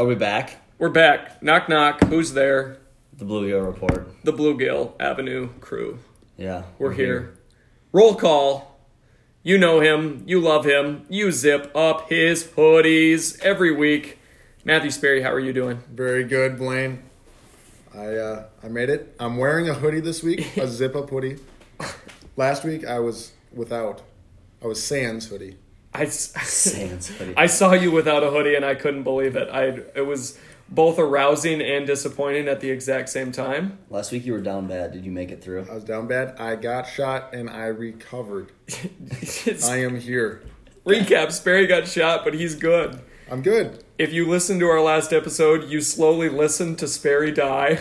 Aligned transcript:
Are 0.00 0.06
we 0.06 0.14
back? 0.14 0.56
We're 0.78 0.88
back. 0.88 1.42
Knock 1.42 1.68
knock. 1.68 2.04
Who's 2.04 2.32
there? 2.32 2.78
The 3.18 3.26
Blue 3.26 3.46
Hill 3.46 3.60
Report. 3.60 4.10
The 4.24 4.32
Bluegill 4.32 4.94
Avenue 4.98 5.50
crew. 5.60 5.98
Yeah. 6.38 6.62
We're 6.78 6.94
here. 6.94 7.36
Roll 7.92 8.14
call. 8.14 8.80
You 9.42 9.58
know 9.58 9.80
him. 9.80 10.22
You 10.24 10.40
love 10.40 10.64
him. 10.64 11.04
You 11.10 11.30
zip 11.30 11.70
up 11.76 12.08
his 12.08 12.44
hoodies 12.44 13.38
every 13.42 13.76
week. 13.76 14.18
Matthew 14.64 14.90
Sperry, 14.90 15.20
how 15.20 15.32
are 15.32 15.38
you 15.38 15.52
doing? 15.52 15.82
Very 15.92 16.24
good, 16.24 16.56
Blaine. 16.56 17.02
I 17.94 18.14
uh, 18.14 18.44
I 18.62 18.68
made 18.68 18.88
it. 18.88 19.14
I'm 19.20 19.36
wearing 19.36 19.68
a 19.68 19.74
hoodie 19.74 20.00
this 20.00 20.22
week, 20.22 20.56
a 20.56 20.66
zip 20.66 20.96
up 20.96 21.10
hoodie. 21.10 21.40
Last 22.38 22.64
week 22.64 22.86
I 22.86 23.00
was 23.00 23.32
without. 23.52 24.00
I 24.62 24.66
was 24.66 24.82
sans 24.82 25.26
hoodie. 25.26 25.58
I, 25.94 26.04
Sans 26.08 27.08
hoodie. 27.08 27.34
I 27.36 27.46
saw 27.46 27.72
you 27.72 27.90
without 27.90 28.22
a 28.22 28.30
hoodie 28.30 28.54
and 28.54 28.64
I 28.64 28.74
couldn't 28.74 29.02
believe 29.02 29.36
it. 29.36 29.48
I 29.52 29.64
it 29.94 30.06
was 30.06 30.38
both 30.68 30.98
arousing 31.00 31.60
and 31.60 31.84
disappointing 31.86 32.46
at 32.46 32.60
the 32.60 32.70
exact 32.70 33.08
same 33.08 33.32
time. 33.32 33.78
Last 33.90 34.12
week 34.12 34.24
you 34.24 34.32
were 34.32 34.40
down 34.40 34.68
bad. 34.68 34.92
Did 34.92 35.04
you 35.04 35.10
make 35.10 35.30
it 35.30 35.42
through? 35.42 35.66
I 35.70 35.74
was 35.74 35.84
down 35.84 36.06
bad. 36.06 36.36
I 36.38 36.54
got 36.56 36.86
shot 36.86 37.34
and 37.34 37.50
I 37.50 37.66
recovered. 37.66 38.52
I 39.64 39.78
am 39.78 39.98
here. 39.98 40.42
recap: 40.86 41.32
Sperry 41.32 41.66
got 41.66 41.88
shot, 41.88 42.24
but 42.24 42.34
he's 42.34 42.54
good. 42.54 43.00
I'm 43.30 43.42
good. 43.42 43.82
If 43.98 44.12
you 44.12 44.28
listened 44.28 44.60
to 44.60 44.66
our 44.66 44.80
last 44.80 45.12
episode, 45.12 45.68
you 45.70 45.80
slowly 45.80 46.28
listened 46.28 46.78
to 46.80 46.88
Sperry 46.88 47.30
die. 47.32 47.74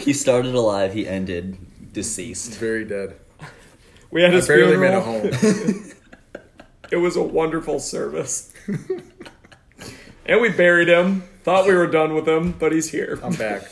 he 0.00 0.12
started 0.12 0.54
alive. 0.54 0.92
He 0.94 1.06
ended 1.06 1.58
deceased. 1.92 2.54
Very 2.58 2.84
dead. 2.84 3.16
we 4.10 4.22
had 4.22 4.32
I 4.32 4.36
his 4.36 4.48
barely 4.48 4.76
funeral. 4.76 5.22
made 5.22 5.32
a 5.32 5.70
home. 5.72 5.82
It 6.90 6.96
was 6.96 7.16
a 7.16 7.22
wonderful 7.22 7.78
service. 7.80 8.52
and 10.26 10.40
we 10.40 10.48
buried 10.50 10.88
him. 10.88 11.22
Thought 11.42 11.66
we 11.66 11.74
were 11.74 11.86
done 11.86 12.14
with 12.14 12.28
him, 12.28 12.52
but 12.52 12.72
he's 12.72 12.90
here. 12.90 13.18
I'm 13.22 13.32
back. 13.34 13.62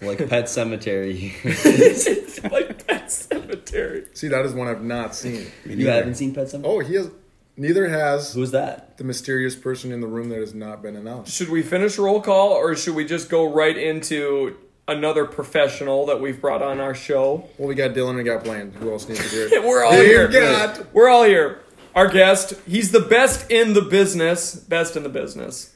Like 0.00 0.18
Pet 0.18 0.44
Sematary. 0.44 1.32
like 2.52 2.86
Pet 2.86 3.06
Sematary. 3.06 4.16
See, 4.16 4.28
that 4.28 4.44
is 4.44 4.52
one 4.52 4.68
I've 4.68 4.82
not 4.84 5.14
seen. 5.16 5.46
you 5.66 5.88
haven't 5.88 6.14
seen 6.14 6.32
Pet 6.34 6.46
Sematary? 6.46 6.62
Oh, 6.64 6.78
he 6.80 6.94
has. 6.94 7.10
Neither 7.56 7.88
has 7.88 8.34
Who's 8.34 8.52
that? 8.52 8.96
the 8.98 9.04
mysterious 9.04 9.56
person 9.56 9.90
in 9.90 10.00
the 10.00 10.06
room 10.06 10.28
that 10.28 10.38
has 10.38 10.54
not 10.54 10.80
been 10.80 10.94
announced. 10.94 11.34
Should 11.34 11.48
we 11.48 11.62
finish 11.62 11.98
roll 11.98 12.20
call 12.20 12.50
or 12.52 12.76
should 12.76 12.94
we 12.94 13.04
just 13.04 13.28
go 13.28 13.52
right 13.52 13.76
into 13.76 14.56
another 14.86 15.24
professional 15.24 16.06
that 16.06 16.20
we've 16.20 16.40
brought 16.40 16.62
on 16.62 16.78
our 16.78 16.94
show? 16.94 17.48
Well, 17.58 17.66
we 17.66 17.74
got 17.74 17.90
Dylan 17.94 18.10
and 18.10 18.18
we 18.18 18.22
got 18.22 18.44
Blaine. 18.44 18.70
Who 18.74 18.92
else 18.92 19.08
needs 19.08 19.20
to 19.22 19.28
hear 19.28 19.48
it? 19.48 19.64
We're 19.64 19.84
all 19.84 19.90
Dear 19.90 20.28
here. 20.30 20.40
God. 20.40 20.86
We're 20.92 21.08
all 21.08 21.24
here. 21.24 21.58
Our 21.98 22.06
guest, 22.06 22.54
he's 22.64 22.92
the 22.92 23.00
best 23.00 23.50
in 23.50 23.72
the 23.72 23.82
business. 23.82 24.54
Best 24.54 24.94
in 24.96 25.02
the 25.02 25.08
business. 25.08 25.74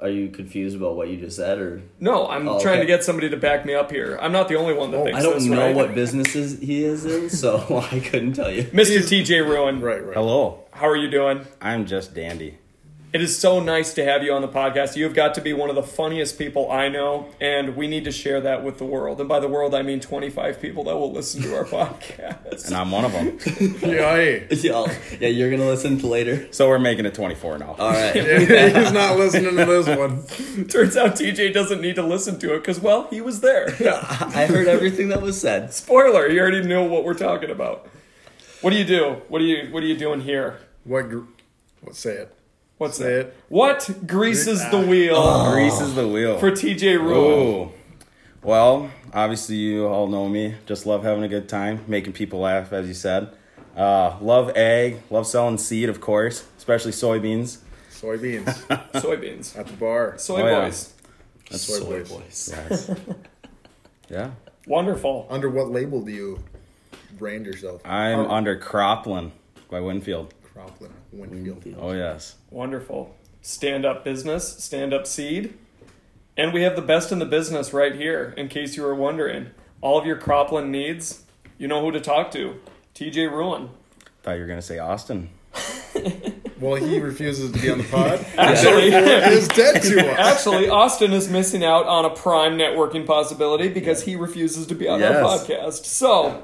Are 0.00 0.08
you 0.08 0.28
confused 0.28 0.76
about 0.76 0.96
what 0.96 1.06
you 1.08 1.16
just 1.18 1.36
said, 1.36 1.58
or 1.60 1.82
No, 2.00 2.26
I'm 2.26 2.48
Oh, 2.48 2.58
trying 2.60 2.78
okay. 2.78 2.80
to 2.82 2.86
get 2.86 3.04
somebody 3.04 3.30
to 3.30 3.36
back 3.36 3.64
me 3.64 3.74
up 3.74 3.92
here. 3.92 4.18
I'm 4.20 4.32
not 4.32 4.48
the 4.48 4.56
only 4.56 4.74
one 4.74 4.90
that 4.90 4.96
Oh, 4.98 5.04
thinks 5.04 5.20
I 5.20 5.22
don't 5.22 5.34
this, 5.34 5.44
know 5.44 5.66
right? 5.66 5.74
what 5.76 5.94
businesses 5.94 6.58
he 6.58 6.82
is 6.82 7.04
in, 7.06 7.30
so 7.44 7.84
I 7.92 8.00
couldn't 8.00 8.32
tell 8.32 8.50
you. 8.50 8.64
Mr. 8.64 8.98
TJ 8.98 9.44
Ruen. 9.46 9.80
Right, 9.80 10.04
right. 10.04 10.14
Hello, 10.16 10.64
How 10.72 10.88
are 10.88 10.96
you 10.96 11.08
doing? 11.08 11.46
I'm 11.60 11.86
just 11.86 12.12
dandy. 12.12 12.57
It 13.10 13.22
is 13.22 13.38
so 13.38 13.58
nice 13.58 13.94
to 13.94 14.04
have 14.04 14.22
you 14.22 14.34
on 14.34 14.42
the 14.42 14.48
podcast. 14.48 14.94
You've 14.94 15.14
got 15.14 15.32
to 15.36 15.40
be 15.40 15.54
one 15.54 15.70
of 15.70 15.76
the 15.76 15.82
funniest 15.82 16.36
people 16.38 16.70
I 16.70 16.90
know, 16.90 17.28
and 17.40 17.74
we 17.74 17.86
need 17.88 18.04
to 18.04 18.12
share 18.12 18.42
that 18.42 18.62
with 18.62 18.76
the 18.76 18.84
world. 18.84 19.18
And 19.18 19.26
by 19.26 19.40
the 19.40 19.48
world, 19.48 19.74
I 19.74 19.80
mean 19.80 19.98
25 19.98 20.60
people 20.60 20.84
that 20.84 20.94
will 20.94 21.10
listen 21.10 21.40
to 21.42 21.56
our 21.56 21.64
podcast. 21.64 22.66
And 22.66 22.76
I'm 22.76 22.90
one 22.90 23.06
of 23.06 23.12
them. 23.12 23.38
Yeah, 23.88 24.14
hey. 24.14 24.46
Yeah, 24.50 24.94
yeah, 25.20 25.28
you're 25.28 25.50
gonna 25.50 25.66
listen 25.66 25.98
to 26.00 26.06
later. 26.06 26.52
so 26.52 26.68
we're 26.68 26.78
making 26.78 27.06
it 27.06 27.14
24 27.14 27.58
now. 27.58 27.76
All 27.78 27.90
right. 27.92 28.14
He's 28.76 28.92
not 28.92 29.16
listening 29.16 29.56
to 29.56 29.64
this 29.64 29.86
one. 29.86 30.66
Turns 30.66 30.94
out 30.96 31.12
TJ 31.16 31.54
doesn't 31.54 31.80
need 31.80 31.94
to 31.94 32.02
listen 32.02 32.38
to 32.40 32.54
it 32.54 32.58
because, 32.58 32.78
well, 32.78 33.06
he 33.08 33.22
was 33.22 33.40
there. 33.40 33.68
I 33.80 34.44
heard 34.46 34.68
everything 34.68 35.08
that 35.08 35.22
was 35.22 35.40
said. 35.40 35.72
Spoiler, 35.72 36.28
you 36.28 36.40
already 36.40 36.62
knew 36.62 36.86
what 36.86 37.04
we're 37.04 37.14
talking 37.14 37.50
about. 37.50 37.88
What 38.60 38.70
do 38.70 38.76
you 38.76 38.84
do? 38.84 39.22
What 39.28 39.40
are 39.40 39.46
you 39.46 39.72
What 39.72 39.82
are 39.82 39.86
you 39.86 39.96
doing 39.96 40.20
here? 40.20 40.58
What? 40.84 41.08
Gr- 41.08 41.20
what? 41.80 41.96
Say 41.96 42.12
it. 42.12 42.34
What's 42.78 42.98
Say 42.98 43.04
that? 43.04 43.20
it. 43.26 43.36
What 43.48 44.06
greases 44.06 44.60
the 44.70 44.80
wheel 44.80 45.50
Greases 45.52 45.94
the 45.94 46.06
wheel. 46.06 46.38
for 46.38 46.50
TJ 46.50 46.98
Ruen? 46.98 47.66
Ooh. 47.68 47.72
Well, 48.42 48.90
obviously 49.12 49.56
you 49.56 49.86
all 49.86 50.06
know 50.06 50.28
me. 50.28 50.54
Just 50.66 50.86
love 50.86 51.02
having 51.02 51.24
a 51.24 51.28
good 51.28 51.48
time, 51.48 51.84
making 51.88 52.12
people 52.12 52.38
laugh, 52.40 52.72
as 52.72 52.86
you 52.86 52.94
said. 52.94 53.30
Uh, 53.76 54.16
love 54.20 54.56
ag, 54.56 54.98
love 55.10 55.26
selling 55.26 55.58
seed, 55.58 55.88
of 55.88 56.00
course, 56.00 56.44
especially 56.56 56.92
soybeans. 56.92 57.58
Soybeans 57.90 58.44
Soybeans, 58.92 59.58
at 59.58 59.66
the 59.66 59.72
bar. 59.72 60.16
soy 60.18 60.42
Oh, 60.42 60.46
yeah. 60.46 60.60
boys, 60.66 60.92
That's 61.50 61.62
soy 61.62 62.04
boys. 62.04 62.54
Yes. 62.70 62.90
yeah. 64.08 64.30
wonderful. 64.68 65.26
Under 65.30 65.50
what 65.50 65.70
label 65.70 66.02
do 66.02 66.12
you 66.12 66.38
brand 67.18 67.44
yourself? 67.46 67.82
I'm 67.84 68.20
Oh. 68.20 68.28
under 68.30 68.56
Croplan 68.56 69.32
by 69.68 69.80
Winfield. 69.80 70.32
Croplan, 70.54 70.92
Winfield. 71.12 71.64
Oh, 71.78 71.92
yes. 71.92 72.36
Wonderful. 72.50 73.14
Stand 73.40 73.84
up 73.84 74.04
business, 74.04 74.62
stand 74.62 74.92
up 74.92 75.06
seed. 75.06 75.54
And 76.36 76.52
we 76.52 76.62
have 76.62 76.76
the 76.76 76.82
best 76.82 77.10
in 77.10 77.18
the 77.18 77.26
business 77.26 77.72
right 77.72 77.94
here, 77.94 78.32
in 78.36 78.48
case 78.48 78.76
you 78.76 78.82
were 78.82 78.94
wondering. 78.94 79.48
All 79.80 79.98
of 79.98 80.06
your 80.06 80.16
cropland 80.16 80.68
needs, 80.68 81.24
you 81.56 81.66
know 81.68 81.80
who 81.80 81.90
to 81.92 82.00
talk 82.00 82.30
to. 82.32 82.60
TJ 82.94 83.30
Ruen. 83.30 83.70
Thought 84.22 84.32
you 84.34 84.40
were 84.40 84.46
going 84.46 84.58
to 84.60 84.66
say 84.66 84.78
Austin. 84.78 85.30
Well, 86.60 86.74
he 86.74 86.98
refuses 86.98 87.52
to 87.52 87.58
be 87.60 87.70
on 87.70 87.78
the 87.78 87.84
pod. 87.84 88.18
Actually, 88.36 88.90
Therefore, 88.90 89.32
is 89.32 89.46
dead 89.46 89.80
to 89.80 90.10
us. 90.10 90.18
actually, 90.38 90.68
Austin 90.68 91.12
is 91.12 91.28
missing 91.28 91.62
out 91.64 91.86
on 91.86 92.04
a 92.04 92.10
prime 92.10 92.58
networking 92.58 93.06
possibility 93.06 93.68
because 93.68 94.02
he 94.02 94.16
refuses 94.16 94.66
to 94.66 94.74
be 94.74 94.88
on 94.88 95.00
our 95.00 95.12
Yes. 95.12 95.24
podcast. 95.46 95.84
So, 95.84 96.42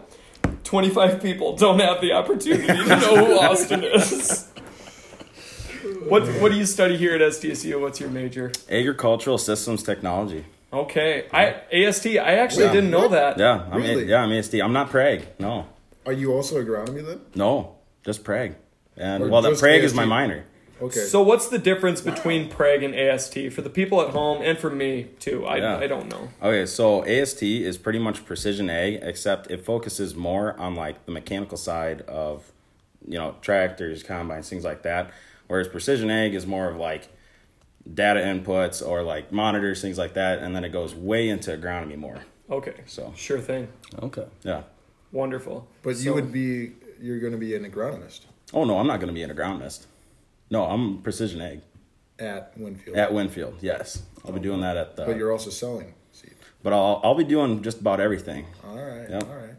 25 0.62 1.20
people 1.20 1.56
don't 1.56 1.80
have 1.80 2.00
the 2.00 2.12
opportunity 2.12 2.64
to 2.68 2.84
know 2.86 3.24
who 3.26 3.38
Austin 3.40 3.82
is. 3.82 4.48
What, 6.08 6.26
what 6.40 6.50
do 6.52 6.58
you 6.58 6.66
study 6.66 6.96
here 6.96 7.14
at 7.14 7.20
SDSU? 7.20 7.80
What's 7.80 8.00
your 8.00 8.10
major? 8.10 8.52
Agricultural 8.70 9.38
Systems 9.38 9.82
Technology. 9.82 10.44
Okay, 10.72 11.26
I 11.32 11.54
AST. 11.72 12.06
I 12.18 12.34
actually 12.38 12.64
Yeah. 12.66 12.72
didn't 12.72 12.90
know 12.90 13.08
that. 13.08 13.38
Yeah, 13.38 13.64
I'm 13.70 13.80
Really? 13.82 14.04
yeah, 14.06 14.22
I'm 14.22 14.30
ASD. 14.32 14.60
I'm 14.60 14.72
not 14.72 14.90
Prague. 14.90 15.20
No. 15.38 15.66
Are 16.04 16.12
you 16.12 16.32
also 16.32 16.62
agronomy 16.62 17.04
then? 17.06 17.20
No, 17.34 17.76
just 18.04 18.24
Prague. 18.24 18.52
And 18.96 19.22
Or 19.24 19.28
well, 19.28 19.42
the 19.42 19.50
just 19.50 19.62
Prague 19.62 19.82
is 19.84 19.92
ASD? 19.92 19.96
my 19.96 20.04
minor. 20.04 20.44
Okay. 20.82 21.00
So, 21.00 21.22
what's 21.22 21.46
the 21.48 21.58
difference 21.58 22.00
between 22.00 22.48
Prague 22.48 22.82
and 22.82 22.92
AST 22.94 23.48
for 23.50 23.62
the 23.62 23.70
people 23.70 24.02
at 24.02 24.08
home 24.10 24.42
and 24.42 24.58
for 24.58 24.68
me 24.70 25.06
too? 25.20 25.46
I, 25.46 25.58
Yeah. 25.58 25.78
I 25.78 25.86
don't 25.86 26.08
know. 26.10 26.28
Okay, 26.42 26.66
so 26.66 27.04
AST 27.04 27.64
is 27.64 27.78
pretty 27.78 28.00
much 28.00 28.26
precision 28.26 28.68
ag, 28.68 28.98
except 29.00 29.50
it 29.52 29.64
focuses 29.64 30.16
more 30.16 30.58
on 30.58 30.74
like 30.74 31.06
the 31.06 31.12
mechanical 31.12 31.56
side 31.56 32.02
of, 32.08 32.50
you 33.06 33.16
know, 33.16 33.36
tractors, 33.40 34.02
combines, 34.02 34.48
things 34.50 34.64
like 34.64 34.82
that. 34.82 35.10
Whereas 35.46 35.68
precision 35.68 36.10
ag 36.10 36.34
is 36.34 36.46
more 36.46 36.68
of 36.68 36.76
like 36.76 37.08
data 37.92 38.20
inputs 38.20 38.86
or 38.86 39.02
like 39.02 39.30
monitors, 39.32 39.82
things 39.82 39.98
like 39.98 40.14
that, 40.14 40.38
and 40.38 40.54
then 40.56 40.64
it 40.64 40.70
goes 40.70 40.94
way 40.94 41.28
into 41.28 41.50
agronomy 41.56 41.96
more. 41.96 42.20
Okay, 42.50 42.74
So 42.86 43.12
sure 43.16 43.40
thing. 43.40 43.68
Okay. 44.02 44.26
yeah. 44.42 44.62
Wonderful. 45.12 45.68
but 45.82 45.96
So- 45.96 46.02
you 46.04 46.14
would 46.14 46.32
be. 46.32 46.72
You're 47.00 47.18
going 47.20 47.32
to 47.32 47.38
be 47.38 47.54
an 47.56 47.70
agronomist 47.70 48.20
Oh 48.54 48.64
no, 48.64 48.78
I'm 48.78 48.86
not 48.86 48.98
going 49.00 49.08
to 49.08 49.12
be 49.14 49.22
an 49.22 49.30
agronomist. 49.30 49.86
No, 50.48 50.64
I'm 50.64 51.02
precision 51.02 51.40
ag 51.42 51.60
at 52.18 52.56
Winfield. 52.56 52.96
at 52.96 53.12
Winfield. 53.12 53.56
Yes, 53.60 54.02
I'll 54.24 54.32
be 54.32 54.40
doing 54.40 54.60
that 54.60 54.76
at 54.76 54.96
the. 54.96 55.04
but 55.04 55.16
you're 55.16 55.32
also 55.32 55.50
selling 55.50 55.92
seed. 56.12 56.34
But 56.62 56.72
I'll 56.72 57.00
I'll 57.02 57.14
be 57.16 57.24
doing 57.24 57.62
just 57.62 57.80
about 57.80 58.00
everything. 58.00 58.46
All 58.64 58.76
right. 58.76 59.10
Yep. 59.10 59.24
All 59.28 59.36
right. 59.36 59.54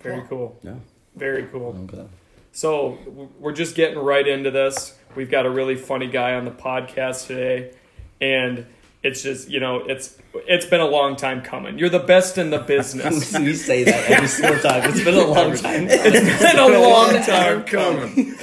Very 0.00 0.22
cool. 0.28 0.58
Yeah. 0.62 0.74
Very 1.16 1.44
cool. 1.44 1.76
Okay. 1.90 2.04
So 2.50 2.98
we're 3.38 3.52
just 3.52 3.74
getting 3.76 3.98
right 3.98 4.26
into 4.26 4.50
this. 4.50 4.98
We've 5.14 5.30
got 5.30 5.46
a 5.46 5.50
really 5.50 5.76
funny 5.76 6.06
guy 6.06 6.34
on 6.34 6.44
the 6.44 6.50
podcast 6.50 7.26
today, 7.26 7.74
and 8.20 8.66
it's 9.02 9.22
just 9.22 9.50
you 9.50 9.60
know 9.60 9.78
it's 9.78 10.16
it's 10.34 10.66
been 10.66 10.80
a 10.80 10.86
long 10.86 11.16
time 11.16 11.42
coming. 11.42 11.78
You're 11.78 11.88
the 11.88 11.98
best 11.98 12.38
in 12.38 12.50
the 12.50 12.58
business. 12.58 13.32
we 13.38 13.54
say 13.54 13.84
that 13.84 14.10
every 14.10 14.28
single 14.28 14.58
time. 14.58 14.88
It's 14.88 15.04
been 15.04 15.14
a 15.14 15.26
long 15.26 15.56
time. 15.56 15.86
it's 15.88 16.42
been 16.42 16.58
a 16.58 16.78
long 16.78 17.22
time 17.22 17.64
coming. 17.64 18.36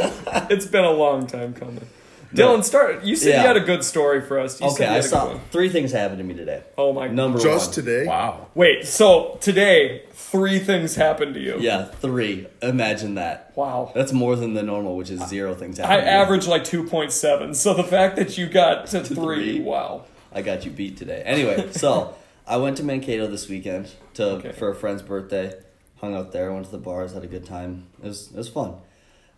It's 0.49 0.65
been 0.65 0.85
a 0.85 0.91
long 0.91 1.27
time 1.27 1.53
coming. 1.53 1.87
Dylan, 2.33 2.63
start. 2.63 3.03
You 3.03 3.15
said 3.15 3.29
Yeah. 3.29 3.41
you 3.41 3.47
had 3.47 3.57
a 3.57 3.61
good 3.61 3.83
story 3.83 4.21
for 4.21 4.39
us. 4.39 4.61
You 4.61 4.67
Okay, 4.67 4.75
said 4.77 4.83
you 4.83 4.89
I 4.89 4.93
had 4.93 4.99
a 4.99 5.01
good 5.03 5.09
saw 5.09 5.39
three 5.51 5.69
things 5.69 5.91
happened 5.91 6.19
to 6.19 6.23
me 6.23 6.33
today. 6.35 6.61
Oh 6.77 6.93
my! 6.93 7.07
Number 7.07 7.39
Just 7.39 7.67
one. 7.69 7.73
today. 7.75 8.05
Wow. 8.05 8.47
Wait. 8.53 8.85
So 8.85 9.37
today, 9.41 10.03
three 10.13 10.59
things 10.59 10.95
happened 10.95 11.33
to 11.33 11.39
you. 11.39 11.57
Yeah, 11.59 11.85
three. 11.85 12.45
Imagine 12.61 13.15
that. 13.15 13.51
Wow. 13.55 13.91
That's 13.95 14.13
more 14.13 14.35
than 14.35 14.53
the 14.53 14.61
normal, 14.63 14.95
which 14.95 15.09
is 15.09 15.21
zero 15.27 15.55
things 15.55 15.79
I 15.79 15.97
average 15.99 16.45
like 16.47 16.63
two 16.63 16.83
point 16.83 17.11
seven. 17.11 17.53
So 17.55 17.73
the 17.73 17.83
fact 17.83 18.15
that 18.17 18.37
you 18.37 18.47
got 18.47 18.85
to 18.87 18.99
three, 19.03 19.15
three. 19.15 19.59
wow. 19.61 20.03
I 20.31 20.43
got 20.43 20.65
you 20.65 20.71
beat 20.71 20.97
today. 20.97 21.23
Anyway, 21.25 21.69
so 21.71 22.13
I 22.47 22.57
went 22.57 22.77
to 22.77 22.83
Mankato 22.83 23.25
this 23.25 23.49
weekend 23.49 23.89
to 24.13 24.23
Okay. 24.33 24.51
for 24.51 24.69
a 24.69 24.75
friend's 24.75 25.01
birthday. 25.01 25.53
Hung 25.99 26.15
out 26.15 26.31
there, 26.31 26.53
went 26.53 26.65
to 26.65 26.71
the 26.71 26.77
bars, 26.77 27.13
had 27.13 27.23
a 27.23 27.27
good 27.27 27.45
time. 27.45 27.87
It 28.03 28.07
was 28.07 28.29
it 28.31 28.37
was 28.37 28.47
fun. 28.49 28.75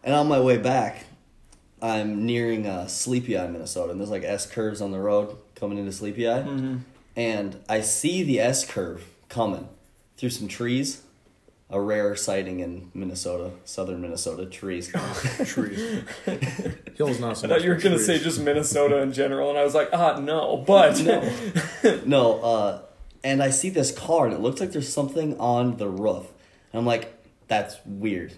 And 0.03 0.13
on 0.13 0.27
my 0.27 0.39
way 0.41 0.57
back, 0.57 1.05
I'm 1.81 2.25
nearing 2.25 2.67
uh, 2.67 2.87
Sleepy 2.87 3.37
Eye, 3.37 3.47
Minnesota, 3.47 3.91
and 3.91 3.99
there's 3.99 4.09
like 4.11 4.23
S 4.23 4.45
curves 4.45 4.81
on 4.81 4.91
the 4.91 4.99
road 4.99 5.35
coming 5.55 5.77
into 5.77 5.91
Sleepy 5.91 6.29
Eye, 6.29 6.45
and 7.15 7.59
I 7.67 7.81
see 7.81 8.23
the 8.23 8.39
S 8.39 8.65
curve 8.69 9.05
coming 9.29 9.67
through 10.17 10.29
some 10.29 10.47
trees. 10.47 11.01
A 11.73 11.79
rare 11.79 12.17
sighting 12.17 12.59
in 12.59 12.91
Minnesota, 12.93 13.51
southern 13.63 14.01
Minnesota 14.01 14.45
trees. 14.45 14.89
trees. 15.45 16.03
Hills 16.97 17.17
not 17.21 17.37
so 17.37 17.47
I 17.47 17.47
much. 17.47 17.59
thought 17.59 17.61
you 17.63 17.69
were 17.69 17.77
gonna 17.77 17.95
trees. 17.95 18.05
say 18.05 18.19
just 18.19 18.41
Minnesota 18.41 18.97
in 18.97 19.13
general, 19.13 19.49
and 19.49 19.57
I 19.57 19.63
was 19.63 19.73
like, 19.73 19.87
ah, 19.93 20.19
no, 20.19 20.57
but 20.67 21.01
no, 22.05 22.39
uh, 22.41 22.81
and 23.23 23.41
I 23.41 23.51
see 23.51 23.69
this 23.69 23.97
car, 23.97 24.25
and 24.25 24.33
it 24.33 24.41
looks 24.41 24.59
like 24.59 24.73
there's 24.73 24.91
something 24.91 25.39
on 25.39 25.77
the 25.77 25.87
roof. 25.87 26.27
And 26.73 26.79
I'm 26.81 26.85
like, 26.85 27.13
that's 27.47 27.77
weird. 27.85 28.33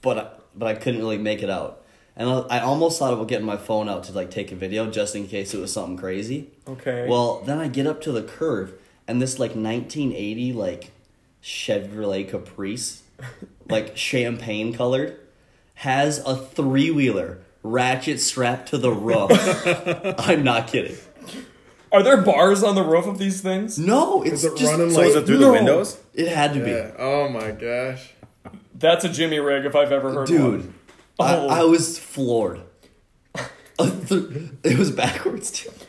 But 0.00 0.18
I, 0.18 0.28
but 0.54 0.68
I 0.68 0.74
couldn't 0.74 1.00
really 1.00 1.18
make 1.18 1.42
it 1.42 1.50
out. 1.50 1.81
And 2.16 2.28
I, 2.28 2.58
I 2.58 2.60
almost 2.60 2.98
thought 2.98 3.12
about 3.14 3.28
getting 3.28 3.46
my 3.46 3.56
phone 3.56 3.88
out 3.88 4.04
to 4.04 4.12
like 4.12 4.30
take 4.30 4.52
a 4.52 4.56
video 4.56 4.90
just 4.90 5.14
in 5.16 5.26
case 5.26 5.54
it 5.54 5.60
was 5.60 5.72
something 5.72 5.96
crazy. 5.96 6.50
okay. 6.68 7.06
Well, 7.08 7.40
then 7.40 7.58
I 7.58 7.68
get 7.68 7.86
up 7.86 8.00
to 8.02 8.12
the 8.12 8.22
curve, 8.22 8.74
and 9.08 9.20
this 9.22 9.38
like 9.38 9.50
1980 9.52 10.52
like 10.52 10.90
Chevrolet 11.42 12.28
Caprice, 12.28 13.02
like 13.68 13.96
champagne 13.96 14.72
colored, 14.72 15.18
has 15.74 16.18
a 16.26 16.36
three 16.36 16.90
wheeler 16.90 17.38
ratchet 17.62 18.20
strapped 18.20 18.68
to 18.70 18.78
the 18.78 18.90
roof. 18.92 19.30
I'm 20.18 20.42
not 20.44 20.68
kidding. 20.68 20.96
Are 21.90 22.02
there 22.02 22.16
bars 22.22 22.62
on 22.62 22.74
the 22.74 22.82
roof 22.82 23.06
of 23.06 23.18
these 23.18 23.40
things? 23.40 23.78
No, 23.78 24.22
it's 24.22 24.42
Is 24.42 24.44
it 24.46 24.56
just 24.56 24.72
running 24.72 24.90
So 24.90 24.98
like? 25.00 25.08
is 25.08 25.14
it 25.16 25.26
through 25.26 25.38
No. 25.40 25.46
the 25.48 25.52
windows? 25.52 25.98
it 26.14 26.28
had 26.28 26.54
to 26.54 26.64
be. 26.64 26.72
Oh 26.98 27.28
my 27.28 27.50
gosh. 27.52 28.10
That's 28.74 29.04
a 29.04 29.08
Jimmy 29.08 29.38
rig 29.38 29.64
if 29.66 29.76
I've 29.76 29.92
ever 29.92 30.12
heard 30.12 30.26
Dude, 30.26 30.40
one. 30.60 30.74
Oh. 31.22 31.48
I, 31.48 31.60
I 31.60 31.64
was 31.64 31.98
floored. 31.98 32.60
it 33.78 34.78
was 34.78 34.90
backwards 34.90 35.50
too. 35.50 35.70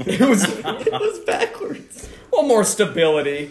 It 0.00 0.20
was 0.20 0.44
It 0.48 0.92
was 0.92 1.18
backwards. 1.20 2.08
well 2.32 2.42
more 2.42 2.64
stability. 2.64 3.50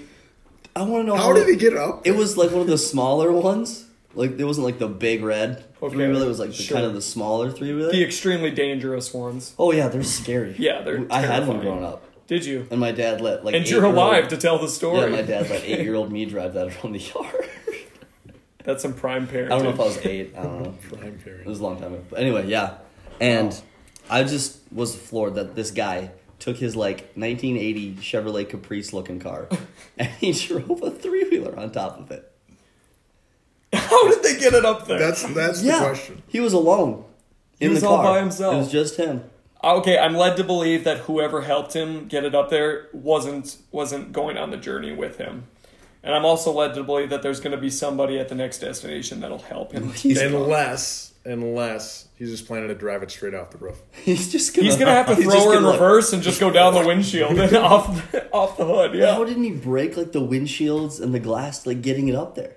I 0.75 0.83
want 0.83 1.04
to 1.04 1.07
know 1.07 1.16
How 1.16 1.33
did 1.33 1.48
he 1.48 1.56
get 1.56 1.75
up? 1.75 2.06
It 2.07 2.16
was 2.16 2.38
like 2.38 2.51
one 2.51 2.62
of 2.62 2.68
the 2.68 2.77
smaller 2.77 3.31
ones. 3.31 3.86
Like 4.16 4.39
it 4.39 4.44
wasn't 4.45 4.66
like 4.66 4.80
the 4.80 4.88
big 4.88 5.24
red 5.24 5.63
Okay, 5.81 5.94
three 5.95 6.07
wheeler. 6.07 6.25
It 6.25 6.27
was 6.27 6.39
like 6.39 6.50
the, 6.50 6.56
sure. 6.56 6.75
kind 6.75 6.86
of 6.86 6.94
the 6.94 7.01
smaller 7.01 7.51
three 7.51 7.74
wheeler. 7.74 7.92
The 7.92 8.04
extremely 8.04 8.51
dangerous 8.51 9.13
ones. 9.13 9.54
oh 9.60 9.71
yeah, 9.71 9.88
they're 9.88 10.04
scary. 10.04 10.56
Yeah, 10.57 10.81
they're 10.81 11.06
I 11.10 11.21
had 11.21 11.48
one 11.48 11.57
terrifying. 11.60 11.62
growing 11.62 11.83
up, 11.86 12.04
Did 12.27 12.45
you? 12.45 12.68
and 12.71 12.80
my 12.80 12.92
dad 12.92 13.21
let 13.21 13.44
like 13.45 13.56
And 13.56 13.68
you're 13.69 13.80
eight-year-old- 13.80 13.95
alive 13.95 14.27
to 14.30 14.38
tell 14.38 14.57
the 14.60 14.69
story. 14.69 15.00
Yeah, 15.01 15.07
my 15.18 15.21
dad 15.24 15.50
let 15.50 15.63
eight 15.69 15.81
year 15.81 15.95
old 15.95 16.12
me 16.12 16.25
drive 16.25 16.54
that 16.54 16.68
around 16.83 16.94
the 16.94 17.00
yard. 17.00 17.50
That's 18.64 18.82
some 18.82 18.94
prime 18.94 19.28
parenting. 19.28 19.46
I 19.46 19.50
don't 19.50 19.64
know 19.64 19.70
if 19.70 19.80
I 19.80 19.84
was 19.84 19.98
eight. 20.06 20.36
I 20.38 20.44
don't 20.44 20.64
know. 20.64 20.72
Prime 20.98 21.20
It 21.26 21.46
was 21.46 21.60
a 21.60 21.64
long 21.64 21.80
time 21.80 21.94
ago. 21.94 22.04
But 22.10 22.20
anyway, 22.20 22.48
yeah. 22.48 22.76
And 23.22 23.60
I 24.10 24.24
just 24.24 24.60
was 24.72 24.96
floored 24.96 25.36
that 25.36 25.56
this 25.56 25.72
guy 25.72 26.12
took 26.40 26.58
his 26.58 26.76
like 26.76 27.12
1980 27.16 27.96
Chevrolet 27.96 28.48
Caprice 28.48 28.94
looking 28.94 29.20
car 29.20 29.48
and 29.98 30.08
he 30.08 30.32
drove 30.32 30.82
a 30.84 30.92
three 30.92 31.30
wheeler 31.30 31.58
on 31.58 31.72
top 31.72 32.00
of 32.00 32.12
it. 32.12 32.32
How 33.74 34.10
did 34.10 34.24
they 34.24 34.40
get 34.40 34.54
it 34.54 34.66
up 34.66 34.88
there? 34.88 35.00
That's 35.00 35.24
that's 35.34 35.64
yeah. 35.64 35.80
the 35.80 35.86
question. 35.86 36.24
He 36.28 36.40
was 36.40 36.54
alone. 36.54 37.06
He 37.60 37.66
in 37.66 37.72
was 37.72 37.82
the 37.82 37.88
all 37.88 38.04
by 38.04 38.20
himself. 38.20 38.56
It 38.56 38.58
was 38.58 38.72
just 38.72 38.98
him. 38.98 39.30
Ah, 39.62 39.74
okay, 39.76 39.98
I'm 39.98 40.16
led 40.16 40.38
to 40.38 40.44
believe 40.44 40.86
that 40.86 41.00
whoever 41.00 41.42
helped 41.42 41.76
him 41.76 42.08
get 42.08 42.24
it 42.24 42.34
up 42.34 42.50
there 42.50 42.88
wasn't 42.94 43.58
wasn't 43.72 44.12
going 44.12 44.38
on 44.38 44.50
the 44.52 44.58
journey 44.58 44.92
with 44.92 45.18
him. 45.18 45.48
And 46.04 46.16
I'm 46.16 46.24
also 46.25 46.51
led 46.54 46.74
to 46.75 46.84
believe 46.84 47.10
that 47.10 47.22
there's 47.22 47.40
going 47.40 47.51
to 47.51 47.57
be 47.57 47.69
somebody 47.69 48.19
at 48.19 48.30
the 48.30 48.36
next 48.36 48.60
destination 48.60 49.19
that'll 49.19 49.40
help 49.40 49.74
him. 49.74 49.92
He's, 49.94 50.22
Unless, 50.22 51.13
unless 51.25 52.07
he's 52.16 52.31
just 52.31 52.48
planning 52.48 52.69
to 52.69 52.75
drive 52.75 53.04
it 53.04 53.12
straight 53.12 53.34
off 53.34 53.51
the 53.51 53.57
roof. 53.57 53.81
he's 53.92 54.31
just 54.31 54.56
gonna. 54.56 54.66
He's 54.66 54.75
going 54.78 54.88
to 54.88 54.94
have 54.94 55.07
to 55.07 55.16
throw 55.22 55.34
just 55.34 55.46
her 55.48 55.57
in 55.57 55.63
like- 55.63 55.74
reverse 55.74 56.13
and 56.13 56.24
just 56.24 56.40
go 56.40 56.51
down 56.51 56.74
the 56.74 56.86
windshield 56.86 57.38
and 57.38 57.54
off 57.57 58.12
the, 58.12 58.31
off 58.31 58.57
the 58.57 58.66
hood. 58.66 58.94
Yeah. 58.96 59.13
How 59.13 59.25
didn't 59.25 59.44
he 59.44 59.51
break 59.51 59.98
like 59.98 60.13
the 60.13 60.22
windshields 60.22 61.01
and 61.01 61.13
the 61.13 61.19
glass 61.19 61.66
like 61.66 61.81
getting 61.81 62.07
it 62.07 62.16
up 62.16 62.36
there? 62.36 62.56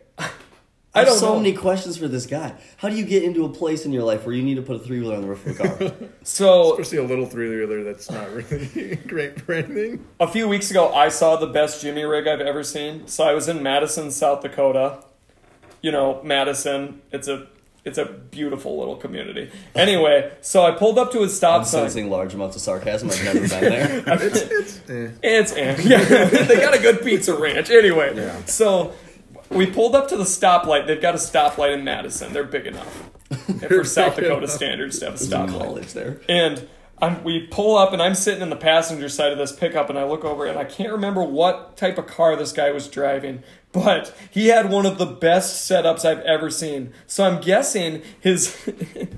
I 0.94 0.98
have 1.00 1.08
don't 1.08 1.18
so 1.18 1.32
know. 1.32 1.36
many 1.36 1.54
questions 1.54 1.96
for 1.96 2.06
this 2.06 2.26
guy. 2.26 2.54
How 2.76 2.88
do 2.90 2.96
you 2.96 3.04
get 3.06 3.22
into 3.22 3.44
a 3.44 3.48
place 3.48 3.86
in 3.86 3.92
your 3.92 4.02
life 4.02 4.26
where 4.26 4.34
you 4.34 4.42
need 4.42 4.56
to 4.56 4.62
put 4.62 4.76
a 4.76 4.78
three 4.78 5.00
wheeler 5.00 5.16
on 5.16 5.22
the 5.22 5.28
roof 5.28 5.46
of 5.46 5.58
a 5.60 5.68
car? 5.88 5.92
So 6.22 6.72
Especially 6.72 6.98
a 6.98 7.02
little 7.04 7.24
three 7.26 7.48
wheeler 7.48 7.82
that's 7.82 8.10
not 8.10 8.30
really 8.30 8.96
great 9.06 9.40
for 9.40 9.54
anything. 9.54 10.04
a 10.20 10.26
few 10.28 10.48
weeks 10.48 10.70
ago, 10.70 10.92
I 10.92 11.08
saw 11.08 11.36
the 11.36 11.46
best 11.46 11.80
Jimmy 11.80 12.02
rig 12.04 12.28
I've 12.28 12.40
ever 12.42 12.62
seen. 12.62 13.06
So 13.08 13.24
I 13.24 13.32
was 13.32 13.48
in 13.48 13.62
Madison, 13.62 14.10
South 14.10 14.42
Dakota. 14.42 15.02
You 15.80 15.92
know, 15.92 16.20
Madison. 16.22 17.00
It's 17.10 17.26
a 17.26 17.46
it's 17.84 17.98
a 17.98 18.04
beautiful 18.04 18.78
little 18.78 18.94
community. 18.94 19.50
Anyway, 19.74 20.30
so 20.40 20.62
I 20.64 20.70
pulled 20.70 20.98
up 20.98 21.10
to 21.12 21.22
a 21.24 21.28
stop 21.28 21.60
I'm 21.60 21.64
sign. 21.64 21.80
sensing 21.90 22.10
large 22.10 22.32
amounts 22.34 22.54
of 22.54 22.62
sarcasm. 22.62 23.10
I've 23.10 23.24
never 23.24 23.40
been 23.40 23.48
there. 23.48 24.04
It's 24.20 24.36
it's 24.42 24.90
eh. 24.90 25.10
It's 25.22 25.52
eh, 25.52 25.76
yeah, 25.82 26.44
they 26.44 26.56
got 26.60 26.74
a 26.74 26.78
good 26.78 27.02
pizza 27.02 27.34
ranch. 27.36 27.70
Anyway, 27.70 28.12
yeah. 28.14 28.44
so 28.44 28.92
we 29.52 29.66
pulled 29.66 29.94
up 29.94 30.08
to 30.08 30.16
the 30.16 30.24
stoplight. 30.24 30.86
They've 30.86 31.00
got 31.00 31.14
a 31.14 31.18
stoplight 31.18 31.74
in 31.74 31.84
Madison. 31.84 32.32
They're 32.32 32.44
big 32.44 32.66
enough 32.66 33.10
for 33.68 33.84
South 33.84 34.16
Dakota 34.16 34.48
standards 34.48 34.98
to 35.00 35.06
have 35.06 35.14
a 35.14 35.18
stoplight. 35.18 35.92
there. 35.92 36.20
And 36.28 36.68
I'm, 37.00 37.24
we 37.24 37.46
pull 37.48 37.76
up, 37.76 37.92
and 37.92 38.00
I'm 38.00 38.14
sitting 38.14 38.42
in 38.42 38.50
the 38.50 38.56
passenger 38.56 39.08
side 39.08 39.32
of 39.32 39.38
this 39.38 39.52
pickup, 39.52 39.90
and 39.90 39.98
I 39.98 40.04
look 40.04 40.24
over, 40.24 40.46
and 40.46 40.58
I 40.58 40.64
can't 40.64 40.92
remember 40.92 41.22
what 41.22 41.76
type 41.76 41.98
of 41.98 42.06
car 42.06 42.36
this 42.36 42.52
guy 42.52 42.70
was 42.70 42.86
driving, 42.88 43.42
but 43.72 44.14
he 44.30 44.48
had 44.48 44.70
one 44.70 44.86
of 44.86 44.98
the 44.98 45.06
best 45.06 45.68
setups 45.68 46.04
I've 46.04 46.20
ever 46.20 46.48
seen. 46.48 46.92
So 47.06 47.24
I'm 47.24 47.40
guessing 47.40 48.02
his. 48.20 48.56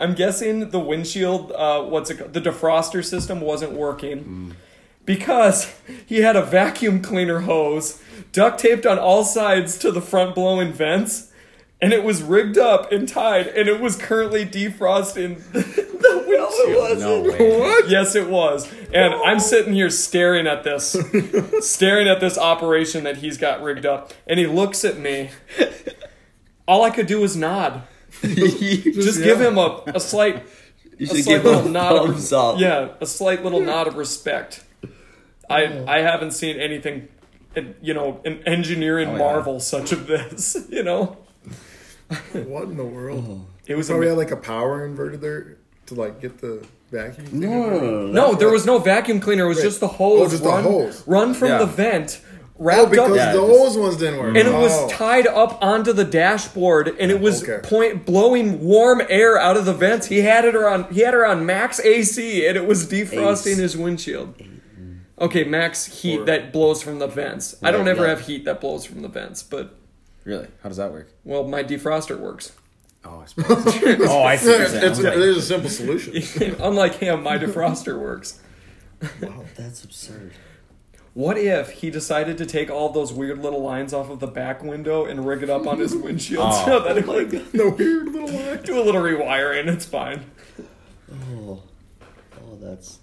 I'm 0.00 0.14
guessing 0.14 0.70
the 0.70 0.80
windshield, 0.80 1.52
uh, 1.52 1.82
what's 1.82 2.10
it 2.10 2.16
called? 2.18 2.32
The 2.32 2.40
defroster 2.40 3.04
system 3.04 3.40
wasn't 3.40 3.72
working 3.72 4.56
because 5.04 5.74
he 6.06 6.18
had 6.18 6.36
a 6.36 6.42
vacuum 6.42 7.02
cleaner 7.02 7.40
hose 7.40 8.02
duct 8.32 8.58
taped 8.60 8.86
on 8.86 8.98
all 8.98 9.24
sides 9.24 9.78
to 9.78 9.90
the 9.92 10.00
front 10.00 10.34
blowing 10.34 10.72
vents, 10.72 11.32
and 11.80 11.92
it 11.92 12.02
was 12.04 12.22
rigged 12.22 12.58
up 12.58 12.90
and 12.92 13.08
tied, 13.08 13.46
and 13.48 13.68
it 13.68 13.80
was 13.80 13.96
currently 13.96 14.44
defrosting 14.44 15.40
the 15.52 16.24
windshield. 16.26 16.98
No 16.98 17.22
way. 17.22 17.78
Yes, 17.88 18.14
it 18.14 18.28
was. 18.28 18.72
And 18.92 19.14
I'm 19.14 19.40
sitting 19.40 19.72
here 19.74 19.90
staring 19.90 20.46
at 20.46 20.64
this, 20.64 20.96
staring 21.60 22.08
at 22.08 22.20
this 22.20 22.36
operation 22.38 23.04
that 23.04 23.18
he's 23.18 23.38
got 23.38 23.62
rigged 23.62 23.86
up, 23.86 24.12
and 24.26 24.38
he 24.38 24.46
looks 24.46 24.84
at 24.84 24.98
me. 24.98 25.30
All 26.66 26.82
I 26.82 26.90
could 26.90 27.06
do 27.06 27.20
was 27.20 27.36
nod. 27.36 27.82
Just 28.22 29.22
give 29.22 29.40
him 29.40 29.58
a, 29.58 29.82
a 29.86 30.00
slight 30.00 30.44
You 30.98 31.06
a 31.06 31.08
slight 31.08 31.24
give 31.24 31.44
little 31.44 31.66
a 31.66 31.70
nod 31.70 32.08
of 32.10 32.32
up. 32.32 32.58
yeah, 32.58 32.88
a 33.00 33.06
slight 33.06 33.44
little 33.44 33.60
nod 33.60 33.86
of 33.86 33.96
respect. 33.96 34.64
I 35.48 35.84
I 35.86 35.98
haven't 36.00 36.32
seen 36.32 36.58
anything, 36.58 37.08
you 37.82 37.94
know, 37.94 38.20
an 38.24 38.42
engineering 38.46 39.08
Oh, 39.08 39.12
yeah. 39.12 39.18
marvel 39.18 39.60
such 39.60 39.92
of 39.92 40.06
this. 40.06 40.56
You 40.70 40.82
know, 40.82 41.16
What 42.32 42.64
in 42.64 42.76
the 42.76 42.84
world? 42.84 43.24
Oh. 43.28 43.46
it 43.66 43.74
was. 43.76 43.88
Probably 43.88 44.06
ama- 44.08 44.16
had 44.20 44.30
like 44.30 44.30
a 44.32 44.40
power 44.40 44.88
inverter 44.88 45.20
there 45.20 45.56
to 45.86 45.94
like 45.94 46.20
get 46.20 46.38
the 46.38 46.64
vacuum. 46.90 47.26
No, 47.32 47.48
no, 47.48 47.68
no, 47.70 47.80
no. 47.80 48.06
no, 48.06 48.34
there 48.34 48.50
was 48.50 48.64
no 48.66 48.78
vacuum 48.78 49.20
cleaner. 49.20 49.44
It 49.44 49.48
was 49.48 49.58
Wait. 49.58 49.64
just 49.64 49.80
the 49.80 49.86
oh, 49.86 49.90
hose. 49.90 50.20
Oh, 50.26 50.30
just 50.30 50.42
the 50.42 50.48
run, 50.48 50.62
hose. 50.64 51.04
Run 51.06 51.34
from 51.34 51.48
Yeah. 51.48 51.58
the 51.58 51.66
vent, 51.66 52.20
Oh, 52.24 52.64
wrapped 52.64 52.90
because 52.90 53.10
up, 53.10 53.16
Yeah, 53.16 53.32
the 53.32 53.38
just- 53.46 53.58
hose 53.60 53.76
ones 53.78 53.96
didn't 53.98 54.18
work. 54.20 54.28
and 54.36 54.48
it 54.48 54.52
was 54.54 54.72
Oh. 54.74 54.88
tied 54.88 55.26
up 55.26 55.58
onto 55.62 55.92
the 55.92 56.04
dashboard, 56.04 56.94
and 56.98 57.10
it 57.10 57.20
was 57.20 57.42
Okay. 57.42 57.60
point 57.66 58.04
blowing 58.06 58.60
warm 58.64 59.02
air 59.08 59.38
out 59.38 59.56
of 59.56 59.64
the 59.66 59.74
vents. 59.74 60.06
He 60.06 60.20
had 60.22 60.44
it 60.44 60.54
around. 60.56 60.86
He 60.92 61.00
had 61.00 61.14
it 61.14 61.20
on 61.22 61.44
max 61.46 61.78
AC, 61.80 62.46
and 62.46 62.56
it 62.56 62.66
was 62.66 62.86
defrosting 62.86 63.52
Ace. 63.52 63.56
his 63.58 63.76
windshield. 63.76 64.34
Okay, 65.20 65.44
max 65.44 65.86
heat 66.02 66.20
Or- 66.20 66.24
that 66.26 66.52
blows 66.52 66.82
from 66.82 66.98
the 66.98 67.06
vents. 67.08 67.56
I 67.62 67.70
don't 67.70 67.82
Right, 67.86 67.90
ever 67.90 68.02
yeah. 68.04 68.10
have 68.10 68.20
heat 68.22 68.44
that 68.44 68.60
blows 68.60 68.84
from 68.84 69.02
the 69.02 69.08
vents, 69.08 69.42
but 69.42 69.74
Really? 70.24 70.48
How 70.62 70.68
does 70.68 70.78
that 70.78 70.92
work? 70.92 71.10
well, 71.24 71.44
my 71.44 71.62
defroster 71.64 72.18
works. 72.18 72.52
Oh, 73.04 73.20
I 73.20 73.24
suppose. 73.26 73.64
oh, 74.08 74.22
I 74.22 74.36
see. 74.36 74.48
What 74.50 74.58
you're 74.58 74.66
saying. 74.68 74.90
It's, 74.90 74.98
Okay. 75.00 75.18
there's 75.18 75.36
a 75.38 75.42
simple 75.42 75.70
solution. 75.70 76.56
Unlike 76.60 76.94
him, 76.96 77.22
my 77.22 77.38
defroster 77.38 77.98
works. 77.98 78.40
Wow, 79.22 79.44
that's 79.56 79.84
absurd. 79.84 80.32
What 81.14 81.38
if 81.38 81.70
he 81.70 81.90
decided 81.90 82.36
to 82.38 82.46
take 82.46 82.70
all 82.70 82.90
those 82.90 83.12
weird 83.12 83.38
little 83.38 83.62
lines 83.62 83.92
off 83.94 84.10
of 84.10 84.20
the 84.20 84.26
back 84.26 84.62
window 84.62 85.04
and 85.06 85.26
rig 85.26 85.42
it 85.42 85.50
up 85.50 85.66
on 85.66 85.78
his 85.78 85.94
windshield 85.96 86.44
Oh. 86.52 86.64
so 86.64 86.80
that 86.80 86.98
it 86.98 87.08
Oh 87.08 87.12
my 87.16 87.24
the 87.24 87.70
weird 87.76 88.06
little 88.12 88.28
line. 88.30 88.62
do 88.64 88.80
a 88.80 88.84
little 88.84 89.00
rewiring? 89.00 89.66
It's 89.68 89.84
fine. 89.86 90.26
Oh, 91.10 91.62
oh, 92.36 92.56
that's 92.60 92.98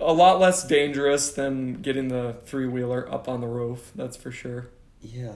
A 0.00 0.12
lot 0.12 0.38
less 0.38 0.66
dangerous 0.66 1.32
than 1.32 1.82
getting 1.82 2.08
the 2.08 2.36
three 2.44 2.66
wheeler 2.66 3.12
up 3.12 3.28
on 3.28 3.40
the 3.40 3.48
roof. 3.48 3.90
That's 3.94 4.16
for 4.16 4.30
sure. 4.30 4.68
yeah. 5.00 5.32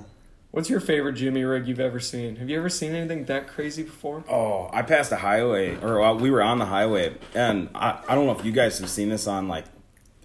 What's 0.53 0.69
your 0.69 0.81
favorite 0.81 1.15
Jimmy 1.15 1.45
rig 1.45 1.67
you've 1.67 1.81
ever 1.81 1.99
seen? 1.99 2.37
Have 2.37 2.51
you 2.51 2.59
ever 2.59 2.69
seen 2.69 2.93
anything 2.95 3.25
that 3.25 3.49
crazy 3.49 3.85
before? 3.85 4.23
Oh, 4.29 4.69
I 4.71 4.83
passed 4.83 5.11
a 5.11 5.17
highway, 5.17 5.77
or 5.81 5.99
well, 5.99 6.19
we 6.19 6.31
were 6.31 6.43
on 6.43 6.59
the 6.59 6.67
highway, 6.67 7.17
and 7.35 7.71
I, 7.75 8.01
I 8.07 8.15
don't 8.15 8.27
know 8.27 8.39
if 8.39 8.45
you 8.45 8.53
guys 8.53 8.79
have 8.79 8.91
seen 8.91 9.09
this 9.09 9.27
on 9.27 9.49
like 9.49 9.65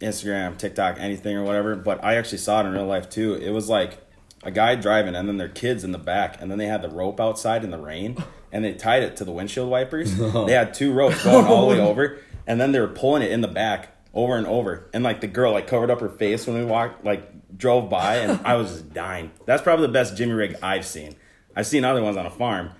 Instagram, 0.02 0.58
TikTok, 0.58 0.98
anything 1.00 1.38
or 1.38 1.46
whatever, 1.46 1.78
but 1.78 2.04
I 2.04 2.16
actually 2.16 2.40
saw 2.40 2.60
it 2.62 2.66
in 2.66 2.74
real 2.74 2.86
life 2.86 3.10
too. 3.10 3.36
It 3.36 3.52
was 3.52 3.70
like 3.70 4.00
a 4.44 4.52
guy 4.52 4.76
driving, 4.76 5.16
and 5.16 5.30
then 5.30 5.38
their 5.38 5.48
kids 5.48 5.86
in 5.86 5.94
the 5.94 5.98
back, 5.98 6.42
and 6.42 6.52
then 6.52 6.58
they 6.58 6.68
had 6.68 6.82
the 6.82 6.90
rope 6.90 7.22
outside 7.22 7.64
in 7.64 7.72
the 7.72 7.80
rain, 7.80 8.22
and 8.52 8.66
they 8.66 8.74
tied 8.74 9.04
it 9.04 9.16
to 9.16 9.24
the 9.24 9.32
windshield 9.32 9.70
wipers. 9.70 10.18
they 10.46 10.52
had 10.52 10.74
two 10.74 10.92
ropes 10.92 11.24
going 11.24 11.46
all 11.46 11.70
the 11.70 11.74
way 11.74 11.80
over, 11.80 12.20
and 12.46 12.60
then 12.60 12.74
they 12.74 12.82
were 12.82 12.90
pulling 12.90 13.24
it 13.24 13.32
in 13.32 13.40
the 13.40 13.48
back 13.48 13.97
over 14.18 14.36
and 14.36 14.48
over. 14.48 14.90
And 14.94 15.04
like 15.04 15.22
the 15.22 15.28
girl 15.28 15.54
like 15.54 15.68
covered 15.68 15.90
up 15.92 16.02
her 16.02 16.10
face 16.10 16.46
when 16.48 16.58
we 16.58 16.66
walked, 16.66 17.06
like 17.06 17.56
drove 17.58 17.90
by, 17.90 18.18
and 18.18 18.42
I 18.46 18.56
was 18.56 18.72
just 18.72 18.94
dying. 18.94 19.32
That's 19.46 19.62
probably 19.62 19.88
the 19.88 19.94
best 19.94 20.18
Jimmy 20.18 20.34
rig 20.34 20.58
I've 20.62 20.86
seen. 20.86 21.16
I've 21.56 21.68
seen 21.68 21.86
other 21.86 22.02
ones 22.04 22.18
on 22.18 22.26
a 22.26 22.30
farm, 22.32 22.72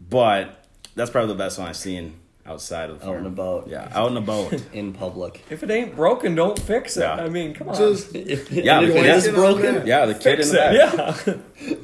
but 0.00 0.64
that's 0.94 1.10
probably 1.10 1.28
the 1.34 1.38
best 1.38 1.58
one 1.58 1.68
I've 1.68 1.76
seen 1.76 2.20
outside 2.46 2.90
of 2.90 2.98
the 3.00 3.04
Out 3.04 3.08
farm. 3.08 3.18
and 3.18 3.26
about. 3.26 3.68
Yeah, 3.68 3.88
out 3.92 4.10
in 4.10 4.16
and 4.16 4.24
about. 4.28 4.52
in 4.72 4.92
public. 4.92 5.42
If 5.50 5.62
it 5.62 5.70
ain't 5.70 5.96
broken, 5.96 6.34
don't 6.34 6.58
fix 6.58 6.96
it. 6.96 7.00
Yeah. 7.00 7.14
I 7.14 7.28
mean, 7.28 7.54
come 7.54 7.68
on. 7.68 7.74
Just 7.76 8.14
If, 8.14 8.50
Yeah, 8.50 8.80
if 8.82 8.90
it 8.94 9.04
yeah. 9.04 9.14
is 9.16 9.28
broken, 9.28 9.86
yeah, 9.86 10.06
the 10.06 10.14
kid 10.14 10.22
fix 10.38 10.48
in 10.50 10.52
the 10.54 10.58
back. 10.58 11.26
Yeah. 11.26 11.74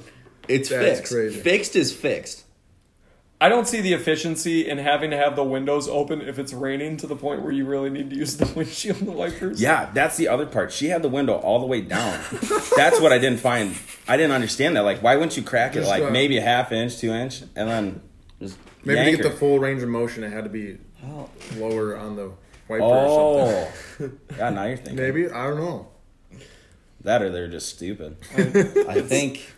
it's 0.49 0.69
That's 0.69 0.99
fixed. 0.99 1.12
crazy. 1.12 1.41
Fixed 1.41 1.77
is 1.77 1.93
fixed. 1.93 2.45
I 3.43 3.49
don't 3.49 3.67
see 3.67 3.81
the 3.81 3.95
efficiency 3.95 4.69
in 4.69 4.77
having 4.77 5.11
to 5.13 5.17
have 5.17 5.35
the 5.35 5.45
windows 5.45 5.89
open 5.89 6.21
if 6.21 6.39
it's 6.39 6.53
raining 6.53 6.99
to 6.99 7.07
the 7.07 7.17
point 7.17 7.41
where 7.43 7.53
you 7.53 7.65
really 7.65 7.89
need 7.89 8.11
to 8.11 8.17
use 8.17 8.37
the 8.37 8.45
windshield 8.57 9.01
wipers. 9.03 9.63
Yeah, 9.63 9.89
that's 9.95 10.19
the 10.19 10.29
other 10.29 10.45
part. 10.45 10.73
She 10.73 10.89
had 10.89 11.01
the 11.03 11.09
window 11.09 11.37
all 11.37 11.59
the 11.59 11.67
way 11.67 11.81
down. 11.81 12.21
that's 12.77 13.01
what 13.01 13.13
I 13.13 13.19
didn't 13.19 13.41
find. 13.41 13.75
I 14.07 14.19
didn't 14.19 14.33
understand 14.33 14.77
that. 14.77 14.83
Like, 14.83 15.03
why 15.03 15.15
wouldn't 15.17 15.37
you 15.39 15.43
crack 15.43 15.73
it 15.75 15.81
Just, 15.81 15.89
like 15.91 16.03
uh, 16.03 16.11
maybe 16.11 16.37
a 16.37 16.43
half 16.43 16.71
inch, 16.71 16.99
two 16.99 17.13
inch, 17.13 17.41
and 17.57 17.69
then 17.69 18.03
Just 18.41 18.59
Maybe 18.85 18.99
yank 19.01 19.11
to 19.13 19.17
get 19.17 19.25
her? 19.25 19.33
the 19.33 19.37
full 19.39 19.59
range 19.59 19.83
of 19.83 19.89
motion, 19.89 20.23
it 20.23 20.33
had 20.33 20.45
to 20.45 20.51
be 20.51 20.77
oh, 21.07 21.31
lower 21.57 21.97
on 21.97 22.17
the 22.17 22.33
wiper 22.69 22.85
or 22.85 23.07
Oh, 23.09 23.69
something. 23.99 24.21
yeah. 24.37 24.51
Now 24.51 24.65
you're 24.65 24.77
thinking 24.77 24.97
Maybe 24.97 25.31
I 25.31 25.47
don't 25.49 25.57
know. 25.59 25.89
that, 27.01 27.23
or 27.23 27.31
they're 27.31 27.49
just 27.49 27.71
stupid. 27.71 28.19
I 28.37 29.01
think 29.01 29.51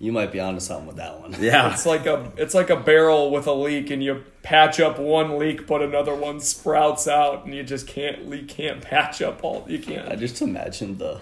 you 0.00 0.12
might 0.12 0.32
be 0.32 0.40
onto 0.40 0.60
something 0.60 0.86
with 0.86 0.96
that 0.96 1.20
one. 1.20 1.36
Yeah, 1.38 1.72
It's 1.72 1.84
like 1.84 2.06
a 2.06 2.32
it's 2.36 2.54
like 2.54 2.70
a 2.70 2.76
barrel 2.76 3.30
with 3.30 3.46
a 3.46 3.52
leak, 3.52 3.90
and 3.90 4.02
you 4.02 4.24
patch 4.42 4.80
up 4.80 4.98
one 4.98 5.38
leak, 5.38 5.66
but 5.66 5.82
another 5.82 6.14
one 6.14 6.40
sprouts 6.40 7.06
out, 7.06 7.44
and 7.44 7.54
you 7.54 7.62
just 7.62 7.86
can't 7.86 8.24
you 8.24 8.44
can't 8.46 8.80
patch 8.80 9.20
up 9.20 9.44
all 9.44 9.64
you 9.68 9.78
can't. 9.78 10.08
I 10.10 10.16
just 10.16 10.40
imagine 10.40 10.96
the 10.98 11.20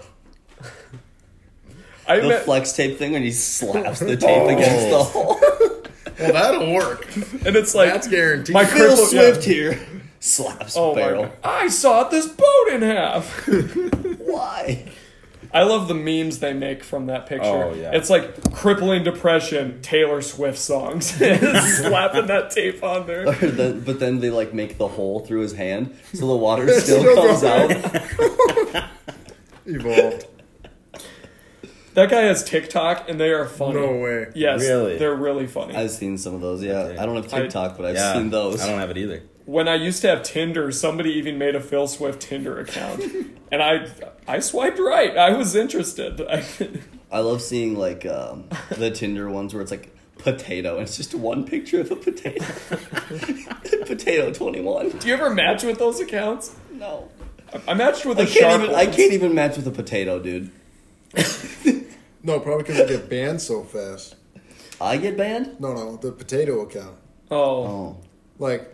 I 2.07 2.21
the 2.21 2.29
met, 2.29 2.43
flex 2.45 2.71
tape 2.73 2.97
thing 2.97 3.11
when 3.11 3.21
he 3.21 3.31
slaps 3.31 3.99
the 3.99 4.15
tape 4.17 4.29
oh. 4.41 4.49
against 4.49 4.89
the 4.89 5.03
hole. 5.03 5.39
Well, 6.19 6.33
that'll 6.33 6.73
work. 6.73 7.05
and 7.45 7.55
it's 7.55 7.75
like 7.75 7.91
That's 7.91 8.07
guaranteed. 8.07 8.53
My 8.53 8.65
Phil 8.65 8.95
cripple- 8.95 9.07
Swift 9.09 9.45
yeah. 9.47 9.53
here 9.53 9.79
slaps 10.21 10.75
Oh 10.75 10.93
my 10.95 11.01
barrel. 11.01 11.23
god! 11.25 11.37
I 11.43 11.67
saw 11.67 12.05
this 12.05 12.27
boat 12.27 12.67
in 12.71 12.81
half. 12.81 13.47
Why? 15.51 15.59
I 15.61 15.63
love 15.63 15.87
the 15.87 15.93
memes 15.95 16.39
they 16.39 16.53
make 16.53 16.83
from 16.83 17.07
that 17.07 17.25
picture. 17.25 17.45
Oh, 17.47 17.73
yeah. 17.73 17.91
It's 17.93 18.09
like 18.09 18.53
crippling 18.53 19.03
depression, 19.03 19.81
Taylor 19.81 20.21
Swift 20.21 20.57
songs, 20.59 21.07
slapping 21.15 22.27
that 22.27 22.51
tape 22.51 22.83
on 22.83 23.07
there. 23.07 23.27
Or 23.29 23.33
then- 23.33 23.81
but 23.81 23.99
then 23.99 24.19
they 24.19 24.29
like 24.29 24.53
make 24.53 24.77
the 24.77 24.87
hole 24.87 25.19
through 25.21 25.41
his 25.41 25.53
hand, 25.53 25.95
so 26.13 26.27
the 26.27 26.35
water 26.35 26.67
still, 26.79 26.99
still 27.01 27.15
comes 27.15 27.43
out. 27.43 28.85
Evolved. 29.65 30.25
That 31.95 32.09
guy 32.09 32.21
has 32.21 32.43
TikTok, 32.43 33.09
and 33.09 33.19
they 33.19 33.31
are 33.31 33.45
funny. 33.47 33.73
No 33.81 33.97
way. 33.97 34.27
Yes, 34.35 34.61
Really? 34.61 34.97
they're 34.97 35.15
really 35.15 35.47
funny. 35.47 35.75
I've 35.75 35.91
seen 35.91 36.17
some 36.17 36.33
of 36.35 36.41
those. 36.41 36.63
Yeah, 36.63 36.95
I 36.99 37.05
don't 37.05 37.15
have 37.15 37.33
I- 37.33 37.41
TikTok, 37.41 37.77
but 37.77 37.87
I've 37.87 37.95
yeah. 37.95 38.13
seen 38.13 38.29
those. 38.29 38.61
I 38.61 38.67
don't 38.69 38.79
have 38.79 38.91
it 38.91 38.97
either. 38.97 39.23
When 39.49 39.67
I 39.67 39.75
used 39.75 40.01
to 40.03 40.07
have 40.09 40.21
Tinder, 40.23 40.71
somebody 40.71 41.11
even 41.13 41.37
made 41.37 41.55
a 41.55 41.59
Phil 41.61 41.87
Swift 41.87 42.21
Tinder 42.21 42.59
account, 42.59 43.03
and 43.51 43.61
I 43.63 43.87
I 44.27 44.39
swiped 44.39 44.79
right. 44.79 45.17
I 45.17 45.31
was 45.35 45.55
interested. 45.55 46.21
I, 46.21 46.45
I 47.11 47.19
love 47.19 47.41
seeing 47.41 47.75
like 47.75 48.05
um, 48.05 48.47
the 48.69 48.91
Tinder 48.91 49.29
ones 49.29 49.53
where 49.53 49.61
it's 49.63 49.71
like 49.71 49.95
potato, 50.19 50.73
and 50.75 50.83
it's 50.83 50.97
just 50.97 51.15
one 51.15 51.45
picture 51.45 51.81
of 51.81 51.89
a 51.91 51.95
potato. 51.95 52.45
potato 53.85 54.31
twenty 54.31 54.61
one. 54.61 54.89
do 54.89 55.07
you 55.07 55.13
ever 55.15 55.29
match 55.33 55.63
with 55.63 55.79
those 55.79 55.99
accounts? 55.99 56.55
No, 56.71 57.09
I 57.67 57.73
matched 57.73 58.05
with 58.05 58.19
I 58.19 58.23
a 58.23 58.25
can't 58.27 58.37
shark. 58.37 58.61
even. 58.63 58.75
I 58.75 58.85
can't 58.85 59.13
even 59.13 59.33
match 59.33 59.57
with 59.57 59.67
a 59.67 59.71
potato, 59.71 60.19
dude. 60.19 60.51
No, 62.21 62.39
probably 62.39 62.63
because 62.63 62.81
I 62.81 62.85
get 62.85 63.09
banned 63.09 63.41
so 63.41 63.63
fast. 63.63 64.15
I 64.81 64.97
get 64.97 65.17
banned. 65.17 65.59
No, 65.59 65.73
no, 65.73 65.95
the 65.97 66.11
potato 66.11 66.61
account. 66.61 66.97
Oh, 67.31 67.63
Oh, 67.65 67.97
Like, 68.37 68.69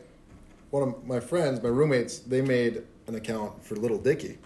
one 0.76 0.90
of 0.90 1.06
my 1.08 1.20
friends, 1.22 1.64
my 1.64 1.70
roommates, 1.70 2.20
they 2.20 2.42
made 2.42 2.84
an 3.08 3.16
account 3.16 3.64
for 3.64 3.76
Little 3.76 3.98
Dicky. 3.98 4.38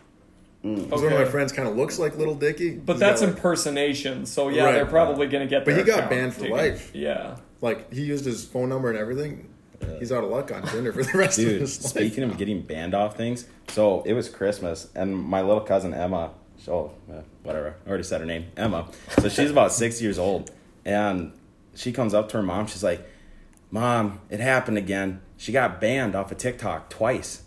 Because 0.62 1.02
one 1.02 1.14
of 1.14 1.20
my 1.20 1.26
friends 1.26 1.52
kind 1.54 1.68
of 1.68 1.76
looks 1.78 1.98
like 1.98 2.18
Little 2.18 2.36
Dicky. 2.36 2.76
but 2.76 2.94
He's 2.94 3.00
that's 3.00 3.22
got, 3.22 3.28
like, 3.28 3.36
impersonation. 3.38 4.26
So 4.26 4.50
yeah, 4.50 4.66
Right. 4.66 4.72
they're 4.74 4.86
probably 4.86 5.28
gonna 5.28 5.48
get. 5.48 5.66
But 5.66 5.76
he 5.78 5.84
got 5.84 6.10
banned 6.10 6.34
for 6.34 6.42
taken. 6.42 6.58
life. 6.58 6.92
Yeah. 6.94 7.38
like 7.62 7.92
he 7.94 8.04
used 8.04 8.26
his 8.26 8.46
phone 8.46 8.70
number 8.70 8.90
and 8.90 8.98
everything. 8.98 9.50
He's 9.98 10.12
out 10.12 10.24
of 10.26 10.30
luck 10.30 10.52
on 10.52 10.62
Tinder 10.64 10.92
for 10.94 11.04
the 11.04 11.18
rest 11.18 11.40
of 11.40 11.46
Dude, 11.46 11.62
his 11.62 11.82
life. 11.82 11.90
speaking 11.92 12.24
of 12.26 12.38
getting 12.38 12.62
banned 12.62 12.94
off 12.94 13.16
things, 13.18 13.48
so 13.70 14.02
it 14.06 14.14
was 14.14 14.28
Christmas, 14.30 14.90
and 14.94 15.16
my 15.16 15.42
little 15.42 15.62
cousin 15.62 15.94
Emma, 15.94 16.32
oh, 16.68 16.92
uh, 17.12 17.22
whatever, 17.44 17.76
I 17.86 17.90
already 17.90 18.04
said 18.04 18.20
her 18.20 18.28
name, 18.28 18.46
Emma. 18.58 18.88
So 19.22 19.30
she's 19.30 19.50
about 19.50 19.72
six 19.72 20.02
years 20.02 20.20
old, 20.20 20.52
and 20.86 21.32
she 21.76 21.94
comes 21.94 22.14
up 22.14 22.28
to 22.30 22.38
her 22.38 22.44
mom. 22.44 22.68
She's 22.68 22.84
like, 22.84 23.02
"Mom, 23.72 24.20
it 24.30 24.40
happened 24.40 24.78
again. 24.78 25.22
She 25.38 25.52
got 25.52 25.80
banned 25.80 26.16
off 26.16 26.32
of 26.32 26.38
TikTok 26.38 26.90
twice, 26.90 27.44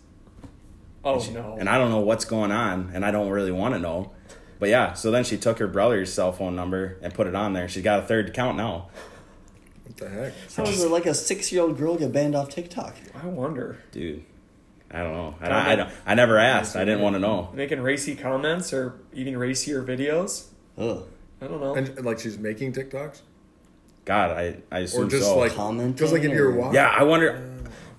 Oh 1.05 1.21
She- 1.21 1.33
no. 1.33 1.57
and 1.59 1.69
I 1.69 1.79
don't 1.79 1.91
know 1.91 2.01
what's 2.01 2.25
going 2.25 2.53
on, 2.53 2.91
and 2.95 3.05
I 3.05 3.11
don't 3.11 3.29
really 3.31 3.53
want 3.53 3.75
to 3.75 3.81
know." 3.81 4.13
But 4.59 4.69
yeah, 4.69 4.93
so 4.93 5.11
then 5.11 5.25
she 5.25 5.37
took 5.37 5.59
her 5.59 5.67
brother's 5.67 6.13
cell 6.13 6.31
phone 6.33 6.55
number 6.55 6.97
and 7.03 7.13
put 7.13 7.27
it 7.27 7.35
on 7.35 7.53
there. 7.53 7.69
She's 7.69 7.83
got 7.83 7.99
a 7.99 8.03
third 8.03 8.29
account 8.29 8.57
now. 8.57 8.91
What 9.85 9.97
the 9.97 10.09
heck? 10.09 10.33
how 10.57 10.65
does 10.65 10.87
like 10.87 11.07
a 11.07 11.15
six 11.15 11.51
year 11.51 11.63
old 11.63 11.77
girl 11.77 11.97
get 11.97 12.13
banned 12.13 12.37
off 12.37 12.49
TikTok? 12.49 12.95
I 13.21 13.27
wonder. 13.27 13.79
Dude, 13.91 14.25
I 14.91 14.99
don't 15.03 15.13
know. 15.15 15.35
I, 15.41 15.49
I, 15.49 15.73
I, 15.73 15.77
don't, 15.77 15.91
I 16.07 16.15
never 16.15 16.39
asked. 16.39 16.77
I 16.77 16.85
didn't 16.85 17.01
want 17.01 17.15
to 17.17 17.21
know. 17.21 17.51
Making 17.53 17.81
racy 17.81 18.15
comments 18.15 18.73
or 18.73 19.01
even 19.13 19.37
racier 19.37 19.83
videos. 19.83 20.47
Ugh. 20.79 21.09
I 21.41 21.49
don't 21.49 21.61
know. 21.61 21.75
And, 21.75 21.89
and, 21.89 22.07
like 22.07 22.21
she's 22.21 22.39
making 22.39 22.73
TikToks, 22.75 23.23
God, 24.05 24.31
I, 24.31 24.57
I 24.71 24.81
assume 24.81 25.07
or 25.07 25.11
just 25.11 25.25
so. 25.25 25.39
like 25.39 25.55
Commenting 25.55 25.93
because 25.93 26.13
like 26.13 26.23
if 26.23 26.33
you're 26.33 26.51
or- 26.51 26.57
walking, 26.57 26.75
Yeah, 26.75 26.89
I 26.97 27.03
wonder. 27.05 27.49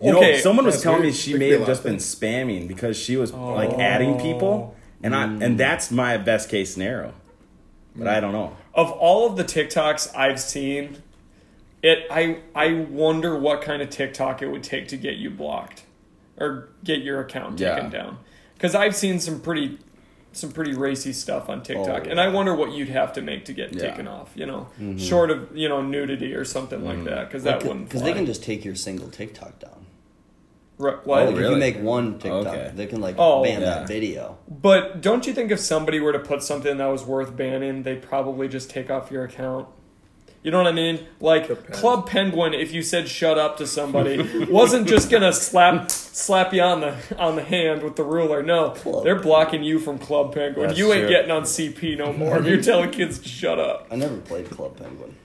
You 0.02 0.18
Okay, 0.18 0.32
know, 0.34 0.38
someone 0.40 0.66
was 0.66 0.76
that's 0.76 0.84
telling 0.84 1.02
me 1.04 1.14
she 1.14 1.38
may 1.38 1.50
have 1.52 1.66
just 1.66 1.82
been 1.84 1.96
spamming 1.96 2.68
because 2.68 2.98
she 2.98 3.16
was 3.16 3.32
like 3.32 3.70
Oh. 3.70 3.80
adding 3.80 4.20
people, 4.20 4.76
and 5.02 5.16
I 5.16 5.24
and 5.24 5.42
mm. 5.42 5.58
that's 5.58 5.92
my 5.92 6.18
best 6.18 6.50
case 6.50 6.74
scenario. 6.74 7.14
But 7.96 8.08
I 8.08 8.18
mm. 8.18 8.22
don't 8.22 8.34
know. 8.34 8.58
of 8.74 8.92
all 8.92 9.28
of 9.28 9.38
the 9.38 9.46
TikToks 9.46 10.14
I've 10.14 10.42
seen, 10.42 10.98
it 11.82 12.06
I 12.12 12.40
I 12.54 12.74
wonder 12.90 13.38
what 13.40 13.62
kind 13.62 13.82
of 13.82 13.90
TikTok 13.92 14.42
it 14.42 14.48
would 14.48 14.64
take 14.64 14.90
to 14.90 14.98
get 14.98 15.16
you 15.16 15.30
blocked 15.30 15.84
or 16.38 16.68
get 16.84 17.00
your 17.02 17.22
account 17.22 17.58
taken 17.60 17.86
Yeah. 17.86 17.90
down. 17.90 18.18
Because 18.56 18.76
I've 18.76 18.96
seen 18.98 19.20
some 19.20 19.40
pretty 19.40 19.78
some 20.34 20.52
pretty 20.52 20.74
racy 20.74 21.14
stuff 21.14 21.50
on 21.50 21.64
TikTok, 21.64 22.04
Oh, 22.06 22.10
and 22.10 22.20
I 22.20 22.28
wonder 22.28 22.54
what 22.56 22.72
you'd 22.74 22.90
have 22.90 23.14
to 23.14 23.22
make 23.22 23.46
to 23.46 23.54
get 23.54 23.74
Yeah. 23.74 23.90
taken 23.90 24.08
off. 24.08 24.32
You 24.36 24.46
know, 24.46 24.68
mm-hmm. 24.80 24.98
short 24.98 25.32
of 25.32 25.56
you 25.56 25.70
know 25.70 25.82
nudity 25.82 26.34
or 26.34 26.46
something 26.46 26.84
like 26.84 26.98
mm-hmm. 26.98 27.06
that, 27.06 27.28
because 27.28 27.44
that 27.44 27.64
wouldn't. 27.64 27.86
Because 27.86 28.02
Fly. 28.02 28.12
they 28.12 28.18
can 28.18 28.26
just 28.26 28.44
take 28.44 28.66
your 28.66 28.76
single 28.76 29.10
TikTok 29.10 29.60
down. 29.60 29.86
Right, 30.78 30.96
Oh, 30.96 31.02
what? 31.04 31.26
Like 31.28 31.36
if 31.36 31.50
you 31.50 31.56
make 31.56 31.80
one 31.80 32.18
TikTok, 32.20 32.48
Okay. 32.48 32.72
they 32.76 32.88
can 32.88 33.00
like 33.00 33.16
Oh. 33.18 33.44
ban 33.44 33.62
Yeah. 33.62 33.70
that 33.70 33.88
video. 33.88 34.38
But 34.50 35.02
don't 35.02 35.26
you 35.28 35.34
think 35.34 35.52
if 35.52 35.60
somebody 35.60 36.00
were 36.00 36.14
to 36.14 36.20
put 36.20 36.42
something 36.44 36.78
that 36.78 36.88
was 36.88 37.06
worth 37.06 37.36
banning, 37.38 37.84
they'd 37.84 38.02
probably 38.02 38.48
just 38.48 38.70
take 38.70 38.90
off 38.90 39.12
your 39.12 39.24
account? 39.24 39.68
You 40.44 40.52
know 40.52 40.58
what 40.58 40.68
I 40.68 40.74
mean? 40.74 41.00
Like 41.22 41.48
Depends. 41.48 41.80
Club 41.80 42.10
Penguin, 42.10 42.54
if 42.54 42.74
you 42.74 42.82
said 42.82 43.08
"shut 43.08 43.40
up" 43.40 43.58
to 43.58 43.68
somebody, 43.68 44.46
wasn't 44.50 44.90
just 44.90 45.10
gonna 45.10 45.32
slap 45.32 45.90
slap 45.90 46.54
you 46.54 46.62
on 46.62 46.82
the 46.82 46.98
on 47.18 47.38
the 47.38 47.44
hand 47.44 47.82
with 47.82 47.96
the 47.96 48.04
ruler. 48.04 48.44
No, 48.44 48.72
Club 48.72 49.06
they're 49.06 49.20
blocking 49.20 49.64
you 49.64 49.80
from 49.80 49.98
Club 49.98 50.34
Penguin. 50.34 50.68
That's 50.68 50.78
you 50.78 50.92
ain't 50.92 51.04
true. 51.04 51.10
getting 51.10 51.32
on 51.32 51.44
CP 51.44 51.98
no 51.98 52.12
more. 52.12 52.42
You're 52.42 52.62
telling 52.62 52.92
kids 52.92 53.20
to 53.20 53.30
shut 53.30 53.58
up. 53.58 53.88
I 53.90 53.96
never 53.96 54.18
played 54.18 54.50
Club 54.50 54.78
Penguin. 54.78 55.16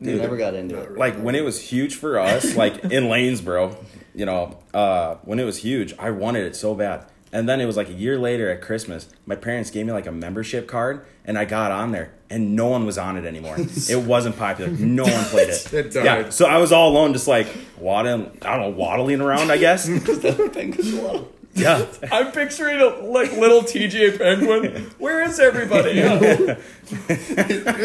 Dude. 0.00 0.20
never 0.20 0.36
got 0.36 0.54
into 0.54 0.80
it. 0.80 0.96
Like 0.96 1.16
when 1.16 1.34
it 1.34 1.44
was 1.44 1.60
huge 1.60 1.96
for 1.96 2.20
us, 2.20 2.54
like 2.54 2.84
in 2.84 3.04
Lanesboro, 3.04 3.84
you 4.14 4.26
know, 4.26 4.56
uh, 4.72 5.16
when 5.24 5.40
it 5.40 5.44
was 5.44 5.58
huge, 5.58 5.92
I 5.98 6.12
wanted 6.12 6.46
it 6.46 6.54
so 6.54 6.74
bad. 6.74 7.06
And 7.32 7.48
then 7.48 7.60
it 7.60 7.66
was 7.66 7.76
like 7.76 7.88
a 7.88 7.92
year 7.94 8.18
later 8.18 8.50
at 8.50 8.62
Christmas, 8.62 9.08
my 9.26 9.34
parents 9.34 9.70
gave 9.70 9.86
me 9.86 9.92
like 9.92 10.06
a 10.06 10.12
membership 10.12 10.66
card, 10.66 11.04
and 11.24 11.36
I 11.38 11.44
got 11.44 11.70
on 11.70 11.92
there, 11.92 12.12
and 12.30 12.56
no 12.56 12.66
one 12.66 12.86
was 12.86 12.96
on 12.96 13.16
it 13.16 13.24
anymore. 13.26 13.56
it 13.58 14.06
wasn't 14.06 14.38
popular. 14.38 14.70
No 14.70 15.02
one 15.04 15.24
played 15.24 15.50
it. 15.50 15.72
It 15.72 15.92
died. 15.92 16.04
Yeah, 16.04 16.30
so 16.30 16.46
I 16.46 16.56
was 16.58 16.72
all 16.72 16.90
alone, 16.90 17.12
just 17.12 17.28
like 17.28 17.46
waddling, 17.78 18.38
I 18.42 18.56
don't 18.56 18.70
know, 18.70 18.76
waddling 18.76 19.20
around, 19.20 19.50
I 19.52 19.58
guess. 19.58 19.86
Penguin's 19.86 20.94
a 20.94 21.02
lot. 21.02 21.26
Yeah. 21.54 21.86
I'm 22.12 22.32
picturing 22.32 22.80
a 22.80 22.86
like 22.86 23.32
little 23.32 23.62
TJ 23.62 24.18
Penguin. 24.18 24.90
Where 24.98 25.22
is 25.22 25.40
everybody? 25.40 25.92
Yeah, 25.92 26.18
hey 26.18 26.56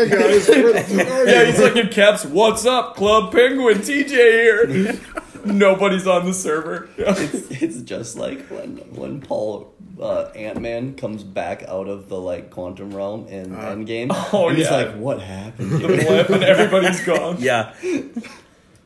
guys, 0.09 0.47
where 0.47 0.73
the 0.73 0.85
fuck 0.87 1.07
are 1.07 1.27
yeah 1.27 1.39
you? 1.41 1.45
he's 1.47 1.59
like 1.59 1.75
in 1.75 1.89
caps. 1.89 2.25
What's 2.25 2.65
up, 2.65 2.95
Club 2.95 3.31
Penguin? 3.31 3.79
TJ 3.79 4.09
here. 4.09 4.99
Nobody's 5.45 6.07
on 6.07 6.25
the 6.25 6.33
server. 6.33 6.89
Yeah. 6.97 7.13
It's, 7.17 7.61
it's 7.61 7.81
just 7.81 8.15
like 8.17 8.45
when 8.47 8.77
when 8.95 9.21
Paul 9.21 9.73
uh, 10.01 10.29
Ant 10.35 10.61
Man 10.61 10.95
comes 10.95 11.23
back 11.23 11.63
out 11.63 11.87
of 11.87 12.09
the 12.09 12.19
like 12.19 12.49
quantum 12.49 12.95
realm 12.95 13.27
in 13.27 13.51
Endgame. 13.55 14.07
Oh, 14.33 14.49
and 14.49 14.57
he's 14.57 14.69
like, 14.71 14.95
"What 14.95 15.21
happened?" 15.21 15.71
the 15.71 15.87
blip 15.87 16.29
and 16.29 16.43
everybody's 16.43 17.03
gone. 17.05 17.37
Yeah. 17.39 17.73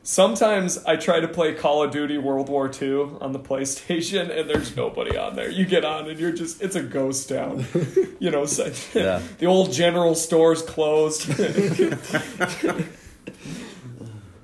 Sometimes 0.02 0.78
I 0.86 0.96
try 0.96 1.20
to 1.20 1.28
play 1.28 1.52
Call 1.52 1.82
of 1.82 1.90
Duty 1.90 2.16
World 2.16 2.48
War 2.48 2.70
II 2.70 3.18
on 3.20 3.32
the 3.32 3.38
PlayStation, 3.38 4.34
and 4.34 4.48
there's 4.48 4.74
nobody 4.74 5.18
on 5.18 5.36
there. 5.36 5.50
You 5.50 5.66
get 5.66 5.84
on, 5.84 6.08
and 6.08 6.18
you're 6.18 6.32
just, 6.32 6.62
it's 6.62 6.76
a 6.76 6.82
ghost 6.82 7.28
town. 7.28 7.66
You 8.20 8.30
know, 8.32 8.46
so, 8.46 8.72
Yeah. 8.94 9.22
the 9.38 9.46
old 9.46 9.70
general 9.72 10.14
store's 10.16 10.60
closed. 10.62 11.22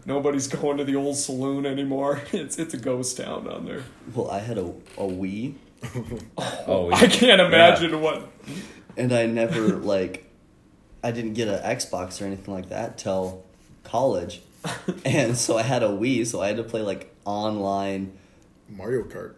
Nobody's 0.06 0.46
going 0.56 0.76
to 0.78 0.84
the 0.84 0.96
old 0.96 1.16
saloon 1.16 1.66
anymore. 1.66 2.20
It's 2.32 2.58
it's 2.58 2.74
a 2.74 2.78
ghost 2.78 3.16
town 3.16 3.44
down 3.44 3.64
there. 3.66 3.82
Well, 4.14 4.30
I 4.30 4.38
had 4.40 4.58
a, 4.58 4.66
a 4.98 5.06
Wii, 5.06 5.54
Oh, 6.66 6.90
I 6.92 7.06
can't 7.06 7.40
imagine 7.40 8.00
what. 8.00 8.28
and 8.96 9.12
I 9.12 9.26
never 9.26 9.68
like, 9.76 10.30
I 11.02 11.10
didn't 11.10 11.34
get 11.34 11.48
an 11.48 11.60
Xbox 11.62 12.20
or 12.20 12.26
anything 12.26 12.52
like 12.54 12.68
that 12.70 12.98
till 12.98 13.44
college, 13.82 14.40
and 15.04 15.36
so 15.36 15.56
I 15.58 15.62
had 15.62 15.82
a 15.82 15.88
Wii, 15.88 16.26
so 16.26 16.40
I 16.40 16.48
had 16.48 16.56
to 16.56 16.64
play 16.64 16.80
like 16.82 17.14
online. 17.24 18.12
Mario 18.68 19.02
Kart. 19.04 19.34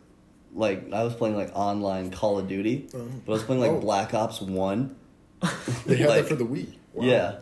Like 0.54 0.92
I 0.92 1.02
was 1.02 1.14
playing 1.14 1.36
like 1.36 1.50
online 1.54 2.10
Call 2.10 2.38
of 2.38 2.48
Duty, 2.48 2.88
Oh. 2.94 3.06
but 3.26 3.32
I 3.32 3.34
was 3.34 3.42
playing 3.42 3.60
like 3.60 3.72
Oh. 3.72 3.80
Black 3.80 4.14
Ops 4.14 4.40
One. 4.40 4.94
They 5.84 5.96
have 5.96 6.08
Like- 6.08 6.22
that 6.22 6.28
for 6.28 6.36
the 6.36 6.44
Wii. 6.46 6.74
Wow. 6.94 7.04
Yeah, 7.04 7.38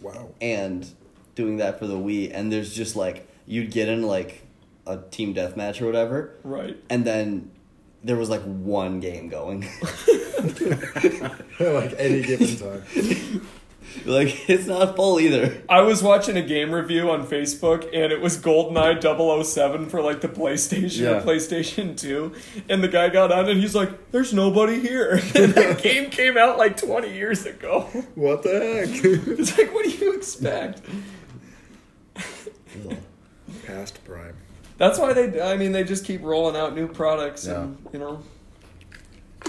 Wow. 0.00 0.28
and 0.40 0.86
doing 1.34 1.56
that 1.58 1.78
for 1.78 1.86
the 1.86 1.96
Wii, 1.96 2.30
and 2.32 2.52
there's 2.52 2.74
just 2.74 2.96
like 2.96 3.26
you'd 3.46 3.70
get 3.70 3.88
in 3.88 4.02
like 4.02 4.42
a 4.86 4.98
team 5.10 5.34
deathmatch 5.34 5.80
or 5.80 5.86
whatever, 5.86 6.34
Right. 6.42 6.76
and 6.90 7.04
then 7.04 7.50
there 8.02 8.16
was 8.16 8.28
like 8.28 8.42
one 8.42 9.00
game 9.00 9.28
going. 9.28 9.62
like 11.60 11.94
any 11.98 12.22
given 12.22 12.56
time. 12.56 12.82
like 14.04 14.48
it's 14.50 14.66
not 14.66 14.96
full 14.96 15.20
either. 15.20 15.62
I 15.68 15.80
was 15.82 16.02
watching 16.02 16.36
a 16.36 16.42
game 16.42 16.72
review 16.72 17.10
on 17.10 17.26
Facebook 17.26 17.84
and 17.92 18.12
it 18.12 18.20
was 18.20 18.36
GoldenEye 18.38 19.44
007 19.44 19.88
for 19.88 20.02
like 20.02 20.20
the 20.20 20.28
PlayStation 20.28 21.00
Yeah. 21.00 21.08
or 21.10 21.20
PlayStation 21.22 21.96
2. 21.98 22.32
And 22.68 22.82
the 22.82 22.88
guy 22.88 23.08
got 23.08 23.32
on 23.32 23.48
and 23.48 23.60
he's 23.60 23.74
like, 23.74 24.10
there's 24.10 24.32
nobody 24.34 24.80
here. 24.80 25.12
And 25.34 25.54
that 25.54 25.80
game 25.82 26.10
came 26.10 26.36
out 26.36 26.58
like 26.58 26.76
20 26.76 27.12
years 27.14 27.46
ago. 27.46 27.82
What 28.14 28.42
the 28.42 28.50
heck? 28.50 29.04
It's 29.38 29.56
like, 29.56 29.72
what 29.72 29.84
do 29.84 29.90
you 29.90 30.14
expect? 30.14 30.82
Past 33.66 34.02
prime. 34.04 34.36
That's 34.76 34.98
why 34.98 35.12
they, 35.12 35.40
I 35.40 35.56
mean, 35.56 35.72
they 35.72 35.84
just 35.84 36.04
keep 36.04 36.22
rolling 36.22 36.56
out 36.56 36.74
new 36.74 36.88
products 36.88 37.46
and, 37.46 37.78
you 37.92 37.98
know. 37.98 38.22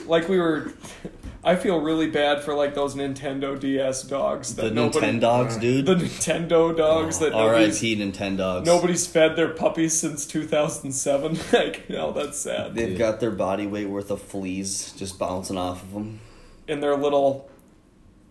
Like 0.06 0.28
we 0.30 0.38
were, 0.38 0.72
I 1.44 1.56
feel 1.56 1.80
really 1.80 2.10
bad 2.10 2.44
for 2.44 2.54
like 2.54 2.76
those 2.76 2.96
Nintendo 2.96 3.60
DS 3.60 4.04
dogs 4.04 4.56
that 4.56 4.64
The 4.64 4.72
nobody, 4.72 5.08
Nintendogs, 5.08 5.60
dude. 5.60 5.86
the 5.86 5.96
Nintendo 5.96 6.76
dogs 6.76 7.18
oh, 7.22 7.26
that 7.26 7.32
nobody's, 7.32 7.82
R.I.P. 7.82 7.98
Nintendogs. 7.98 8.66
Nobody's 8.66 9.08
fed 9.08 9.36
their 9.36 9.50
puppies 9.50 9.98
since 9.98 10.26
2007. 10.28 11.40
like, 11.54 11.90
no, 11.90 12.12
that's 12.12 12.38
sad. 12.38 12.76
They've 12.76 12.98
got 12.98 13.20
their 13.20 13.32
body 13.32 13.66
weight 13.66 13.88
worth 13.88 14.12
of 14.12 14.22
fleas 14.22 14.92
just 14.98 15.18
bouncing 15.18 15.58
off 15.58 15.82
of 15.82 15.94
them. 15.94 16.20
In 16.68 16.82
their 16.82 16.96
little 16.96 17.50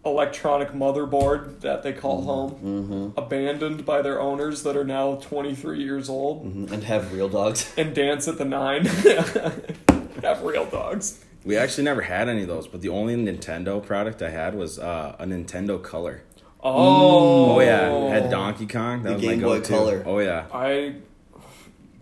electronic 0.06 0.70
motherboard 0.72 1.60
that 1.60 1.82
they 1.82 1.92
call 1.92 2.22
home, 2.22 2.50
Mm-hmm. 2.52 3.18
abandoned 3.18 3.84
by 3.86 4.02
their 4.02 4.20
owners 4.20 4.62
that 4.64 4.76
are 4.76 4.84
now 4.84 5.16
23 5.16 5.82
years 5.82 6.08
old 6.08 6.42
hmm 6.42 6.72
And 6.72 6.84
have 6.84 7.12
real 7.12 7.28
dogs. 7.28 7.72
and 7.78 7.94
dance 7.94 8.28
at 8.28 8.38
the 8.38 8.44
nine. 8.44 8.84
Have 10.22 10.42
real 10.42 10.64
dogs. 10.64 11.22
We 11.44 11.56
actually 11.58 11.84
never 11.84 12.00
had 12.00 12.28
any 12.30 12.42
of 12.42 12.48
those, 12.48 12.66
but 12.66 12.80
the 12.80 12.88
only 12.88 13.14
Nintendo 13.16 13.84
product 13.84 14.22
I 14.22 14.30
had 14.30 14.54
was 14.54 14.78
uh, 14.78 15.16
a 15.18 15.26
Nintendo 15.26 15.82
Color. 15.82 16.22
Oh, 16.62 17.56
Oh 17.56 17.60
yeah, 17.60 18.08
had 18.08 18.30
Donkey 18.30 18.66
Kong. 18.66 19.02
That 19.02 19.08
The 19.10 19.14
was 19.16 19.22
Game 19.22 19.40
my 19.40 19.46
Boy 19.46 19.58
go-to. 19.58 19.68
Color. 19.72 20.02
Oh 20.06 20.18
yeah, 20.20 20.46
I. 20.52 20.94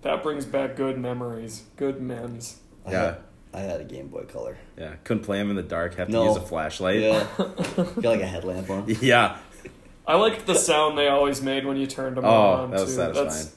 That 0.02 0.22
brings 0.22 0.44
back 0.44 0.76
good 0.76 0.98
memories. 0.98 1.64
Good 1.76 2.00
memes. 2.00 2.60
I 2.86 2.92
Yeah. 2.92 3.14
Had, 3.52 3.60
I 3.60 3.60
had 3.72 3.80
a 3.80 3.84
Game 3.84 4.08
Boy 4.08 4.22
Color. 4.24 4.56
yeah. 4.78 4.94
Couldn't 5.04 5.22
play 5.24 5.38
them 5.38 5.50
in 5.50 5.56
the 5.56 5.62
dark. 5.62 5.94
Have 5.96 6.08
to 6.08 6.12
No. 6.12 6.28
use 6.28 6.36
a 6.36 6.40
flashlight. 6.40 7.00
Yeah. 7.00 7.26
got 7.38 7.96
like 8.04 8.20
a 8.20 8.26
headlamp 8.26 8.68
on. 8.70 8.84
yeah. 9.00 9.36
I 10.06 10.16
liked 10.16 10.46
the 10.46 10.54
sound 10.54 10.98
they 10.98 11.08
always 11.08 11.40
made 11.42 11.64
when 11.64 11.76
you 11.76 11.86
turned 11.86 12.16
them 12.16 12.24
Oh, 12.24 12.28
on. 12.30 12.70
that 12.72 12.80
was 12.80 12.90
too. 12.90 12.96
satisfying. 12.96 13.28
That's, 13.28 13.54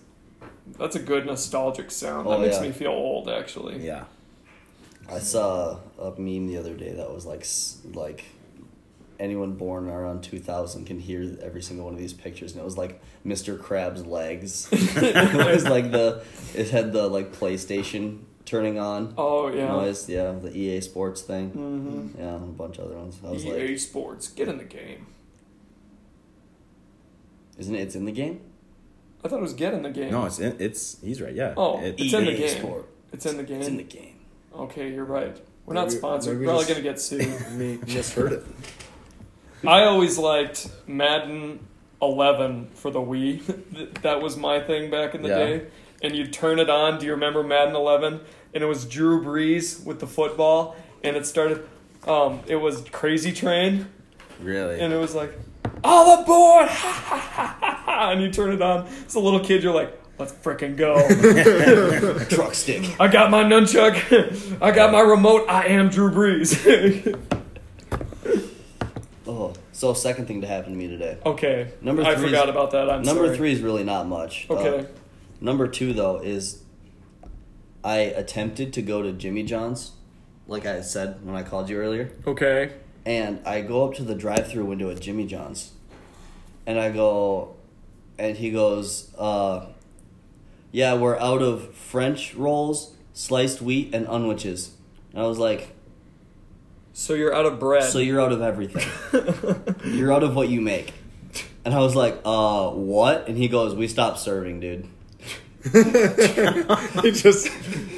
that's 0.77 0.95
a 0.95 0.99
good 0.99 1.25
nostalgic 1.25 1.89
sound. 1.91 2.27
Oh, 2.27 2.31
that 2.31 2.41
makes 2.41 2.57
yeah. 2.57 2.61
me 2.63 2.71
feel 2.71 2.91
old, 2.91 3.29
actually. 3.29 3.85
Yeah. 3.85 4.03
I 5.09 5.19
saw 5.19 5.79
a 5.99 6.11
meme 6.19 6.47
the 6.47 6.57
other 6.57 6.73
day 6.73 6.93
that 6.93 7.11
was 7.13 7.25
like 7.25 7.41
s- 7.41 7.79
like 7.93 8.25
anyone 9.19 9.53
born 9.53 9.87
around 9.87 10.23
2000 10.23 10.85
can 10.85 10.99
hear 10.99 11.37
every 11.41 11.61
single 11.61 11.85
one 11.85 11.93
of 11.93 11.99
these 11.99 12.11
pictures 12.11 12.51
and 12.51 12.59
it 12.61 12.65
was 12.65 12.77
like 12.77 13.01
Mr. 13.25 13.57
Krabs 13.57 14.05
legs. 14.05 14.67
it 14.71 15.53
was 15.53 15.65
like 15.67 15.91
the 15.91 16.23
it 16.55 16.69
had 16.71 16.91
the 16.91 17.07
like 17.07 17.31
PlayStation 17.31 18.19
turning 18.45 18.77
on 18.79 19.13
Oh 19.17 19.47
yeah. 19.47 19.67
noise, 19.67 20.07
yeah, 20.09 20.31
the 20.31 20.55
EA 20.55 20.81
Sports 20.81 21.21
thing. 21.21 21.49
Mm-hmm. 21.51 22.19
Yeah, 22.21 22.35
and 22.35 22.43
a 22.43 22.53
bunch 22.53 22.77
of 22.77 22.85
other 22.85 22.97
ones. 22.97 23.19
I 23.25 23.31
was 23.31 23.45
EA 23.45 23.67
like, 23.69 23.79
Sports, 23.79 24.27
get 24.29 24.47
in 24.47 24.57
the 24.57 24.63
game. 24.63 25.07
isn't 27.57 27.73
it 27.75 27.79
it's 27.81 27.95
in 27.95 28.05
the 28.05 28.11
game? 28.11 28.41
I 29.23 29.27
thought 29.27 29.39
it 29.39 29.41
was 29.41 29.53
get 29.53 29.73
in 29.73 29.81
the 29.83 29.89
game. 29.89 30.11
No, 30.11 30.25
it's 30.25 30.39
in, 30.39 30.55
it's 30.59 30.97
he's 31.01 31.21
right. 31.21 31.33
Yeah. 31.33 31.53
Oh, 31.57 31.81
It- 31.81 31.95
It's 31.99 32.13
in 32.13 32.25
the 32.25 32.35
game. 32.35 32.49
Sport. 32.49 32.85
It's 33.11 33.25
in 33.25 33.37
the 33.37 33.43
game. 33.43 33.59
It's 33.59 33.67
in 33.67 33.77
the 33.77 33.83
game. 33.83 34.19
Okay, 34.53 34.91
you're 34.93 35.05
right. 35.05 35.35
We're 35.65 35.73
not 35.73 35.91
sponsored. 35.91 36.39
We're 36.39 36.45
probably 36.45 36.65
gonna 36.65 36.81
get 36.81 36.99
sued. 37.01 37.27
Me 37.53 37.79
misheard 37.87 38.33
it. 38.33 38.43
I 39.65 39.85
always 39.85 40.17
liked 40.19 40.69
Madden 40.85 41.59
11 42.01 42.67
for 42.75 42.91
the 42.91 42.99
Wii. 42.99 43.41
That 44.03 44.21
was 44.21 44.37
my 44.37 44.59
thing 44.59 44.91
back 44.91 45.15
in 45.15 45.23
the 45.23 45.29
Yeah. 45.29 45.37
day. 45.37 45.67
And 46.01 46.15
you'd 46.15 46.33
turn 46.33 46.59
it 46.59 46.69
on. 46.69 46.99
Do 46.99 47.05
you 47.05 47.11
remember 47.13 47.41
Madden 47.43 47.75
11? 47.75 48.19
And 48.53 48.63
it 48.63 48.67
was 48.67 48.85
Drew 48.85 49.23
Brees 49.23 49.83
with 49.85 49.99
the 49.99 50.07
football. 50.07 50.75
And 51.03 51.15
it 51.15 51.25
started. 51.25 51.67
Um, 52.07 52.41
it 52.47 52.57
was 52.57 52.81
Crazy 52.91 53.31
Train. 53.31 53.87
really. 54.39 54.79
And 54.79 54.93
it 54.93 54.97
was 54.97 55.15
like, 55.15 55.33
all 55.83 56.21
aboard! 56.21 56.69
And 57.87 58.21
you 58.21 58.29
turn 58.29 58.51
it 58.51 58.61
on. 58.61 58.85
As 59.07 59.15
a 59.15 59.19
little 59.21 59.39
kid, 59.39 59.63
you're 59.63 59.73
like, 59.73 59.97
let's 60.19 60.33
frickin' 60.33 60.75
go. 60.75 60.95
Truck 62.35 62.53
stick. 62.53 62.83
I 62.99 63.07
got 63.07 63.31
my 63.31 63.41
nunchuck. 63.43 63.95
I 64.61 64.71
got 64.71 64.91
my 64.91 64.99
remote. 64.99 65.45
I 65.49 65.67
am 65.67 65.87
Drew 65.89 66.11
Brees. 66.11 66.53
Oh, 69.27 69.53
so 69.71 69.93
second 69.93 70.27
thing 70.27 70.41
to 70.41 70.47
happen 70.47 70.71
to 70.73 70.77
me 70.77 70.87
today. 70.87 71.17
okay. 71.25 71.71
Number 71.81 72.03
I 72.03 72.13
three 72.15 72.25
is- 72.25 72.29
forgot 72.31 72.49
about 72.49 72.71
that. 72.71 72.89
I'm 72.89 73.01
Number 73.01 73.25
sorry. 73.25 73.37
three 73.37 73.51
is 73.53 73.61
really 73.61 73.83
not 73.83 74.07
much. 74.07 74.45
Uh, 74.49 74.53
Okay. 74.55 74.87
Number 75.45 75.67
two 75.67 75.93
though 75.93 76.17
is 76.19 76.63
I 77.83 77.97
attempted 77.99 78.73
to 78.73 78.81
go 78.81 79.01
to 79.03 79.11
Jimmy 79.13 79.43
John's, 79.43 79.91
like 80.47 80.65
I 80.65 80.81
said 80.81 81.23
when 81.23 81.35
I 81.35 81.43
called 81.43 81.69
you 81.69 81.77
earlier, 81.77 82.11
Okay. 82.25 82.71
and 83.05 83.39
I 83.45 83.61
go 83.61 83.85
up 83.87 83.93
to 83.95 84.03
the 84.03 84.15
drive-through 84.15 84.65
window 84.65 84.89
at 84.89 84.99
Jimmy 84.99 85.27
John's, 85.27 85.71
and 86.65 86.79
I 86.79 86.89
go, 86.91 87.55
and 88.17 88.35
he 88.37 88.49
goes, 88.49 89.13
uh, 89.19 89.67
"Yeah, 90.71 90.95
we're 90.95 91.17
out 91.19 91.41
of 91.43 91.73
French 91.75 92.33
rolls, 92.33 92.93
sliced 93.13 93.61
wheat, 93.61 93.93
and 93.93 94.07
unwitches." 94.07 94.71
And 95.13 95.21
I 95.23 95.27
was 95.27 95.37
like, 95.37 95.69
So 96.91 97.13
you're 97.13 97.33
out 97.35 97.45
of 97.45 97.59
bread. 97.59 97.83
"So 97.83 97.99
you're 97.99 98.19
out 98.21 98.31
of 98.31 98.41
everything. 98.41 98.87
you're 99.93 100.11
out 100.11 100.23
of 100.23 100.35
what 100.35 100.49
you 100.49 100.59
make." 100.61 100.93
And 101.63 101.73
I 101.73 101.79
was 101.79 101.93
like, 101.95 102.19
"Uh, 102.25 102.69
what?" 102.71 103.27
And 103.27 103.37
he 103.37 103.47
goes, 103.47 103.75
"We 103.75 103.87
stopped 103.87 104.17
serving, 104.19 104.59
dude." 104.61 104.87
he 107.01 107.11
just 107.11 107.47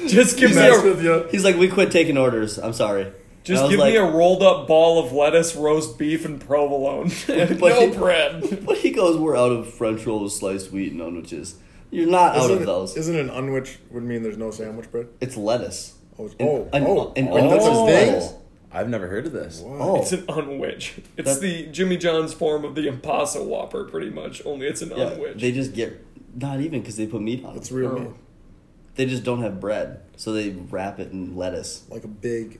just 0.06 0.38
give 0.38 0.54
me 0.54 0.66
a 0.66 0.82
with 0.82 1.02
you. 1.02 1.26
He's 1.30 1.44
like, 1.44 1.56
"We 1.56 1.68
quit 1.68 1.90
taking 1.90 2.16
orders. 2.16 2.58
I'm 2.58 2.72
sorry." 2.72 3.12
Just 3.44 3.68
give 3.70 3.78
like- 3.78 3.92
me 3.92 3.96
a 3.98 4.04
rolled 4.04 4.42
up 4.42 4.66
ball 4.66 5.04
of 5.04 5.12
lettuce, 5.12 5.54
roast 5.56 5.98
beef, 5.98 6.24
and 6.24 6.40
provolone. 6.40 7.10
But 7.26 7.60
no 7.60 7.90
he- 7.90 7.96
bread. 7.96 8.62
But 8.66 8.78
he 8.78 8.90
goes, 8.90 9.16
"We're 9.18 9.36
out 9.36 9.52
of 9.52 9.72
French 9.72 10.06
rolls, 10.06 10.38
sliced 10.38 10.70
wheat, 10.72 10.92
and 10.92 11.00
unwitches." 11.00 11.56
You're 11.90 12.06
not 12.10 12.36
out 12.36 12.44
Isn't, 12.50 12.58
of 12.58 12.66
those. 12.66 12.96
isn't 12.98 13.16
an 13.16 13.30
unwich 13.30 13.78
would 13.90 14.02
mean 14.02 14.22
there's 14.22 14.36
no 14.36 14.50
sandwich 14.50 14.90
bread? 14.90 15.08
It's 15.22 15.36
lettuce. 15.38 15.94
Oh, 16.18 16.26
it's- 16.26 16.36
An- 16.38 16.46
oh, 16.48 16.70
an- 16.74 16.86
oh, 16.86 17.12
an 17.14 17.28
oh, 17.30 17.50
that's 17.50 17.64
his 17.64 17.78
unwich. 18.18 18.34
I've 18.70 18.90
never 18.90 19.06
heard 19.08 19.24
of 19.24 19.32
this. 19.32 19.60
Wow. 19.60 19.78
Oh, 19.80 20.02
It's 20.02 20.12
an 20.12 20.26
unwich. 20.28 20.96
It's 21.16 21.34
That- 21.36 21.40
the 21.40 21.66
Jimmy 21.68 21.96
John's 21.96 22.34
form 22.34 22.66
of 22.66 22.74
the 22.74 22.86
Impossible 22.86 23.46
Whopper, 23.46 23.84
pretty 23.84 24.10
much. 24.10 24.44
Only 24.44 24.66
it's 24.66 24.82
an 24.82 24.92
yeah. 24.94 25.04
unwich. 25.12 25.40
They 25.40 25.52
just 25.52 25.72
get 25.72 26.07
not 26.38 26.60
even 26.60 26.80
because 26.80 26.96
they 26.96 27.06
put 27.06 27.20
meat 27.22 27.44
on 27.44 27.54
it. 27.54 27.58
It's 27.58 27.72
real 27.72 27.90
Oh. 27.90 27.98
meat. 27.98 28.10
They 28.96 29.06
just 29.06 29.22
don't 29.22 29.42
have 29.42 29.60
bread, 29.60 30.00
so 30.16 30.32
they 30.32 30.50
wrap 30.50 30.98
it 30.98 31.12
in 31.12 31.36
lettuce. 31.36 31.84
Like 31.88 32.04
a 32.04 32.08
big. 32.08 32.58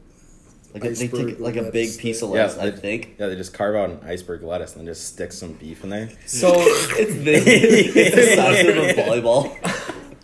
Like 0.74 0.84
a, 0.84 0.90
they 0.90 1.08
take 1.08 1.40
like 1.40 1.56
a 1.56 1.70
big 1.72 1.98
piece 1.98 2.20
of 2.22 2.28
lettuce. 2.30 2.56
Yeah, 2.58 2.64
I 2.64 2.70
think. 2.70 3.16
Yeah, 3.18 3.26
they 3.26 3.36
just 3.36 3.54
carve 3.54 3.74
out 3.74 3.90
an 3.90 4.00
iceberg 4.04 4.42
lettuce 4.42 4.72
and 4.76 4.80
then 4.86 4.86
just 4.94 5.08
stick 5.14 5.32
some 5.32 5.54
beef 5.54 5.82
in 5.82 5.90
there. 5.90 6.10
so 6.26 6.52
It's 6.56 7.14
the, 7.24 7.32
it's 7.34 8.14
the 8.14 8.36
size 8.36 8.66
of 8.68 8.76
a 8.76 9.02
volleyball. 9.02 9.56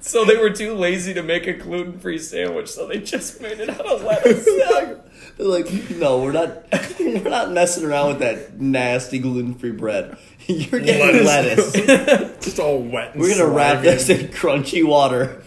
So 0.03 0.25
they 0.27 0.37
were 0.37 0.51
too 0.51 0.75
lazy 0.75 1.15
to 1.15 1.23
make 1.23 1.47
a 1.47 1.55
gluten 1.55 1.99
free 1.99 2.19
sandwich, 2.19 2.69
so 2.71 2.87
they 2.87 2.99
just 3.01 3.41
made 3.41 3.59
it 3.59 3.71
out 3.71 3.81
of 3.87 4.03
lettuce. 4.05 4.47
They're 5.37 5.47
like, 5.47 5.69
no, 5.91 6.23
we're 6.23 6.33
not. 6.33 6.65
We're 7.01 7.29
not 7.29 7.51
messing 7.53 7.85
around 7.85 8.09
with 8.09 8.19
that 8.21 8.61
nasty 8.61 9.19
gluten-free 9.19 9.73
bread. 9.73 10.17
You're 10.47 10.81
getting 10.81 11.25
lettuce. 11.25 11.73
Just 12.45 12.59
all 12.61 12.81
wet. 12.83 13.13
And 13.13 13.21
We're 13.21 13.37
gonna 13.37 13.51
wrap 13.51 13.83
slimy. 13.83 13.91
this 13.91 14.09
in 14.09 14.29
crunchy 14.29 14.85
water, 14.87 15.43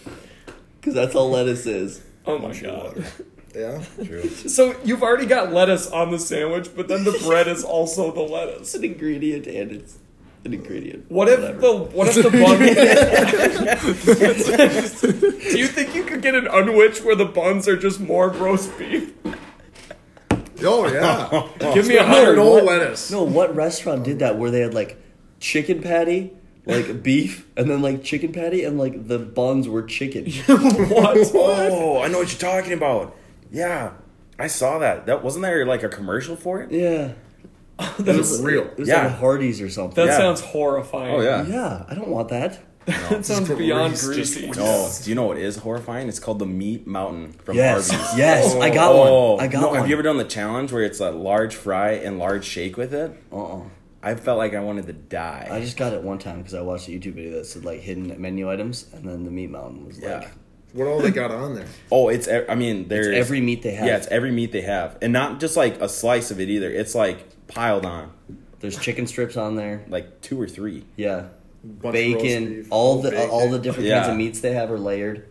because 0.80 0.94
that's 0.94 1.14
all 1.14 1.30
lettuce 1.30 1.66
is. 1.66 2.02
Oh 2.26 2.38
my 2.38 2.52
god. 2.58 3.04
Yeah. 3.54 3.82
True. 4.04 4.28
So 4.28 4.76
you've 4.84 5.02
already 5.02 5.26
got 5.26 5.52
lettuce 5.52 5.90
on 5.90 6.10
the 6.10 6.18
sandwich, 6.18 6.68
but 6.76 6.86
then 6.88 7.04
the 7.04 7.18
bread 7.24 7.48
is 7.48 7.64
also 7.64 8.12
the 8.12 8.20
lettuce. 8.20 8.60
It's 8.60 8.74
an 8.74 8.84
ingredient, 8.84 9.46
and 9.46 9.72
it's 9.72 9.96
an 10.44 10.52
ingredient. 10.54 11.10
What 11.10 11.28
if 11.28 11.40
Whatever. 11.40 11.60
the 11.60 11.72
what 11.76 12.08
if 12.08 12.14
the 12.16 12.30
bun? 12.30 12.58
Do 15.50 15.58
you 15.58 15.66
think 15.66 15.94
you 15.94 16.04
could 16.04 16.22
get 16.22 16.34
an 16.34 16.46
unwich 16.46 17.02
where 17.02 17.16
the 17.16 17.24
buns 17.24 17.66
are 17.66 17.76
just 17.76 18.00
more 18.00 18.28
roast 18.28 18.76
beef? 18.78 19.12
Oh 20.62 20.86
yeah. 20.92 21.48
Give 21.74 21.86
me 21.86 21.96
a 21.96 22.04
hundred. 22.04 22.36
no 22.36 22.50
what- 22.50 22.64
lettuce. 22.64 23.10
No, 23.10 23.22
what 23.22 23.54
restaurant 23.54 24.04
did 24.04 24.18
that 24.20 24.38
where 24.38 24.50
they 24.50 24.60
had 24.60 24.74
like 24.74 25.00
chicken 25.40 25.80
patty, 25.82 26.32
like 26.66 27.02
beef, 27.02 27.46
and 27.56 27.70
then 27.70 27.80
like 27.82 28.02
chicken 28.02 28.32
patty, 28.32 28.64
and 28.64 28.78
like 28.78 29.06
the 29.08 29.18
buns 29.18 29.68
were 29.68 29.82
chicken. 29.82 30.26
What? 30.48 31.30
Oh, 31.34 32.00
I 32.02 32.08
know 32.08 32.18
what 32.18 32.30
you're 32.32 32.50
talking 32.52 32.72
about. 32.72 33.16
Yeah, 33.50 33.92
I 34.38 34.46
saw 34.48 34.78
that. 34.80 35.06
That 35.06 35.22
wasn't 35.22 35.42
there 35.44 35.64
like 35.66 35.82
a 35.82 35.88
commercial 35.88 36.36
for 36.36 36.60
it. 36.62 36.70
Yeah. 36.72 37.12
that 37.78 37.96
That's 37.98 38.40
real. 38.40 38.64
It 38.64 38.78
was 38.78 38.88
Yeah. 38.88 39.06
like 39.06 39.16
Hardee's 39.18 39.60
or 39.60 39.70
something. 39.70 39.94
That 40.04 40.10
Yeah. 40.12 40.18
sounds 40.18 40.40
horrifying. 40.40 41.14
Oh 41.14 41.20
yeah. 41.20 41.46
yeah, 41.46 41.84
I 41.88 41.94
don't 41.94 42.08
want 42.08 42.28
that. 42.30 42.58
That 43.10 43.24
sounds 43.24 43.48
beyond 43.48 43.98
grease, 43.98 44.34
just. 44.34 44.56
No, 44.58 44.90
do 45.02 45.10
you 45.10 45.14
know 45.14 45.24
what 45.24 45.36
is 45.38 45.56
horrifying? 45.56 46.08
It's 46.08 46.18
called 46.18 46.38
the 46.38 46.46
Meat 46.46 46.86
Mountain 46.86 47.32
from 47.32 47.56
Yes, 47.56 47.90
Arby's. 47.92 48.18
yes, 48.18 48.54
I 48.54 48.70
oh. 48.70 48.74
got 48.74 48.92
Oh, 48.92 49.32
one. 49.34 49.44
I 49.44 49.48
got 49.48 49.60
no, 49.60 49.68
one. 49.68 49.76
Have 49.78 49.88
you 49.88 49.94
ever 49.94 50.02
done 50.02 50.16
the 50.16 50.24
challenge 50.24 50.72
where 50.72 50.82
it's 50.82 51.00
a 51.00 51.10
large 51.10 51.54
fry 51.54 51.92
and 51.92 52.18
large 52.18 52.44
shake 52.44 52.76
with 52.76 52.94
it? 52.94 53.12
Uh-uh. 53.32 53.62
I 54.02 54.14
felt 54.14 54.38
like 54.38 54.54
I 54.54 54.60
wanted 54.60 54.86
to 54.86 54.92
die. 54.92 55.48
I 55.50 55.60
just 55.60 55.76
got 55.76 55.92
it 55.92 56.02
one 56.02 56.18
time 56.18 56.38
because 56.38 56.54
I 56.54 56.60
watched 56.60 56.88
a 56.88 56.92
YouTube 56.92 57.14
video 57.14 57.32
that 57.38 57.46
said 57.46 57.64
like 57.64 57.80
hidden 57.80 58.14
menu 58.20 58.50
items, 58.50 58.86
and 58.94 59.04
then 59.08 59.24
the 59.24 59.30
meat 59.30 59.50
mountain 59.50 59.86
was 59.86 59.98
yeah. 59.98 60.18
like 60.20 60.30
What 60.72 60.86
all 60.86 61.00
they 61.00 61.10
got 61.10 61.30
on 61.30 61.54
there? 61.54 61.66
Oh, 61.90 62.08
it's. 62.08 62.28
I 62.48 62.54
mean, 62.54 62.88
there's 62.88 63.08
every 63.08 63.40
meat 63.40 63.62
they 63.62 63.72
have. 63.72 63.86
Yeah, 63.86 63.96
it's 63.96 64.06
every 64.06 64.30
meat 64.30 64.52
they 64.52 64.62
have, 64.62 64.96
and 65.02 65.12
not 65.12 65.40
just 65.40 65.56
like 65.56 65.80
a 65.80 65.88
slice 65.88 66.30
of 66.30 66.38
it 66.40 66.48
either. 66.48 66.70
It's 66.70 66.94
like 66.94 67.26
piled 67.48 67.84
on, 67.84 68.12
there's 68.60 68.78
chicken 68.78 69.06
strips 69.06 69.36
on 69.36 69.56
there. 69.56 69.84
like 69.88 70.20
two 70.20 70.40
or 70.40 70.46
three. 70.46 70.84
Yeah, 70.96 71.14
Bunch 71.14 71.16
of 71.16 71.24
roast 71.24 71.37
bacon. 71.64 72.54
beef, 72.62 72.68
All 72.70 73.02
the 73.02 73.10
bacon. 73.10 73.30
all 73.30 73.50
the 73.50 73.58
different 73.58 73.88
kinds 73.88 74.08
of 74.08 74.16
meats 74.16 74.40
they 74.40 74.52
have 74.52 74.70
are 74.70 74.78
layered. 74.78 75.26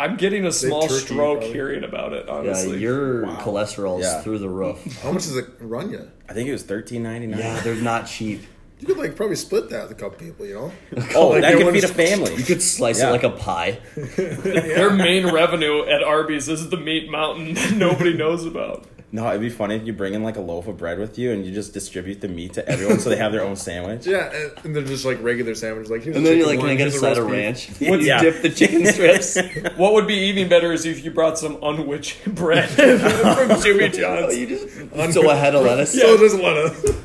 I'm 0.00 0.16
getting 0.16 0.44
a 0.46 0.52
small 0.52 0.82
turkey, 0.82 0.94
stroke 1.00 1.38
probably. 1.38 1.52
hearing 1.52 1.82
about 1.82 2.12
it. 2.12 2.26
Yeah, 2.28 2.34
Honestly, 2.34 2.78
your 2.78 3.24
Wow. 3.26 3.36
cholesterol's 3.40 4.02
Yeah. 4.04 4.20
through 4.22 4.38
the 4.38 4.48
roof. 4.48 4.78
How 5.02 5.10
much 5.10 5.24
does 5.24 5.36
it 5.36 5.46
run 5.60 5.90
you? 5.90 6.08
I 6.28 6.34
think 6.34 6.48
it 6.48 6.52
was 6.52 6.62
thirteen 6.62 7.02
ninety 7.02 7.26
nine. 7.26 7.40
yeah, 7.40 7.60
they're 7.62 7.74
not 7.74 8.06
cheap. 8.06 8.42
You 8.80 8.86
could 8.86 8.96
like 8.98 9.16
probably 9.16 9.34
split 9.34 9.70
that 9.70 9.88
with 9.88 9.90
a 9.98 10.00
couple 10.00 10.18
people, 10.24 10.46
you 10.46 10.54
know? 10.54 10.72
Oh, 11.16 11.28
Like, 11.30 11.42
that 11.42 11.50
you 11.50 11.56
could 11.56 11.66
wanna 11.66 11.80
feed 11.80 11.90
a 11.90 11.92
family. 11.92 12.32
You 12.36 12.44
could 12.44 12.62
slice 12.62 13.00
Yeah. 13.00 13.08
it 13.08 13.10
like 13.10 13.24
a 13.24 13.30
pie. 13.30 13.80
their 14.16 14.90
main 14.90 15.26
revenue 15.32 15.84
at 15.86 16.04
Arby's 16.04 16.48
is 16.48 16.68
the 16.70 16.76
meat 16.76 17.10
mountain 17.10 17.54
that 17.54 17.72
nobody 17.74 18.14
knows 18.16 18.44
about. 18.46 18.84
No, 19.10 19.26
it'd 19.30 19.40
be 19.40 19.48
funny 19.48 19.74
if 19.76 19.86
you 19.86 19.94
bring 19.94 20.12
in 20.12 20.22
like 20.22 20.36
a 20.36 20.40
loaf 20.42 20.66
of 20.68 20.76
bread 20.76 20.98
with 20.98 21.18
you 21.18 21.32
and 21.32 21.46
you 21.46 21.50
just 21.50 21.72
distribute 21.72 22.20
the 22.20 22.28
meat 22.28 22.52
to 22.54 22.68
everyone 22.68 22.98
so 23.00 23.08
they 23.08 23.16
have 23.16 23.32
their 23.32 23.42
own 23.42 23.56
sandwich. 23.56 24.06
Yeah, 24.18 24.30
and, 24.30 24.52
and 24.66 24.76
they're 24.76 24.82
just 24.84 25.06
like 25.06 25.22
regular 25.22 25.54
sandwiches. 25.54 25.90
Like, 25.90 26.02
here's 26.02 26.14
And 26.16 26.26
then 26.26 26.36
you're 26.36 26.46
like, 26.46 26.58
can 26.58 26.66
I 26.66 26.72
one, 26.72 26.76
get 26.76 26.88
a 26.88 26.90
here's 26.90 27.00
side 27.00 27.16
of 27.16 27.24
roast 27.26 27.68
beef." 27.70 27.80
ranch? 27.80 28.00
You 28.02 28.06
Yeah. 28.06 28.20
dip 28.20 28.42
the 28.42 28.50
chicken 28.50 28.84
strips. 28.92 29.38
What 29.78 29.94
would 29.94 30.06
be 30.06 30.14
even 30.28 30.48
better 30.50 30.72
is 30.72 30.84
if 30.84 31.02
you 31.04 31.10
brought 31.10 31.38
some 31.38 31.58
unwich 31.62 32.18
bread 32.26 32.68
from 32.68 33.60
Jimmy 33.62 33.84
oh, 33.84 33.88
John's. 33.88 34.36
you 34.38 34.46
just 34.46 35.14
so 35.14 35.30
a 35.30 35.34
head 35.36 35.54
of 35.54 35.64
lettuce. 35.64 35.98
So 35.98 36.16
there's 36.18 36.34
a 36.34 36.42
lot 36.42 36.56
of. 36.58 37.04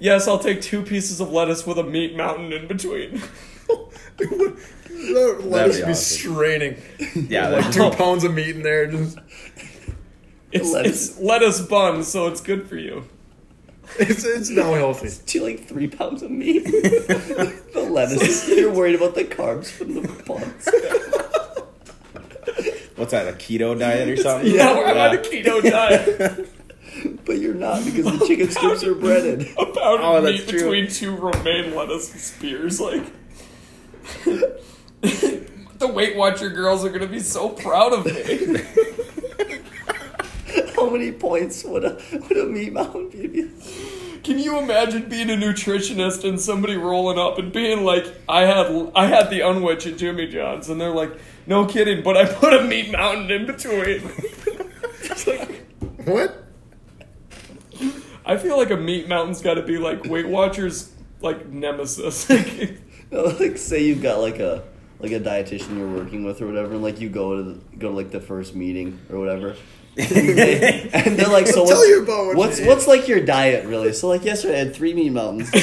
Yes, 0.00 0.26
I'll 0.26 0.40
take 0.40 0.60
two 0.60 0.82
pieces 0.82 1.20
of 1.20 1.30
lettuce 1.30 1.64
with 1.64 1.78
a 1.78 1.84
meat 1.84 2.16
mountain 2.16 2.52
in 2.52 2.66
between. 2.66 3.22
The 4.18 5.38
lettuce 5.44 5.76
be 5.78 5.84
be 5.84 5.90
awesome. 5.90 5.94
straining. 5.94 6.76
Yeah, 7.28 7.48
Like 7.48 7.72
two 7.72 7.90
pounds 7.90 8.24
of 8.24 8.34
meat 8.34 8.56
in 8.56 8.62
there. 8.62 8.86
Just, 8.86 9.18
It's 10.52 10.70
Lettuce. 10.72 11.10
it's 11.10 11.18
lettuce 11.20 11.60
bun, 11.62 12.04
so 12.04 12.26
it's 12.26 12.40
good 12.40 12.68
for 12.68 12.76
you. 12.76 13.04
it's, 13.98 14.24
it's 14.24 14.50
now 14.50 14.74
healthy. 14.74 15.08
Do 15.26 15.42
like 15.44 15.64
three 15.66 15.88
pounds 15.88 16.22
of 16.22 16.30
meat. 16.30 16.64
the 16.64 17.88
lettuce. 17.90 18.48
You're 18.48 18.70
worried 18.72 18.94
about 18.94 19.14
the 19.14 19.24
carbs 19.24 19.70
from 19.70 19.94
the 19.94 20.02
buns. 20.26 20.68
what's 22.96 23.10
that? 23.12 23.28
A 23.28 23.32
keto 23.32 23.78
diet 23.78 24.08
or 24.08 24.16
something? 24.16 24.54
Yeah, 24.54 24.74
we're 24.76 24.86
on 24.86 25.16
a 25.16 25.18
keto 25.20 25.62
diet. 25.62 26.48
But 27.24 27.38
you're 27.38 27.54
not 27.54 27.84
because 27.84 28.04
the 28.18 28.26
chicken 28.26 28.50
strips 28.50 28.84
are 28.84 28.94
breaded. 28.94 29.42
A 29.58 29.64
pound 29.64 29.76
Oh, 30.02 30.16
of 30.16 30.24
that's 30.24 30.38
meat 30.40 30.48
true. 30.48 30.58
between 30.58 30.88
two 30.88 31.16
romaine 31.16 31.74
lettuce 31.74 32.10
spears. 32.12 32.78
Like 32.80 33.02
the 34.24 35.88
Weight 35.88 36.16
Watcher 36.16 36.50
girls 36.50 36.84
are 36.84 36.90
gonna 36.90 37.06
be 37.06 37.18
so 37.20 37.48
proud 37.48 37.92
of 37.94 38.04
me. 38.04 38.12
How 40.82 40.90
many 40.90 41.12
points 41.12 41.62
would 41.62 41.84
a 41.84 41.96
would 42.10 42.36
a 42.36 42.44
meat 42.44 42.72
mountain 42.72 43.08
be? 43.08 43.48
Can 44.24 44.40
you 44.40 44.58
imagine 44.58 45.08
being 45.08 45.30
a 45.30 45.34
nutritionist 45.34 46.28
and 46.28 46.40
somebody 46.40 46.76
rolling 46.76 47.20
up 47.20 47.38
and 47.38 47.52
being 47.52 47.84
like, 47.84 48.04
"I 48.28 48.40
had 48.46 48.90
I 48.92 49.06
had 49.06 49.30
the 49.30 49.42
unwich 49.42 49.86
at 49.86 49.96
Jimmy 49.96 50.26
John's," 50.26 50.68
and 50.68 50.80
they're 50.80 50.90
like, 50.90 51.12
"No 51.46 51.66
kidding, 51.66 52.02
but 52.02 52.16
I 52.16 52.24
put 52.24 52.52
a 52.52 52.64
meat 52.64 52.90
mountain 52.90 53.30
in 53.30 53.46
between." 53.46 54.10
It's 55.04 55.24
like, 55.28 55.68
What? 56.04 56.46
I 58.26 58.36
feel 58.38 58.56
like 58.56 58.72
a 58.72 58.76
meat 58.76 59.08
mountain's 59.08 59.40
got 59.40 59.54
to 59.54 59.62
be 59.62 59.78
like 59.78 60.02
Weight 60.04 60.26
Watchers 60.26 60.90
like 61.20 61.46
nemesis. 61.48 62.28
No, 63.12 63.24
like 63.24 63.58
say 63.58 63.84
you've 63.84 64.00
got 64.02 64.20
like 64.20 64.38
a 64.38 64.62
like 64.98 65.12
a 65.12 65.20
dietitian 65.20 65.76
you're 65.76 65.86
working 65.86 66.24
with 66.24 66.40
or 66.40 66.46
whatever, 66.46 66.72
and 66.72 66.82
like 66.82 66.98
you 66.98 67.10
go 67.10 67.36
to 67.36 67.42
the, 67.42 67.76
go 67.76 67.90
to 67.90 67.94
like 67.94 68.10
the 68.10 68.20
first 68.20 68.54
meeting 68.54 68.98
or 69.10 69.18
whatever. 69.18 69.54
And, 69.96 70.08
they, 70.08 70.88
and 70.92 71.18
they're 71.18 71.28
like, 71.28 71.46
so 71.46 71.66
Tell 71.66 71.76
what's, 71.76 71.88
you 71.88 72.02
about 72.02 72.26
what 72.28 72.36
what's 72.36 72.60
what's 72.62 72.86
like 72.86 73.08
your 73.08 73.20
diet 73.20 73.66
really? 73.66 73.92
So 73.92 74.08
like 74.08 74.24
yesterday 74.24 74.54
I 74.54 74.58
had 74.64 74.74
three 74.74 74.94
meat 74.94 75.10
mountains. 75.10 75.50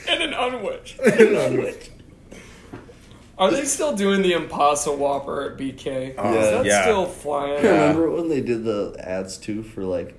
and 0.08 0.22
an 0.22 0.34
unwich. 0.34 0.96
Are 3.38 3.50
they 3.50 3.64
still 3.64 3.96
doing 3.96 4.20
the 4.22 4.34
Impossible 4.34 4.98
Whopper 4.98 5.50
at 5.50 5.56
BK? 5.58 6.14
Yeah. 6.14 6.32
Is 6.34 6.50
that 6.50 6.66
Yeah. 6.66 6.82
still 6.82 7.06
flying? 7.06 7.64
Yeah. 7.64 7.70
Remember 7.70 8.10
when 8.10 8.28
they 8.28 8.42
did 8.42 8.64
the 8.64 8.94
ads 8.98 9.38
too 9.38 9.62
for 9.62 9.82
like 9.82 10.14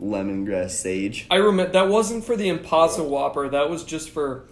lemongrass 0.00 0.70
sage? 0.70 1.26
I 1.30 1.36
remember 1.36 1.72
that 1.72 1.88
wasn't 1.88 2.24
for 2.24 2.36
the 2.36 2.48
Impossible 2.48 3.08
Whopper. 3.08 3.48
That 3.48 3.70
was 3.70 3.84
just 3.84 4.10
for 4.10 4.44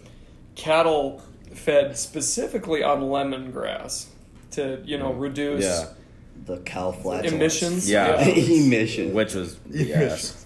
cattle 0.55 1.21
fed 1.53 1.97
specifically 1.97 2.83
on 2.83 3.01
lemongrass 3.01 4.07
to 4.51 4.81
you 4.85 4.97
know 4.97 5.13
reduce 5.13 5.63
Yeah. 5.63 5.85
The 6.45 6.57
cow 6.59 6.91
flatulence. 6.91 7.33
emissions. 7.33 7.89
Yeah. 7.89 8.19
Emission. 8.25 9.13
Which 9.13 9.33
was 9.33 9.57
yes. 9.69 10.45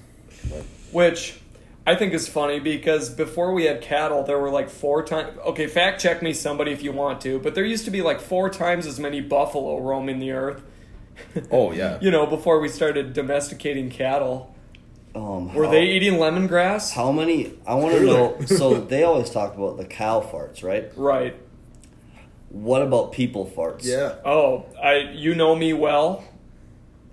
Which 0.91 1.39
I 1.85 1.95
think 1.95 2.13
is 2.13 2.27
funny 2.27 2.59
because 2.59 3.09
before 3.09 3.53
we 3.53 3.65
had 3.65 3.81
cattle, 3.81 4.23
there 4.23 4.39
were 4.39 4.49
like 4.51 4.69
four 4.69 5.03
times. 5.03 5.37
Okay, 5.39 5.67
fact 5.67 6.01
check 6.01 6.21
me, 6.21 6.33
somebody, 6.33 6.71
if 6.71 6.83
you 6.83 6.91
want 6.91 7.21
to. 7.21 7.39
But 7.39 7.55
there 7.55 7.65
used 7.65 7.85
to 7.85 7.91
be 7.91 8.01
like 8.01 8.19
four 8.21 8.49
times 8.49 8.85
as 8.85 8.99
many 8.99 9.19
buffalo 9.21 9.79
roaming 9.79 10.19
the 10.19 10.31
earth. 10.31 10.61
Oh 11.51 11.71
yeah. 11.71 11.99
You 12.01 12.09
know, 12.09 12.25
before 12.25 12.59
we 12.59 12.67
started 12.69 13.13
domesticating 13.13 13.89
cattle, 13.89 14.55
Um, 15.13 15.53
were 15.53 15.65
how- 15.65 15.71
they 15.71 15.83
eating 15.87 16.13
lemongrass? 16.13 16.91
How 16.93 17.11
many? 17.11 17.53
I 17.67 17.75
want 17.75 17.95
to 17.95 18.03
know. 18.05 18.37
So 18.45 18.79
they 18.81 19.03
always 19.03 19.29
talk 19.29 19.55
about 19.55 19.77
the 19.77 19.85
cow 19.85 20.21
farts, 20.21 20.63
right? 20.63 20.91
Right. 20.95 21.35
What 22.51 22.81
about 22.81 23.13
people 23.13 23.45
farts? 23.45 23.83
Yeah. 23.85 24.15
Oh, 24.25 24.65
I. 24.81 25.09
You 25.13 25.35
know 25.35 25.55
me 25.55 25.73
well. 25.73 26.23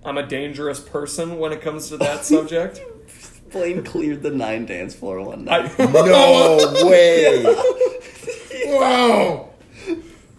I'm 0.05 0.19
a 0.19 0.27
dangerous 0.27 0.81
person 0.81 1.39
when 1.39 1.53
it 1.53 1.61
comes 1.61 1.89
to 1.91 1.97
that 1.99 2.25
subject. 2.25 2.81
Blaine 3.53 3.83
cleared 3.83 4.23
the 4.23 4.31
nine 4.31 4.67
dance 4.67 4.95
floor 4.95 5.23
one 5.23 5.45
night. 5.45 5.73
I, 5.79 5.87
No 5.93 6.87
way. 6.87 7.45
Wow. 8.67 9.51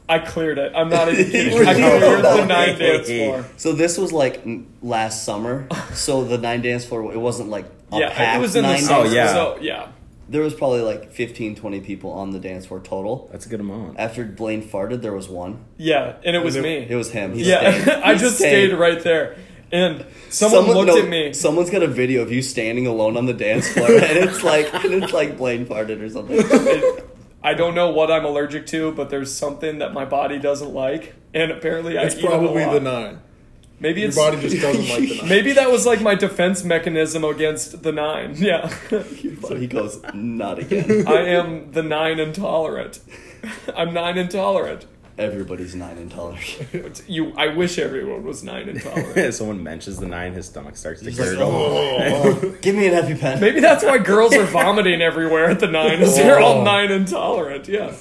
I 0.07 0.19
cleared 0.19 0.59
it. 0.59 0.71
I'm 0.75 0.89
not 0.89 1.09
even 1.09 1.31
kidding. 1.31 1.67
I 1.67 1.73
cleared 1.73 2.23
the 2.23 2.45
nine 2.45 2.77
dance 2.77 3.07
floor. 3.07 3.45
So 3.57 3.73
this 3.73 3.97
was 3.97 4.11
like 4.11 4.43
last 4.83 5.23
summer. 5.23 5.67
So 5.93 6.23
the 6.23 6.37
nine 6.37 6.61
dance 6.61 6.85
floor, 6.85 7.11
it 7.11 7.17
wasn't 7.17 7.49
like 7.49 7.65
a 7.91 7.97
Yeah, 7.99 8.13
packed 8.13 8.37
it 8.37 8.41
was 8.41 8.55
in 8.55 8.63
the 8.63 8.69
nine 8.69 8.81
summer. 8.81 9.03
dance 9.05 9.11
Oh, 9.11 9.15
yeah. 9.15 9.33
So 9.33 9.57
yeah. 9.61 9.87
There 10.29 10.41
was 10.41 10.53
probably 10.53 10.81
like 10.81 11.11
15, 11.11 11.55
20 11.55 11.79
people 11.81 12.11
on 12.11 12.31
the 12.31 12.39
dance 12.39 12.65
floor 12.67 12.79
total. 12.79 13.27
That's 13.31 13.45
a 13.45 13.49
good 13.49 13.59
amount. 13.59 13.99
After 13.99 14.23
Blaine 14.25 14.61
farted, 14.61 15.01
there 15.01 15.13
was 15.13 15.27
one. 15.27 15.65
Yeah, 15.77 16.17
and 16.23 16.35
it 16.35 16.39
was 16.39 16.55
Was 16.55 16.57
it- 16.57 16.63
me. 16.63 16.87
It 16.89 16.95
was 16.95 17.11
him. 17.11 17.33
He 17.33 17.43
yeah, 17.49 17.81
stayed. 17.81 17.93
I 18.03 18.15
just 18.15 18.37
stayed. 18.37 18.67
stayed 18.69 18.77
right 18.77 19.01
there, 19.01 19.37
and 19.71 20.05
someone, 20.29 20.67
looked 20.67 20.87
no, 20.87 20.97
at 20.99 21.09
me. 21.09 21.33
Someone's 21.33 21.69
got 21.69 21.81
a 21.83 21.87
video 21.87 22.21
of 22.21 22.31
you 22.31 22.41
standing 22.41 22.85
alone 22.87 23.17
on 23.17 23.25
the 23.25 23.33
dance 23.33 23.67
floor, 23.69 23.87
and 23.91 24.03
it's 24.17 24.43
like 24.43 24.71
and 24.73 25.03
it's 25.03 25.13
like 25.13 25.37
Blaine 25.37 25.65
farted 25.65 26.01
or 26.01 26.09
something. 26.09 26.37
It- 26.43 27.05
I 27.41 27.53
don't 27.53 27.73
know 27.73 27.91
what 27.91 28.11
I'm 28.11 28.25
allergic 28.25 28.67
to, 28.67 28.91
but 28.91 29.09
there's 29.09 29.33
something 29.33 29.77
that 29.79 29.93
my 29.93 30.03
body 30.03 30.39
doesn't 30.39 30.73
like, 30.73 31.15
and 31.33 31.51
apparently 31.53 31.97
I 31.97 32.03
It's 32.03 32.15
eat 32.17 32.25
a 32.25 32.27
probably 32.27 32.65
lot. 32.65 32.73
the 32.73 32.79
nine. 32.81 33.19
Maybe 33.81 34.01
Your 34.01 34.09
it's 34.09 34.17
body 34.17 34.39
just 34.41 34.59
doesn't 34.61 34.89
like 34.89 35.07
the 35.09 35.15
nine. 35.21 35.29
maybe 35.29 35.53
that 35.53 35.71
was 35.71 35.85
like 35.85 36.01
my 36.01 36.15
defense 36.15 36.63
mechanism 36.63 37.23
against 37.23 37.81
the 37.83 37.91
nine. 37.91 38.35
Yeah, 38.37 38.67
So 38.89 39.55
he 39.55 39.67
goes, 39.67 40.01
not 40.13 40.59
again. 40.59 41.07
I 41.07 41.21
am 41.27 41.71
the 41.71 41.83
nine 41.83 42.19
intolerant. 42.19 42.99
I'm 43.75 43.93
nine 43.93 44.17
intolerant. 44.17 44.85
Everybody's 45.17 45.75
nine 45.75 45.97
intolerant. 45.97 47.03
You, 47.07 47.33
I 47.35 47.47
wish 47.47 47.77
everyone 47.77 48.23
was 48.23 48.41
nine 48.43 48.69
intolerant. 48.69 49.17
If 49.17 49.35
someone 49.35 49.61
mentions 49.61 49.97
the 49.99 50.05
nine, 50.07 50.31
his 50.33 50.45
stomach 50.45 50.77
starts 50.77 51.01
to 51.01 51.09
He's 51.09 51.19
like, 51.19 51.29
gurgle. 51.29 51.49
oh, 51.51 52.55
give 52.61 52.73
me 52.75 52.87
an 52.87 52.93
EpiPen. 52.93 53.41
Maybe 53.41 53.59
that's 53.59 53.83
why 53.83 53.97
girls 53.97 54.33
are 54.33 54.45
vomiting 54.45 55.01
everywhere 55.01 55.49
at 55.49 55.59
the 55.59 55.67
nine, 55.67 55.99
is 56.01 56.15
they're 56.15 56.39
all 56.39 56.63
nine 56.63 56.89
intolerant. 56.91 57.67
Yeah. 57.67 57.93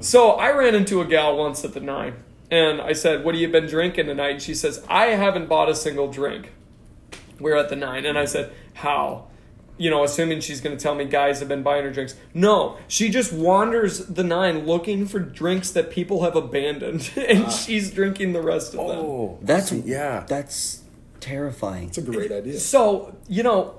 So 0.00 0.32
I 0.32 0.52
ran 0.52 0.74
into 0.74 1.00
a 1.00 1.04
gal 1.04 1.36
once 1.36 1.64
at 1.64 1.74
the 1.74 1.80
nine, 1.80 2.14
and 2.50 2.80
I 2.80 2.92
said, 2.92 3.24
"What 3.24 3.34
have 3.34 3.42
you 3.42 3.48
been 3.48 3.66
drinking 3.66 4.06
tonight?" 4.06 4.30
And 4.30 4.42
she 4.42 4.54
says, 4.54 4.84
"I 4.88 5.06
haven't 5.06 5.48
bought 5.48 5.68
a 5.68 5.74
single 5.74 6.10
drink." 6.10 6.52
We're 7.38 7.56
at 7.56 7.68
the 7.68 7.76
nine, 7.76 8.04
and 8.06 8.18
I 8.18 8.24
said, 8.24 8.52
"How?" 8.74 9.26
You 9.76 9.90
know, 9.90 10.02
assuming 10.02 10.40
she's 10.40 10.60
going 10.60 10.76
to 10.76 10.82
tell 10.82 10.96
me 10.96 11.04
guys 11.04 11.38
have 11.38 11.48
been 11.48 11.62
buying 11.62 11.84
her 11.84 11.92
drinks. 11.92 12.16
No, 12.34 12.78
she 12.88 13.10
just 13.10 13.32
wanders 13.32 14.06
the 14.06 14.24
nine 14.24 14.66
looking 14.66 15.06
for 15.06 15.20
drinks 15.20 15.70
that 15.70 15.90
people 15.90 16.24
have 16.24 16.34
abandoned, 16.34 17.10
and 17.16 17.44
ah. 17.44 17.50
she's 17.50 17.90
drinking 17.90 18.32
the 18.32 18.42
rest 18.42 18.74
of 18.74 18.88
them. 18.88 18.98
Oh, 18.98 19.38
That's 19.40 19.70
yeah. 19.70 20.24
That's 20.26 20.82
terrifying. 21.20 21.88
It's 21.88 21.98
a 21.98 22.02
great 22.02 22.32
idea. 22.32 22.58
So, 22.58 23.16
you 23.28 23.42
know, 23.42 23.76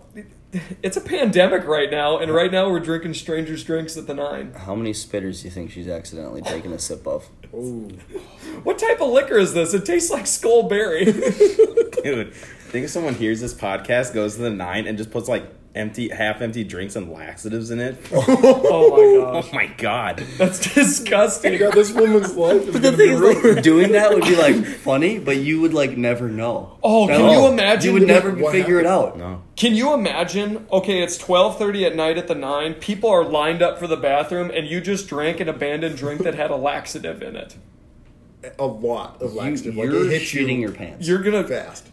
it's 0.82 0.97
a 0.97 1.01
pandemic 1.01 1.65
right 1.65 1.91
now, 1.91 2.17
and 2.17 2.34
right 2.34 2.51
now 2.51 2.69
we're 2.69 2.79
drinking 2.79 3.13
strangers' 3.13 3.63
drinks 3.63 3.97
at 3.97 4.08
the 4.08 4.13
nine. 4.13 4.53
How 4.53 4.75
many 4.75 4.93
spitters 4.93 5.41
do 5.41 5.47
you 5.47 5.51
think 5.51 5.71
she's 5.71 5.88
accidentally 5.88 6.41
taken 6.41 6.73
a 6.73 6.79
sip 6.79 7.05
of? 7.08 7.29
What 7.52 8.78
type 8.78 9.02
of 9.02 9.10
liquor 9.10 9.38
is 9.38 9.54
this? 9.54 9.74
It 9.74 9.86
tastes 9.86 10.12
like 10.12 10.26
Skullberry. 10.26 11.06
Dude, 12.04 12.34
think 12.34 12.86
if 12.86 12.92
someone 12.92 13.16
hears 13.16 13.42
this 13.42 13.54
podcast, 13.54 14.14
goes 14.14 14.36
to 14.36 14.42
the 14.42 14.50
nine, 14.50 14.88
and 14.88 14.98
just 14.98 15.12
puts 15.12 15.28
like 15.28 15.44
empty, 15.75 16.10
half 16.10 16.41
empty 16.41 16.63
drinks 16.63 16.95
and 16.95 17.12
laxatives 17.12 17.71
in 17.71 17.79
it. 17.79 17.97
oh 18.12 18.21
my 18.27 18.36
oh, 18.36 19.41
oh 19.43 19.49
my 19.53 19.67
god. 19.77 20.17
That's 20.38 20.73
disgusting. 20.73 21.58
God, 21.58 21.73
this 21.73 21.91
woman's 21.91 22.36
life 22.36 22.67
is 22.67 22.73
But 22.73 22.82
the 22.82 22.91
thing 22.91 23.19
be 23.19 23.25
is, 23.25 23.55
like, 23.55 23.63
doing 23.63 23.91
that 23.93 24.13
would 24.13 24.23
be 24.23 24.36
like 24.36 24.65
funny, 24.65 25.19
but 25.19 25.38
you 25.38 25.62
would 25.62 25.73
like 25.73 25.97
never 25.97 26.27
know. 26.29 26.77
Oh, 26.84 27.10
At 27.10 27.17
can 27.17 27.25
all. 27.25 27.32
you 27.47 27.53
imagine 27.53 27.93
You 27.93 27.99
would 27.99 28.08
never 28.08 28.32
what 28.32 28.51
figure 28.51 28.79
it 28.79 28.86
out. 28.86 29.17
No. 29.17 29.43
Can 29.55 29.75
you 29.75 29.93
imagine? 29.93 30.67
Okay, 30.71 31.01
it's 31.03 31.17
12:30 31.17 31.86
at 31.88 31.95
night 31.95 32.17
at 32.17 32.27
the 32.27 32.36
9. 32.36 32.75
People 32.75 33.10
are 33.10 33.23
lined 33.23 33.62
up 33.62 33.77
for 33.79 33.88
the 33.88 33.97
bathroom 33.97 34.51
and 34.53 34.67
you 34.67 34.82
just 34.82 35.08
drank 35.08 35.39
an 35.39 35.49
abandoned 35.49 35.97
drink 35.97 36.23
that 36.23 36.36
had 36.36 36.51
a 36.51 36.55
laxative 36.55 37.21
in 37.21 37.36
it. 37.36 37.55
a 38.58 38.65
lot 38.65 39.21
of 39.21 39.34
You, 39.34 39.39
laxative. 39.39 39.75
Like 39.75 39.86
you're 39.89 40.05
it 40.05 40.12
hits 40.12 40.25
shitting 40.25 40.55
you 40.55 40.62
your 40.62 40.71
pants. 40.71 41.08
You're 41.08 41.21
going 41.21 41.41
to 41.43 41.47
fast. 41.47 41.88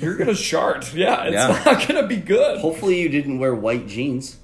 You're 0.00 0.16
to 0.28 0.34
shart. 0.34 0.92
Yeah, 0.94 1.24
it's 1.24 1.34
Yeah. 1.34 1.62
not 1.64 1.80
to 2.00 2.06
be 2.06 2.16
good. 2.16 2.60
Hopefully, 2.60 3.00
you 3.00 3.08
didn't 3.08 3.38
wear 3.38 3.54
white 3.54 3.86
jeans. 3.86 4.36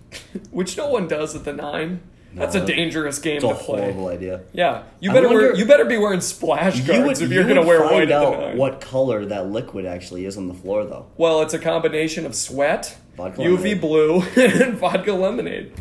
Which 0.50 0.76
no 0.76 0.88
one 0.88 1.06
does 1.08 1.34
at 1.36 1.44
the 1.44 1.52
9. 1.52 2.00
That's 2.34 2.54
No, 2.54 2.62
a 2.62 2.66
dangerous 2.66 3.18
game 3.18 3.40
to 3.40 3.54
play. 3.54 3.80
horrible 3.80 4.08
idea. 4.08 4.42
Yeah, 4.52 4.82
you 5.00 5.10
better 5.12 5.28
wear, 5.28 5.54
you 5.56 5.64
better 5.64 5.86
be 5.86 5.96
wearing 5.96 6.20
splash 6.20 6.76
guards 6.80 6.88
You 6.98 7.04
would, 7.04 7.12
if 7.22 7.30
you're 7.32 7.42
you 7.42 7.54
going 7.54 7.60
to 7.60 7.66
wear 7.66 7.80
find 7.80 7.92
white 7.94 8.12
out 8.12 8.54
what 8.56 8.80
color 8.82 9.24
that 9.26 9.46
liquid 9.48 9.86
actually 9.86 10.26
is 10.26 10.36
on 10.36 10.46
the 10.46 10.54
floor, 10.54 10.84
though. 10.84 11.06
Well, 11.16 11.40
it's 11.40 11.54
a 11.54 11.58
combination 11.58 12.26
of 12.26 12.34
sweat, 12.34 12.96
Vodka 13.16 13.40
UV 13.40 13.56
lemonade. 13.56 13.80
blue, 13.80 14.22
and 14.36 14.74
vodka 14.78 15.14
lemonade. 15.14 15.72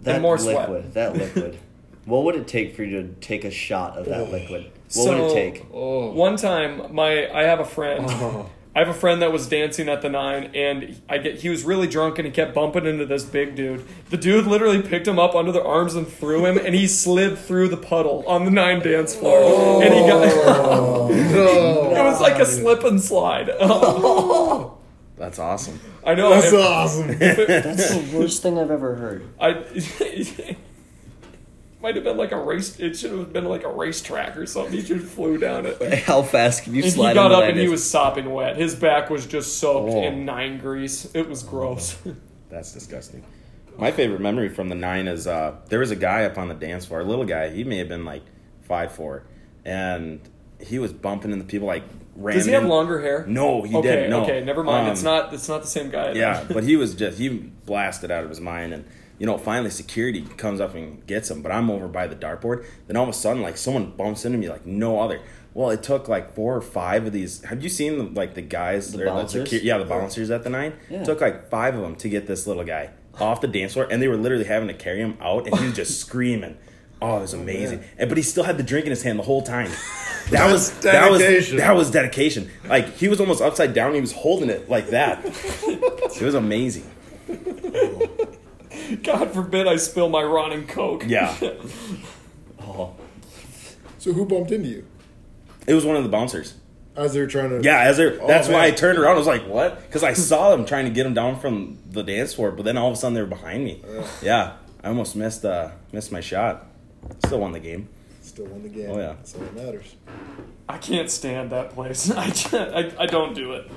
That 0.00 0.20
more 0.22 0.38
sweat. 0.38 0.70
liquid. 0.70 0.94
That 0.94 1.16
liquid. 1.16 1.58
What 2.04 2.24
would 2.24 2.36
it 2.36 2.48
take 2.48 2.74
for 2.74 2.82
you 2.82 3.02
to 3.02 3.08
take 3.20 3.44
a 3.44 3.50
shot 3.50 3.96
of 3.96 4.06
that 4.06 4.30
liquid? 4.30 4.64
What 4.64 4.92
so, 4.92 5.10
would 5.10 5.30
it 5.30 5.34
take? 5.34 5.66
Oh. 5.72 6.12
One 6.12 6.36
time, 6.36 6.94
my 6.94 7.30
I 7.32 7.42
have 7.44 7.60
a 7.60 7.64
friend. 7.64 8.04
Oh. 8.08 8.50
I 8.74 8.78
have 8.78 8.88
a 8.88 8.94
friend 8.94 9.20
that 9.20 9.30
was 9.30 9.46
dancing 9.48 9.90
at 9.90 10.00
the 10.00 10.08
nine, 10.08 10.50
and 10.54 11.02
I 11.06 11.18
get 11.18 11.40
he 11.40 11.50
was 11.50 11.62
really 11.62 11.86
drunk, 11.86 12.18
and 12.18 12.24
he 12.24 12.32
kept 12.32 12.54
bumping 12.54 12.86
into 12.86 13.04
this 13.04 13.22
big 13.22 13.54
dude. 13.54 13.84
The 14.08 14.16
dude 14.16 14.46
literally 14.46 14.80
picked 14.80 15.06
him 15.06 15.18
up 15.18 15.34
under 15.34 15.52
the 15.52 15.62
arms 15.62 15.94
and 15.94 16.08
threw 16.08 16.46
him, 16.46 16.56
and 16.56 16.74
he 16.74 16.88
slid 16.88 17.36
through 17.36 17.68
the 17.68 17.76
puddle 17.76 18.24
on 18.26 18.46
the 18.46 18.50
nine 18.50 18.80
dance 18.80 19.14
floor, 19.14 19.40
oh. 19.42 19.82
and 19.82 19.92
he 19.92 20.00
got. 20.00 20.22
it 21.98 22.02
was 22.02 22.20
like 22.20 22.40
a 22.40 22.46
slip 22.46 22.82
and 22.84 23.00
slide. 23.00 23.48
That's 25.18 25.38
awesome. 25.38 25.78
I 26.04 26.14
know. 26.14 26.30
That's 26.30 26.46
if- 26.46 26.54
awesome. 26.58 27.18
That's 27.18 27.90
the 27.90 28.18
worst 28.18 28.42
thing 28.42 28.58
I've 28.58 28.70
ever 28.70 28.94
heard. 28.94 29.28
I 29.38 30.56
might 31.82 31.96
have 31.96 32.04
been 32.04 32.16
like 32.16 32.32
a 32.32 32.38
race. 32.40 32.78
It 32.78 32.96
should 32.96 33.10
have 33.10 33.32
been 33.32 33.44
like 33.44 33.64
a 33.64 33.72
racetrack 33.72 34.36
or 34.36 34.46
something. 34.46 34.72
He 34.72 34.82
just 34.82 35.04
flew 35.06 35.36
down 35.36 35.66
it. 35.66 35.98
How 36.04 36.22
fast 36.22 36.64
can 36.64 36.74
you 36.74 36.82
And 36.84 36.92
he 36.92 36.98
got 36.98 37.32
up 37.32 37.40
that 37.40 37.50
and 37.50 37.58
he 37.58 37.68
was 37.68 37.88
sopping 37.88 38.30
wet. 38.32 38.56
His 38.56 38.74
back 38.74 39.10
was 39.10 39.26
just 39.26 39.58
soaked 39.58 39.92
Oh. 39.92 40.02
in 40.04 40.24
nine 40.24 40.58
grease. 40.58 41.12
It 41.14 41.28
was 41.28 41.42
gross. 41.42 41.96
That's 42.50 42.72
disgusting. 42.72 43.24
My 43.78 43.90
favorite 43.90 44.20
memory 44.20 44.48
from 44.48 44.68
the 44.68 44.74
nine 44.74 45.08
is 45.08 45.26
uh, 45.26 45.56
there 45.68 45.80
was 45.80 45.90
a 45.90 45.96
guy 45.96 46.24
up 46.24 46.38
on 46.38 46.48
the 46.48 46.54
dance 46.54 46.84
floor, 46.86 47.00
a 47.00 47.04
little 47.04 47.24
guy. 47.24 47.48
He 47.48 47.64
may 47.64 47.78
have 47.78 47.88
been 47.88 48.04
like 48.04 48.22
five 48.60 48.92
four, 48.92 49.24
and 49.64 50.20
he 50.60 50.78
was 50.78 50.92
bumping 50.92 51.32
into 51.32 51.44
people 51.46 51.66
like 51.66 51.82
ramming. 52.14 52.38
Does 52.38 52.46
he 52.46 52.52
have 52.52 52.66
longer 52.66 53.00
hair? 53.00 53.24
No, 53.26 53.62
he 53.62 53.74
okay, 53.74 53.88
didn't. 53.88 54.10
No. 54.10 54.22
okay, 54.24 54.44
never 54.44 54.62
mind. 54.62 54.86
Um, 54.88 54.92
it's 54.92 55.02
not. 55.02 55.32
It's 55.32 55.48
not 55.48 55.62
the 55.62 55.68
same 55.68 55.88
guy. 55.90 56.12
Yeah, 56.12 56.44
but 56.52 56.64
he 56.64 56.76
was 56.76 56.94
just 56.94 57.16
he 57.18 57.28
blasted 57.30 58.10
out 58.10 58.24
of 58.24 58.28
his 58.28 58.40
mind, 58.40 58.74
and 58.74 58.84
you 59.22 59.26
know, 59.26 59.38
finally 59.38 59.70
security 59.70 60.22
comes 60.36 60.60
up 60.60 60.74
and 60.74 61.06
gets 61.06 61.30
him. 61.30 61.42
But 61.42 61.52
I'm 61.52 61.70
over 61.70 61.86
by 61.86 62.08
the 62.08 62.16
dartboard. 62.16 62.66
Then 62.88 62.96
all 62.96 63.04
of 63.04 63.08
a 63.08 63.12
sudden, 63.12 63.40
like 63.40 63.56
someone 63.56 63.92
bumps 63.92 64.24
into 64.24 64.36
me 64.36 64.48
like 64.48 64.66
no 64.66 64.98
other. 64.98 65.20
Well, 65.54 65.70
it 65.70 65.84
took 65.84 66.08
like 66.08 66.34
four 66.34 66.56
or 66.56 66.60
five 66.60 67.06
of 67.06 67.12
these. 67.12 67.44
Have 67.44 67.62
you 67.62 67.68
seen 67.68 68.14
like 68.14 68.34
the 68.34 68.42
guys? 68.42 68.90
The 68.90 69.04
bouncers? 69.04 69.48
secu- 69.48 69.62
yeah, 69.62 69.78
the 69.78 69.84
bouncers 69.84 70.28
at 70.32 70.42
the 70.42 70.50
nine. 70.50 70.74
Yeah. 70.90 71.02
It 71.02 71.04
took 71.04 71.20
like 71.20 71.48
five 71.50 71.76
of 71.76 71.82
them 71.82 71.94
to 71.96 72.08
get 72.08 72.26
this 72.26 72.48
little 72.48 72.64
guy 72.64 72.90
off 73.20 73.40
the 73.40 73.46
dance 73.46 73.74
floor, 73.74 73.86
and 73.88 74.02
they 74.02 74.08
were 74.08 74.16
literally 74.16 74.42
having 74.42 74.66
to 74.66 74.74
carry 74.74 74.98
him 74.98 75.16
out, 75.20 75.46
and 75.46 75.56
he 75.56 75.66
was 75.66 75.76
just 75.76 76.00
screaming. 76.04 76.58
Oh, 77.00 77.18
it 77.18 77.20
was 77.20 77.34
oh, 77.34 77.40
amazing. 77.40 77.84
And, 77.98 78.08
but 78.08 78.18
he 78.18 78.24
still 78.24 78.42
had 78.42 78.58
the 78.58 78.64
drink 78.64 78.86
in 78.86 78.90
his 78.90 79.04
hand 79.04 79.20
the 79.20 79.24
whole 79.24 79.42
time. 79.42 79.70
That 80.30 80.50
was 80.50 80.70
That's 80.70 80.84
that 80.84 81.10
was 81.10 81.20
dedication. 81.20 81.56
that 81.56 81.74
was 81.74 81.90
dedication. 81.90 82.50
Like 82.64 82.94
he 82.94 83.08
was 83.08 83.20
almost 83.20 83.42
upside 83.42 83.74
down. 83.74 83.92
He 83.92 84.00
was 84.00 84.12
holding 84.12 84.50
it 84.50 84.70
like 84.70 84.90
that. 84.90 85.20
it 85.24 86.22
was 86.22 86.34
amazing. 86.34 86.88
God 89.02 89.32
forbid 89.32 89.66
I 89.66 89.76
spill 89.76 90.08
my 90.08 90.22
Ron 90.22 90.52
and 90.52 90.68
Coke. 90.68 91.04
Yeah, 91.06 91.36
Oh, 92.60 92.94
So 93.98 94.12
who 94.12 94.24
bumped 94.24 94.50
into 94.52 94.68
you 94.68 94.86
it 95.66 95.74
was 95.74 95.84
one 95.84 95.96
of 95.96 96.02
the 96.02 96.08
bouncers. 96.08 96.54
as 96.96 97.12
they 97.14 97.20
were 97.20 97.26
trying 97.26 97.50
to? 97.50 97.62
Yeah, 97.62 97.80
as 97.82 97.96
they're, 97.96 98.20
Oh, 98.20 98.26
that's 98.26 98.48
why 98.48 98.64
I 98.66 98.70
turned 98.72 98.98
around. 98.98 99.14
I 99.14 99.18
was 99.18 99.26
like, 99.28 99.46
"What?" 99.46 99.80
Because 99.86 100.02
I 100.02 100.12
saw 100.12 100.50
them 100.50 100.64
trying 100.66 100.86
to 100.86 100.90
get 100.90 101.06
him 101.06 101.14
down 101.14 101.38
from 101.38 101.78
the 101.90 102.02
dance 102.02 102.34
floor, 102.34 102.50
but 102.50 102.64
then 102.64 102.76
all 102.76 102.88
of 102.88 102.94
a 102.94 102.96
sudden 102.96 103.14
they 103.14 103.20
were 103.20 103.26
behind 103.28 103.64
me. 103.64 103.80
Yeah, 104.20 104.54
I 104.82 104.88
almost 104.88 105.14
missed 105.14 105.44
uh, 105.44 105.70
missed 105.92 106.10
my 106.10 106.20
shot. 106.20 106.66
Still 107.24 107.38
won 107.40 107.52
the 107.52 107.60
game. 107.60 107.88
Still 108.20 108.46
won 108.46 108.62
the 108.62 108.68
game. 108.68 108.90
Oh, 108.90 108.98
yeah. 108.98 109.14
That's 109.14 109.34
all 109.34 109.40
that 109.42 109.54
matters. 109.54 109.94
I 110.68 110.78
can't 110.78 111.10
stand 111.10 111.50
that 111.50 111.70
place. 111.70 112.10
I 112.16 112.30
can't. 112.30 112.74
I, 112.74 113.02
I 113.02 113.06
don't 113.06 113.34
do 113.34 113.52
it. 113.52 113.70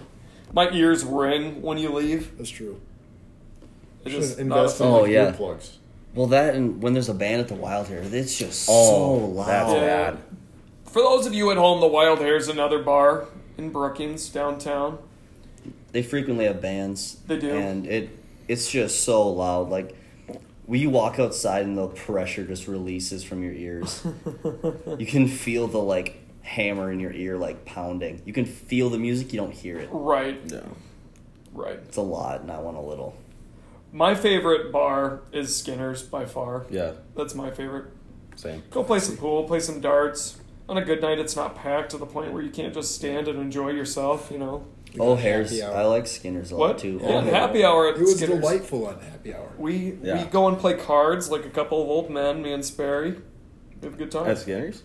My 0.53 0.69
ears 0.71 1.03
ring 1.03 1.61
when 1.61 1.77
you 1.77 1.89
leave. 1.91 2.37
That's 2.37 2.49
true. 2.49 2.79
It 4.05 4.11
Should 4.11 4.21
just 4.21 4.39
invest 4.39 4.79
in 4.79 4.87
Oh, 4.87 5.01
like, 5.01 5.11
yeah. 5.11 5.31
earplugs. 5.31 5.71
well, 6.13 6.27
that 6.27 6.55
and 6.55 6.81
when 6.81 6.93
there's 6.93 7.09
a 7.09 7.13
band 7.13 7.41
at 7.41 7.47
the 7.47 7.55
Wild 7.55 7.87
Hair, 7.87 8.03
it's 8.11 8.37
just 8.37 8.67
Oh, 8.69 9.19
so 9.19 9.25
loud. 9.25 9.47
that's 9.47 9.71
Yeah. 9.73 9.79
bad. 10.11 10.17
For 10.85 11.01
those 11.01 11.25
of 11.25 11.33
you 11.33 11.51
at 11.51 11.57
home, 11.57 11.81
the 11.81 11.87
Wild 11.87 12.19
Hair's 12.19 12.47
another 12.47 12.81
bar 12.81 13.25
in 13.57 13.69
Brookings 13.71 14.29
downtown. 14.29 14.99
They 15.91 16.03
frequently 16.03 16.45
have 16.45 16.61
bands. 16.61 17.17
They 17.27 17.37
do. 17.37 17.49
and 17.51 17.85
it 17.87 18.09
it's 18.47 18.69
just 18.69 19.01
so 19.03 19.27
loud. 19.29 19.69
Like 19.69 19.95
when 20.67 20.79
you 20.79 20.89
walk 20.89 21.19
outside 21.19 21.65
and 21.65 21.77
the 21.77 21.87
pressure 21.87 22.43
just 22.43 22.67
releases 22.67 23.23
from 23.23 23.41
your 23.43 23.53
ears. 23.53 24.05
you 24.99 25.05
can 25.05 25.27
feel 25.27 25.67
the 25.67 25.79
like 25.79 26.17
hammer 26.41 26.91
in 26.91 26.99
your 26.99 27.11
ear 27.11 27.37
like 27.37 27.65
pounding. 27.65 28.21
You 28.25 28.33
can 28.33 28.45
feel 28.45 28.89
the 28.89 28.99
music, 28.99 29.33
you 29.33 29.39
don't 29.39 29.51
hear 29.53 29.77
it. 29.79 29.89
Right, 29.91 30.39
Yeah. 30.51 30.59
right. 31.53 31.79
It's 31.85 31.97
a 31.97 32.01
lot, 32.01 32.45
not 32.45 32.63
one 32.63 32.75
a 32.75 32.81
little. 32.83 33.15
My 33.95 34.13
favorite 34.13 34.73
bar 34.73 35.21
is 35.31 35.55
Skinner's 35.55 36.03
by 36.03 36.25
far. 36.25 36.65
Yeah, 36.69 36.91
That's 37.15 37.33
my 37.33 37.49
favorite. 37.49 37.85
same. 38.35 38.61
Go 38.69 38.83
play 38.83 38.99
some 38.99 39.15
pool, 39.15 39.45
play 39.45 39.61
some 39.61 39.79
darts. 39.79 40.37
On 40.67 40.77
a 40.77 40.83
good 40.83 41.01
night, 41.01 41.17
it's 41.17 41.35
not 41.37 41.55
packed 41.55 41.91
to 41.91 41.97
the 41.97 42.05
point 42.05 42.33
where 42.33 42.41
you 42.41 42.49
can't 42.49 42.73
just 42.73 42.93
stand 42.93 43.29
and 43.29 43.39
enjoy 43.39 43.69
yourself. 43.69 44.29
You 44.31 44.39
know 44.39 44.65
We 44.93 44.99
Oh, 44.99 45.15
got 45.15 45.21
hairs. 45.23 45.61
hour. 45.61 45.75
I 45.77 45.85
like 45.85 46.07
Skinner's 46.07 46.51
a 46.51 46.55
lot 46.57 46.69
what? 46.71 46.77
too. 46.79 46.99
Yeah, 47.01 47.21
Hair. 47.21 47.33
happy 47.33 47.63
hour 47.63 47.87
at 47.87 47.95
It 47.95 48.01
was 48.01 48.17
Skinner's. 48.17 48.39
delightful 48.41 48.87
on 48.87 48.99
happy 48.99 49.33
hour. 49.33 49.49
We 49.57 49.97
Yeah. 50.03 50.23
we 50.23 50.29
go 50.29 50.49
and 50.49 50.57
play 50.59 50.73
cards 50.73 51.29
like 51.31 51.45
a 51.45 51.49
couple 51.49 51.81
of 51.81 51.87
old 51.87 52.09
men, 52.09 52.41
me 52.41 52.51
and 52.51 52.65
Sperry. 52.65 53.11
We 53.81 53.85
have 53.85 53.93
a 53.93 53.97
good 53.97 54.11
time. 54.11 54.27
At 54.27 54.39
Skinner's. 54.39 54.83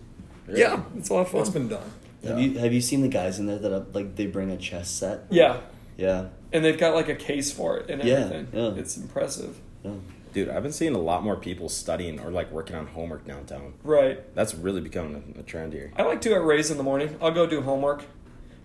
yeah, 0.49 0.83
it's 0.97 1.09
a 1.09 1.15
lot 1.15 1.23
of 1.23 1.29
fun. 1.31 1.41
That's 1.41 1.51
been 1.51 1.67
done. 1.69 1.83
Have 2.25 2.39
you 2.39 2.59
have 2.61 2.73
you 2.73 2.81
seen 2.81 3.01
the 3.03 3.09
guys 3.09 3.41
in 3.41 3.47
there 3.47 3.59
that 3.59 3.73
uh, 3.73 3.83
like 3.93 4.15
they 4.15 4.27
bring 4.27 4.51
a 4.53 4.57
chess 4.57 4.89
set? 4.89 5.25
yeah, 5.31 5.57
Yeah, 5.97 6.27
and 6.53 6.65
they've 6.65 6.79
got 6.79 6.95
like 6.95 7.09
a 7.09 7.15
case 7.15 7.53
for 7.53 7.79
it 7.79 7.91
and 7.91 8.03
everything. 8.03 8.49
yeah. 8.53 8.81
It's 8.81 8.97
impressive. 8.97 9.59
Yeah. 9.85 9.93
Dude, 10.33 10.49
I've 10.49 10.63
been 10.63 10.73
seeing 10.73 10.95
a 10.95 10.99
lot 10.99 11.25
more 11.25 11.35
people 11.37 11.69
studying 11.69 12.21
or 12.21 12.31
like 12.31 12.53
working 12.53 12.77
on 12.77 12.87
homework 12.87 13.27
downtown. 13.27 13.75
Right. 13.83 14.33
That's 14.35 14.55
really 14.55 14.81
becoming 14.81 15.35
a, 15.37 15.41
a 15.41 15.43
trend 15.43 15.73
here. 15.73 15.93
I 15.97 16.03
like 16.03 16.21
to 16.23 16.33
at 16.35 16.45
Ray's 16.45 16.71
in 16.71 16.77
the 16.77 16.85
morning. 16.85 17.17
I'll 17.21 17.33
go 17.33 17.47
do 17.47 17.63
homework. 17.63 18.05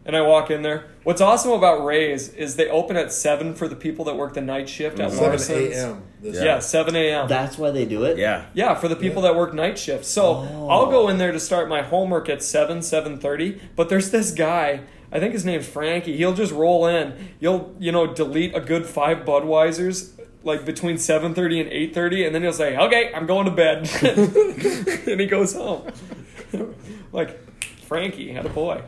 And 0.07 0.15
I 0.15 0.21
walk 0.21 0.51
in 0.51 0.61
there. 0.61 0.85
What's 1.03 1.19
awesome 1.19 1.49
about 1.51 1.83
Ray's 1.83 2.29
is 2.29 2.57
they 2.57 2.69
open 2.69 2.95
at 2.95 3.11
7 3.11 3.55
for 3.55 3.67
the 3.67 3.75
people 3.75 4.05
that 4.05 4.15
work 4.15 4.35
the 4.35 4.41
night 4.41 4.69
shift 4.69 4.99
at 4.99 5.09
7 5.09 5.23
Morrison's. 5.25 5.75
a.m. 5.75 6.03
This 6.21 6.43
Yeah, 6.43 6.59
7 6.59 6.95
a.m. 6.95 7.27
That's 7.27 7.57
why 7.57 7.71
they 7.71 7.85
do 7.85 8.03
it. 8.03 8.19
Yeah. 8.19 8.45
Yeah, 8.53 8.75
for 8.75 8.87
the 8.87 8.95
people 8.95 9.23
that 9.23 9.35
work 9.35 9.55
night 9.55 9.79
shift. 9.79 10.05
So 10.05 10.47
Oh. 10.47 10.67
I'll 10.69 10.91
go 10.91 11.05
oh. 11.05 11.07
in 11.07 11.17
there 11.17 11.31
to 11.31 11.39
start 11.39 11.67
my 11.67 11.81
homework 11.81 12.29
at 12.29 12.43
seven, 12.43 12.83
seven 12.83 13.17
thirty. 13.17 13.59
But 13.75 13.89
there's 13.89 14.11
this 14.11 14.29
guy. 14.29 14.81
I 15.11 15.19
think 15.19 15.33
his 15.33 15.45
name's 15.45 15.67
Frankie. 15.67 16.17
He'll 16.17 16.33
just 16.33 16.51
roll 16.51 16.85
in. 16.87 17.33
You'll 17.39 17.75
you 17.79 17.91
know 17.91 18.13
delete 18.13 18.55
a 18.55 18.59
good 18.59 18.85
five 18.85 19.19
Budweisers 19.19 20.11
like 20.43 20.63
between 20.63 20.97
seven 20.97 21.33
thirty 21.33 21.59
and 21.59 21.69
eight 21.69 21.93
thirty, 21.93 22.25
and 22.25 22.33
then 22.33 22.43
he'll 22.43 22.53
say, 22.53 22.77
"Okay, 22.77 23.11
I'm 23.13 23.25
going 23.25 23.45
to 23.45 23.51
bed," 23.51 23.89
and 25.07 25.19
he 25.19 25.25
goes 25.25 25.53
home. 25.53 25.87
like 27.11 27.39
Frankie 27.81 28.31
had 28.31 28.45
a 28.45 28.49
boy. 28.49 28.83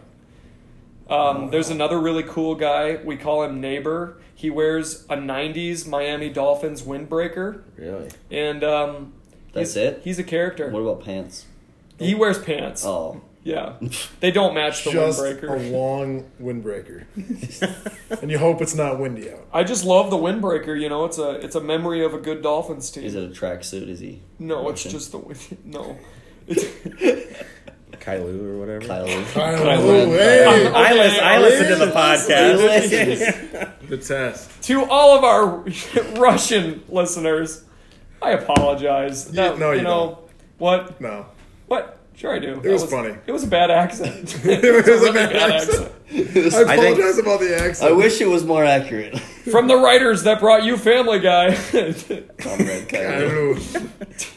Um, 1.10 1.49
there's 1.51 1.69
another 1.69 1.99
really 1.99 2.23
cool 2.23 2.56
guy. 2.56 2.99
We 3.03 3.17
call 3.17 3.43
him 3.43 3.62
Neighbor. 3.62 4.21
He 4.36 4.49
wears 4.49 5.03
a 5.10 5.15
'90s 5.17 5.88
Miami 5.88 6.30
Dolphins 6.30 6.84
windbreaker. 6.84 7.63
Really? 7.75 8.10
And 8.30 8.63
um, 8.63 9.13
That's 9.53 9.73
he's, 9.73 9.84
it? 9.84 10.01
He's 10.03 10.19
a 10.19 10.23
character. 10.23 10.69
What 10.69 10.82
about 10.82 11.03
pants? 11.03 11.45
He 11.97 12.13
wears 12.13 12.38
pants. 12.38 12.86
Oh, 12.86 13.21
Yeah, 13.47 13.75
they 14.19 14.31
don't 14.31 14.53
match 14.53 14.83
the 14.83 14.91
just 14.91 15.21
windbreaker. 15.21 15.49
a 15.49 15.69
long 15.77 16.29
windbreaker, 16.41 17.05
and 18.21 18.29
you 18.29 18.38
hope 18.38 18.62
it's 18.62 18.75
not 18.75 18.99
windy 18.99 19.31
out. 19.31 19.47
I 19.53 19.63
just 19.63 19.86
love 19.86 20.10
the 20.10 20.17
windbreaker. 20.17 20.77
You 20.77 20.89
know, 20.89 21.05
it's 21.05 21.17
a 21.17 21.29
it's 21.43 21.55
a 21.55 21.62
memory 21.62 22.03
of 22.03 22.13
a 22.13 22.17
good 22.17 22.41
Dolphins 22.43 22.91
team. 22.91 23.05
is 23.05 23.15
it 23.15 23.23
a 23.23 23.27
tracksuit? 23.29 23.88
Is 23.88 24.01
he? 24.01 24.21
no, 24.38 24.67
it's 24.67 24.83
just 24.83 25.12
the 25.13 25.19
wind. 25.19 25.39
No, 25.63 25.97
Kylu 27.99 28.43
or 28.45 28.57
whatever. 28.60 28.86
Kyle. 28.86 29.05
Kyle, 29.33 29.65
Ren- 29.65 30.10
hey, 30.10 30.45
I, 30.73 30.93
listen, 30.93 31.23
I 31.23 31.38
listen 31.39 31.67
to 31.79 31.86
the 31.86 31.91
podcast. 31.91 32.57
listens. 32.57 33.89
the 33.89 33.97
test. 33.97 34.62
to 34.63 34.83
all 34.86 35.17
of 35.17 35.23
our 35.23 35.65
Russian 36.19 36.83
listeners, 36.89 37.63
I 38.21 38.31
apologize. 38.31 39.29
Yeah, 39.31 39.49
That- 39.49 39.60
no, 39.60 39.71
you 39.71 39.81
know 39.81 40.19
what? 40.57 40.99
No, 41.01 41.25
What? 41.67 41.96
Sure, 42.17 42.34
I 42.36 42.39
do. 42.39 42.60
It 42.63 42.71
was 42.71 42.84
funny. 42.86 43.15
It 43.27 43.32
was 43.32 43.43
a 43.43 43.47
bad 43.47 43.69
accent. 43.69 44.36
it 44.43 44.73
was 44.73 44.88
a 44.88 44.91
really 44.91 45.12
bad 45.13 45.34
bad 45.34 45.51
accent. 45.51 45.91
I 46.10 46.15
I 46.15 46.75
think- 46.75 46.97
apologize 46.97 47.17
about 47.19 47.39
the 47.39 47.56
accent. 47.62 47.91
I 47.91 47.93
wish 47.93 48.19
it 48.19 48.27
was 48.27 48.43
more 48.43 48.65
accurate. 48.65 49.19
From 49.51 49.67
the 49.67 49.77
writers 49.77 50.23
that 50.23 50.39
brought 50.39 50.63
you 50.63 50.77
Family 50.77 51.19
Guy. 51.19 51.53
Comrade 52.39 52.89
Kyle. 52.89 53.21
Ooh. 53.21 53.58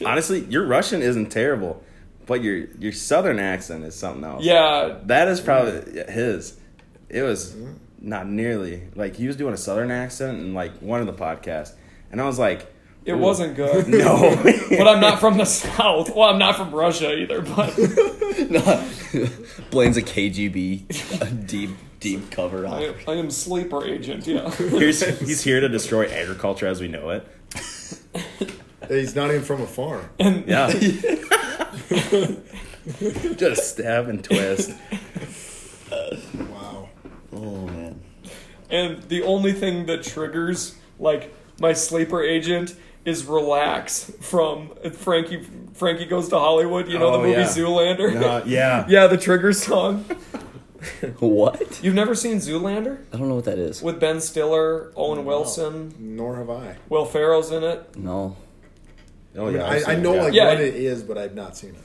Honestly, 0.05 0.41
your 0.45 0.65
Russian 0.67 1.01
isn't 1.01 1.31
terrible, 1.31 1.83
but 2.27 2.43
your 2.43 2.65
your 2.77 2.91
Southern 2.91 3.39
accent 3.39 3.83
is 3.83 3.95
something 3.95 4.23
else. 4.23 4.43
yeah, 4.45 4.99
That 5.05 5.27
is 5.27 5.41
probably 5.41 6.03
his. 6.11 6.57
It 7.09 7.23
was 7.23 7.55
not 7.99 8.27
nearly 8.27 8.83
like 8.95 9.15
he 9.15 9.27
was 9.27 9.35
doing 9.35 9.53
a 9.53 9.57
Southern 9.57 9.91
accent 9.91 10.39
in 10.39 10.53
like 10.53 10.71
one 10.79 11.01
of 11.01 11.07
the 11.07 11.13
podcasts, 11.13 11.73
and 12.11 12.21
I 12.21 12.25
was 12.25 12.37
like, 12.39 12.71
it 13.03 13.13
Ooh. 13.13 13.17
wasn't 13.17 13.55
good. 13.55 13.87
no. 13.89 14.35
but 14.69 14.87
I'm 14.87 14.99
not 15.01 15.19
from 15.19 15.37
the 15.37 15.45
South. 15.45 16.15
Well, 16.15 16.29
I'm 16.29 16.39
not 16.39 16.55
from 16.55 16.71
Russia 16.73 17.13
either, 17.17 17.41
but 17.41 17.77
no. 18.49 18.87
Blaine's 19.71 19.97
a 19.97 20.01
KGB, 20.01 21.21
a 21.21 21.31
deep, 21.31 21.71
deep 21.99 22.29
cover. 22.31 22.67
I, 22.67 22.89
Op. 22.89 23.07
I 23.07 23.13
am 23.13 23.31
sleeper 23.31 23.83
agent, 23.85 24.27
yeah. 24.27 24.51
Here's, 24.51 25.01
he's 25.19 25.43
here 25.43 25.59
to 25.59 25.69
destroy 25.69 26.05
agriculture 26.07 26.67
as 26.67 26.79
we 26.79 26.87
know 26.87 27.09
it. 27.09 27.27
He's 28.87 29.15
not 29.15 29.29
even 29.29 29.43
from 29.43 29.61
a 29.61 29.67
farm. 29.67 30.09
And 30.19 30.47
Yeah. 30.47 30.67
Just 33.37 33.71
stab 33.71 34.09
and 34.09 34.23
twist. 34.23 34.71
Wow. 36.33 36.89
Oh 37.31 37.67
man. 37.67 38.01
and 38.69 39.03
the 39.03 39.21
only 39.23 39.53
thing 39.53 39.85
that 39.85 40.03
triggers 40.03 40.75
like 40.99 41.33
my 41.59 41.73
sleeper 41.73 42.23
agent 42.23 42.75
is 43.05 43.25
relax 43.25 44.11
from 44.21 44.69
Frankie 44.93 45.47
Frankie 45.73 46.05
goes 46.05 46.29
to 46.29 46.37
Hollywood, 46.37 46.87
you 46.87 46.99
know 46.99 47.07
Oh, 47.07 47.11
the 47.13 47.17
movie 47.19 47.31
yeah. 47.41 47.47
Zoolander. 47.47 48.21
Uh, 48.21 48.43
yeah. 48.45 48.85
yeah, 48.89 49.07
the 49.07 49.17
trigger 49.17 49.53
song. 49.53 50.05
What? 51.19 51.83
You've 51.83 51.93
never 51.93 52.15
seen 52.15 52.37
Zoolander? 52.37 53.03
I 53.13 53.17
don't 53.17 53.29
know 53.29 53.35
what 53.35 53.45
that 53.45 53.59
is. 53.59 53.83
With 53.83 53.99
Ben 53.99 54.19
Stiller, 54.19 54.91
Owen 54.95 55.25
Wilson, 55.25 55.93
Nor 55.99 56.37
have 56.37 56.49
I. 56.49 56.77
Will 56.89 57.05
Ferrell's 57.05 57.51
in 57.51 57.63
it. 57.63 57.95
No. 57.95 58.35
Oh 59.37 59.43
I, 59.43 59.45
mean, 59.45 59.55
yeah. 59.57 59.63
I, 59.65 59.75
I've 59.75 59.87
I 59.87 59.93
seen 59.93 60.03
know 60.03 60.13
it, 60.13 60.15
yeah. 60.15 60.23
like 60.23 60.33
Yeah. 60.33 60.45
what 60.49 60.59
it 60.61 60.75
is, 60.75 61.03
but 61.03 61.17
I've 61.19 61.35
not 61.35 61.55
seen 61.55 61.71
it. 61.75 61.81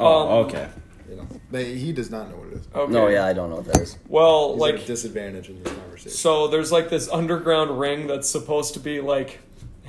Oh, 0.00 0.22
um, 0.40 0.46
okay. 0.46 0.68
You 1.10 1.16
know, 1.16 1.26
they, 1.50 1.74
he 1.76 1.92
does 1.92 2.10
not 2.10 2.30
know 2.30 2.36
what 2.36 2.48
it 2.48 2.54
is. 2.54 2.68
Okay. 2.74 2.90
No, 2.92 3.08
yeah, 3.08 3.26
I 3.26 3.34
don't 3.34 3.50
know 3.50 3.56
what 3.56 3.66
that 3.66 3.78
is. 3.78 3.98
Well, 4.08 4.52
He's 4.52 4.60
like 4.60 4.74
at 4.76 4.80
a 4.82 4.86
disadvantage 4.86 5.50
in 5.50 5.62
this 5.62 5.72
conversation. 5.74 6.10
So 6.12 6.48
there's 6.48 6.72
like 6.72 6.88
this 6.88 7.10
underground 7.10 7.78
ring 7.78 8.06
that's 8.06 8.28
supposed 8.28 8.72
to 8.74 8.80
be 8.80 9.00
like 9.02 9.40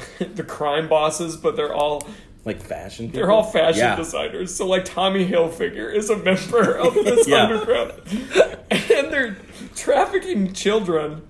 the 0.36 0.44
crime 0.44 0.88
bosses, 0.88 1.36
but 1.38 1.56
they're 1.56 1.74
all 1.74 2.08
Like 2.46 2.62
fashion. 2.62 3.12
they're 3.12 3.32
all 3.32 3.44
fashion 3.44 3.80
Yeah. 3.82 3.96
designers. 3.96 4.54
So 4.56 4.68
like 4.68 4.86
Tommy 4.86 5.28
Hilfiger 5.28 5.94
is 5.94 6.10
a 6.10 6.18
member 6.18 6.74
of 6.78 6.94
this 6.94 7.28
Yeah. 7.28 7.44
underground, 7.44 7.94
and 8.72 9.12
they're 9.12 9.38
trafficking 9.76 10.54
children 10.54 11.22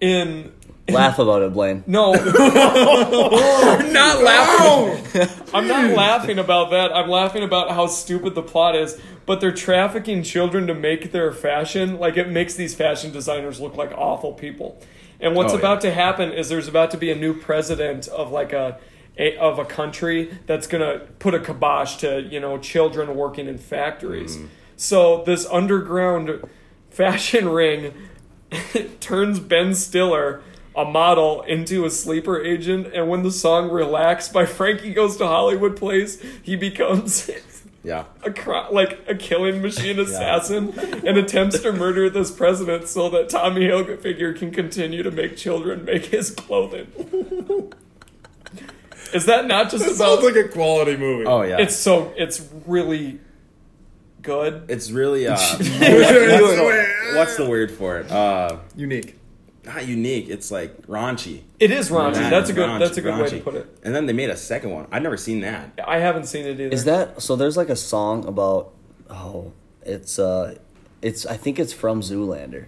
in. 0.00 0.52
Laugh 0.90 1.18
about 1.18 1.42
it, 1.42 1.52
Blaine. 1.52 1.84
No, 1.86 2.14
I'm 2.14 3.92
not 3.92 4.22
laughing. 4.22 5.28
I'm 5.54 5.68
not 5.68 5.90
laughing 5.94 6.38
about 6.38 6.70
that. 6.70 6.94
I'm 6.96 7.10
laughing 7.10 7.42
about 7.42 7.70
how 7.72 7.86
stupid 7.86 8.34
the 8.34 8.42
plot 8.42 8.74
is. 8.74 8.98
But 9.26 9.42
they're 9.42 9.52
trafficking 9.52 10.22
children 10.22 10.66
to 10.68 10.74
make 10.74 11.12
their 11.12 11.30
fashion. 11.32 11.98
Like 11.98 12.16
it 12.16 12.30
makes 12.30 12.54
these 12.54 12.74
fashion 12.74 13.12
designers 13.12 13.60
look 13.60 13.76
like 13.76 13.92
awful 13.92 14.32
people. 14.32 14.80
And 15.20 15.34
what's 15.34 15.52
Oh, 15.52 15.56
yeah. 15.56 15.60
about 15.60 15.80
to 15.82 15.90
happen 15.92 16.32
is 16.32 16.48
there's 16.48 16.68
about 16.68 16.90
to 16.92 16.96
be 16.96 17.10
a 17.10 17.14
new 17.16 17.34
president 17.34 18.06
of 18.08 18.30
like 18.30 18.52
a, 18.52 18.78
a 19.18 19.36
of 19.36 19.58
a 19.58 19.64
country 19.64 20.30
that's 20.46 20.66
gonna 20.66 21.00
put 21.18 21.34
a 21.34 21.40
kibosh 21.40 21.96
to 21.96 22.22
you 22.22 22.38
know 22.40 22.58
children 22.58 23.16
working 23.16 23.48
in 23.48 23.58
factories. 23.58 24.36
Mm. 24.36 24.48
So 24.76 25.24
this 25.24 25.44
underground 25.46 26.46
fashion 26.90 27.48
ring 27.60 27.92
turns 29.00 29.40
Ben 29.40 29.74
Stiller, 29.74 30.40
a 30.76 30.84
model, 30.84 31.42
into 31.42 31.84
a 31.84 31.90
sleeper 31.90 32.40
agent, 32.40 32.86
and 32.94 33.08
when 33.08 33.22
the 33.22 33.32
song 33.32 33.70
"Relax" 33.70 34.28
by 34.28 34.46
Frankie 34.46 34.92
Goes 34.94 35.16
to 35.16 35.26
Hollywood 35.26 35.76
plays, 35.76 36.22
he 36.42 36.54
becomes 36.56 37.28
Yeah. 37.88 38.04
a 38.22 38.30
cro- 38.30 38.70
like 38.70 39.00
a 39.08 39.14
killing 39.14 39.62
machine 39.62 39.98
assassin 39.98 40.78
and 40.78 41.16
attempts 41.16 41.58
to 41.60 41.72
murder 41.72 42.10
this 42.10 42.30
president 42.30 42.86
so 42.86 43.08
that 43.08 43.30
Tommy 43.30 43.62
Hilfiger 43.62 44.36
can 44.38 44.50
continue 44.50 45.02
to 45.02 45.10
make 45.10 45.38
children 45.38 45.84
make 45.86 46.04
his 46.06 46.30
clothing. 46.30 47.72
Is 49.14 49.24
that 49.24 49.46
not 49.46 49.70
just 49.70 49.84
That 49.86 49.94
about? 49.96 50.20
sounds 50.20 50.24
like 50.24 50.44
a 50.44 50.48
quality 50.48 50.96
movie. 50.98 51.24
Oh 51.24 51.40
yeah. 51.42 51.56
It's 51.60 51.74
so 51.74 52.12
it's 52.16 52.46
really 52.66 53.20
good. 54.20 54.64
it's 54.68 54.90
really 54.90 55.26
uh 55.26 55.32
what's, 55.38 55.58
the, 55.58 57.12
what's 57.16 57.36
the 57.38 57.46
word 57.48 57.70
for 57.70 57.98
it? 58.00 58.10
Uh 58.10 58.58
unique. 58.76 59.17
Not 59.68 59.86
unique, 59.86 60.28
it's 60.28 60.50
like 60.50 60.86
raunchy. 60.86 61.42
It 61.60 61.70
is 61.70 61.90
raunchy. 61.90 62.16
Yeah, 62.22 62.30
That's 62.30 62.50
a 62.50 62.52
good. 62.54 62.68
raunchy, 62.68 62.78
that's 62.80 62.96
a 62.96 63.00
good 63.02 63.18
way 63.20 63.28
to 63.28 63.36
raunchy. 63.36 63.44
put 63.44 63.54
it. 63.54 63.78
And 63.84 63.94
then 63.94 64.06
they 64.06 64.12
made 64.12 64.30
a 64.30 64.36
second 64.36 64.70
one. 64.70 64.86
I've 64.90 65.02
never 65.02 65.16
seen 65.16 65.40
that. 65.40 65.78
I 65.86 65.98
haven't 65.98 66.24
seen 66.26 66.46
it 66.46 66.58
either. 66.60 66.74
Is 66.74 66.84
that 66.84 67.20
so? 67.22 67.36
There's 67.36 67.56
like 67.56 67.68
a 67.68 67.76
song 67.76 68.26
about. 68.26 68.72
Oh, 69.10 69.52
it's 69.82 70.18
uh, 70.18 70.56
it's 71.02 71.26
I 71.26 71.36
think 71.36 71.58
it's 71.58 71.72
from 71.72 72.00
Zoolander, 72.02 72.66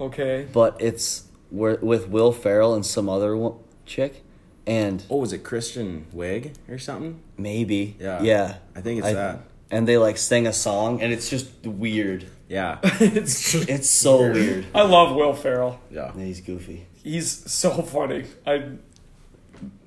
okay? 0.00 0.46
but 0.52 0.76
it's 0.80 1.24
where 1.50 1.76
with 1.80 2.08
Will 2.08 2.32
Ferrell 2.32 2.74
and 2.74 2.84
some 2.86 3.08
other 3.08 3.36
one, 3.36 3.54
chick, 3.86 4.22
and 4.66 5.04
Oh, 5.10 5.16
was 5.18 5.32
it 5.32 5.44
Kristen 5.44 6.06
Wiig 6.14 6.54
or 6.68 6.78
something? 6.78 7.20
maybe 7.36 7.96
Yeah. 8.00 8.22
yeah. 8.22 8.56
I 8.76 8.80
think 8.80 9.00
it's 9.00 9.12
that. 9.12 9.40
And 9.72 9.88
they 9.88 9.98
like 9.98 10.18
sing 10.18 10.46
a 10.46 10.52
song, 10.52 11.02
and 11.02 11.12
it's 11.12 11.28
just 11.28 11.50
weird. 11.66 12.26
Yeah. 12.48 12.78
it's. 12.84 13.54
It's 13.54 13.88
so 13.88 14.30
weird. 14.30 14.66
I 14.74 14.82
love 14.82 15.16
Will 15.16 15.32
Ferrell. 15.34 15.80
Yeah. 15.90 16.12
Yeah, 16.14 16.24
he's 16.24 16.40
goofy. 16.40 16.86
He's 17.02 17.28
so 17.50 17.70
funny. 17.82 18.26
I 18.46 18.72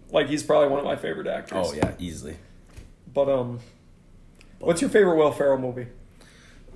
like. 0.09 0.27
He's 0.27 0.43
probably 0.43 0.67
one 0.69 0.79
of 0.79 0.85
my 0.85 0.97
favorite 0.97 1.27
actors. 1.27 1.67
Oh 1.69 1.73
yeah, 1.73 1.93
easily. 1.99 2.37
But 3.13 3.29
um, 3.29 3.59
what's 4.59 4.81
your 4.81 4.89
favorite 4.89 5.15
Will 5.15 5.31
Ferrell 5.31 5.59
movie? 5.59 5.87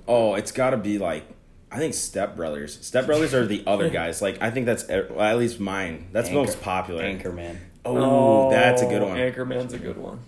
Oh, 0.08 0.34
it's 0.34 0.52
got 0.52 0.70
to 0.70 0.76
be 0.78 0.98
like 0.98 1.24
I 1.72 1.78
think 1.78 1.94
Step 1.94 2.34
Brothers. 2.36 2.84
Step 2.84 3.06
Brothers 3.06 3.32
are 3.32 3.46
the 3.46 3.62
other 3.66 3.90
guys. 4.00 4.20
Like 4.20 4.42
I 4.42 4.50
think 4.50 4.66
that's 4.66 4.88
well, 4.88 5.20
at 5.20 5.38
least 5.38 5.60
mine. 5.60 6.08
That's 6.12 6.28
Anchor- 6.28 6.40
most 6.40 6.60
popular. 6.60 7.04
Anchorman. 7.04 7.58
Oh, 7.84 8.50
that's 8.50 8.82
a 8.82 8.86
good 8.86 9.02
one, 9.02 9.16
Anchorman's 9.16 9.72
a 9.72 9.78
good 9.78 9.96
one. 9.96 10.20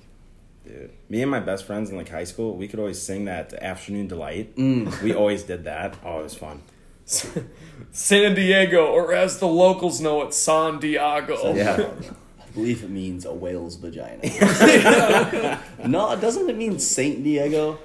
Dude. 0.67 0.91
Me 1.09 1.23
and 1.23 1.31
my 1.31 1.41
best 1.41 1.65
friends 1.65 1.91
in 1.91 1.97
like 1.97 2.09
high 2.09 2.25
school, 2.25 2.57
we 2.57 2.69
could 2.69 2.79
always 2.79 3.01
sing 3.01 3.25
that 3.27 3.53
Afternoon 3.55 4.09
Delight. 4.09 4.57
Mm. 4.57 5.03
We 5.03 5.15
always 5.15 5.43
did 5.43 5.65
that. 5.65 5.97
Oh, 6.05 6.21
it 6.21 6.25
was 6.25 6.35
fun. 6.35 6.63
San 7.93 8.35
Diego, 8.35 8.87
or 8.87 9.13
as 9.13 9.39
the 9.39 9.49
locals 9.49 10.01
know 10.01 10.23
it, 10.23 10.33
San 10.33 10.79
Diego. 10.79 11.55
Yeah. 11.55 11.91
I 12.41 12.51
believe 12.55 12.85
it 12.85 12.91
means 12.91 13.25
a 13.25 13.33
whale's 13.33 13.77
vagina. 13.77 14.21
no, 15.87 16.17
doesn't 16.17 16.49
it 16.49 16.57
mean 16.57 16.79
Saint 16.79 17.25
Diego? 17.25 17.79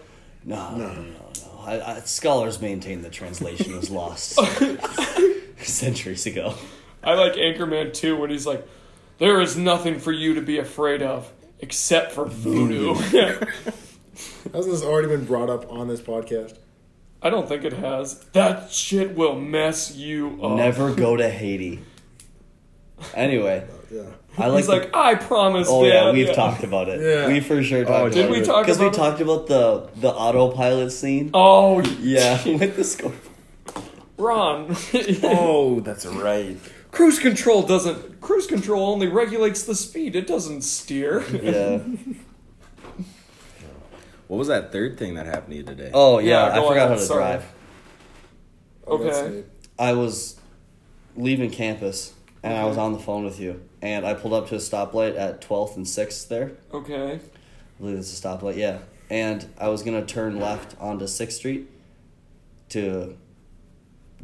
No, 0.43 0.75
no, 0.75 0.87
no, 0.87 0.93
no. 0.93 1.01
no. 1.01 1.59
I, 1.61 1.95
I, 1.95 1.99
scholars 2.01 2.61
maintain 2.61 3.01
the 3.01 3.09
translation 3.09 3.75
was 3.75 3.89
lost 3.89 4.39
centuries 5.57 6.25
ago. 6.25 6.55
I 7.03 7.13
like 7.15 7.33
Anchorman 7.33 7.93
too 7.93 8.15
when 8.17 8.29
he's 8.29 8.45
like, 8.45 8.65
"There 9.17 9.41
is 9.41 9.57
nothing 9.57 9.99
for 9.99 10.11
you 10.11 10.33
to 10.35 10.41
be 10.41 10.59
afraid 10.59 11.01
of 11.01 11.31
except 11.59 12.11
for 12.11 12.25
voodoo." 12.25 12.93
Hasn't 14.53 14.73
this 14.73 14.83
already 14.83 15.07
been 15.09 15.25
brought 15.25 15.49
up 15.49 15.71
on 15.71 15.87
this 15.87 16.01
podcast? 16.01 16.57
I 17.21 17.29
don't 17.29 17.47
think 17.47 17.63
it 17.63 17.73
has. 17.73 18.19
That 18.33 18.71
shit 18.71 19.15
will 19.15 19.39
mess 19.39 19.95
you 19.95 20.39
up. 20.41 20.57
Never 20.57 20.93
go 20.93 21.15
to 21.17 21.29
Haiti. 21.29 21.79
Anyway, 23.13 23.65
oh, 23.71 23.75
Yeah. 23.91 24.01
I 24.39 24.47
like. 24.47 24.57
He's 24.57 24.67
the- 24.67 24.73
like, 24.73 24.95
I 24.95 25.15
promise. 25.15 25.67
oh 25.69 25.83
yeah, 25.85 26.05
Dad." 26.05 26.13
we've 26.13 26.33
talked 26.35 26.63
about 26.63 26.89
it. 26.89 27.01
Yeah. 27.01 27.27
We 27.27 27.39
for 27.41 27.61
sure 27.63 27.79
oh, 27.81 27.83
talked 27.85 27.91
Oh, 27.95 28.01
about 28.05 28.13
did 28.13 28.25
it. 28.25 28.31
we 28.31 28.41
talk 28.41 28.65
Because 28.65 28.79
we 28.79 28.87
it? 28.87 28.93
talked 28.93 29.19
about 29.21 29.47
the 29.47 29.89
the 29.95 30.09
autopilot 30.09 30.91
scene. 30.91 31.31
Oh 31.33 31.81
Yeah, 31.99 32.43
with 32.57 32.75
the 32.75 32.83
score. 32.83 33.13
Ron. 34.17 34.75
Oh, 35.23 35.79
that's 35.81 36.05
right. 36.07 36.57
Cruise 36.97 37.19
control 37.19 37.61
doesn't. 37.61 38.19
Cruise 38.21 38.47
control 38.47 38.89
only 38.91 39.07
regulates 39.07 39.63
the 39.63 39.75
speed. 39.75 40.15
It 40.15 40.25
doesn't 40.27 40.63
steer. 40.63 41.23
Yeah. 41.43 41.79
What 44.27 44.37
was 44.37 44.49
that 44.49 44.73
third 44.73 44.97
thing 44.99 45.13
that 45.15 45.25
happened 45.25 45.51
to 45.51 45.55
you 45.57 45.63
today? 45.63 45.89
Oh 45.93 46.19
yeah, 46.19 46.47
Yeah, 46.47 46.51
I 46.51 46.55
go 46.55 46.67
forgot 46.67 46.77
ahead, 46.77 46.89
how 46.89 46.95
to 46.95 46.99
sorry. 46.99 47.19
drive. 47.21 47.45
Okay. 48.85 49.43
I 49.79 49.93
was 49.93 50.37
leaving 51.15 51.49
campus 51.49 52.13
and 52.43 52.53
I 52.57 52.65
was 52.65 52.77
on 52.77 52.91
the 52.93 52.99
phone 52.99 53.23
with 53.23 53.39
you, 53.39 53.61
and 53.81 54.05
I 54.05 54.13
pulled 54.15 54.33
up 54.33 54.49
to 54.49 54.55
a 54.55 54.57
stoplight 54.59 55.17
at 55.17 55.41
12th 55.41 55.75
and 55.77 55.85
6th 55.85 56.27
there. 56.27 56.51
Okay. 56.73 57.13
I 57.13 57.19
believe 57.79 57.97
it's 57.99 58.11
a 58.17 58.27
stoplight, 58.27 58.57
yeah. 58.57 58.79
And 59.09 59.45
I 59.57 59.69
was 59.69 59.81
gonna 59.83 60.05
turn 60.05 60.39
left 60.39 60.75
onto 60.79 61.05
6th 61.05 61.31
Street 61.31 61.69
to 62.69 63.15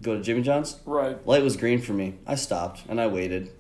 go 0.02 0.16
to 0.16 0.22
Jimmy 0.22 0.42
John's. 0.42 0.80
Right. 0.86 1.26
Light 1.28 1.44
was 1.44 1.56
green 1.58 1.80
for 1.82 1.94
me. 1.94 2.16
I 2.28 2.36
stopped 2.36 2.84
and 2.90 3.00
I 3.00 3.08
waited, 3.08 3.52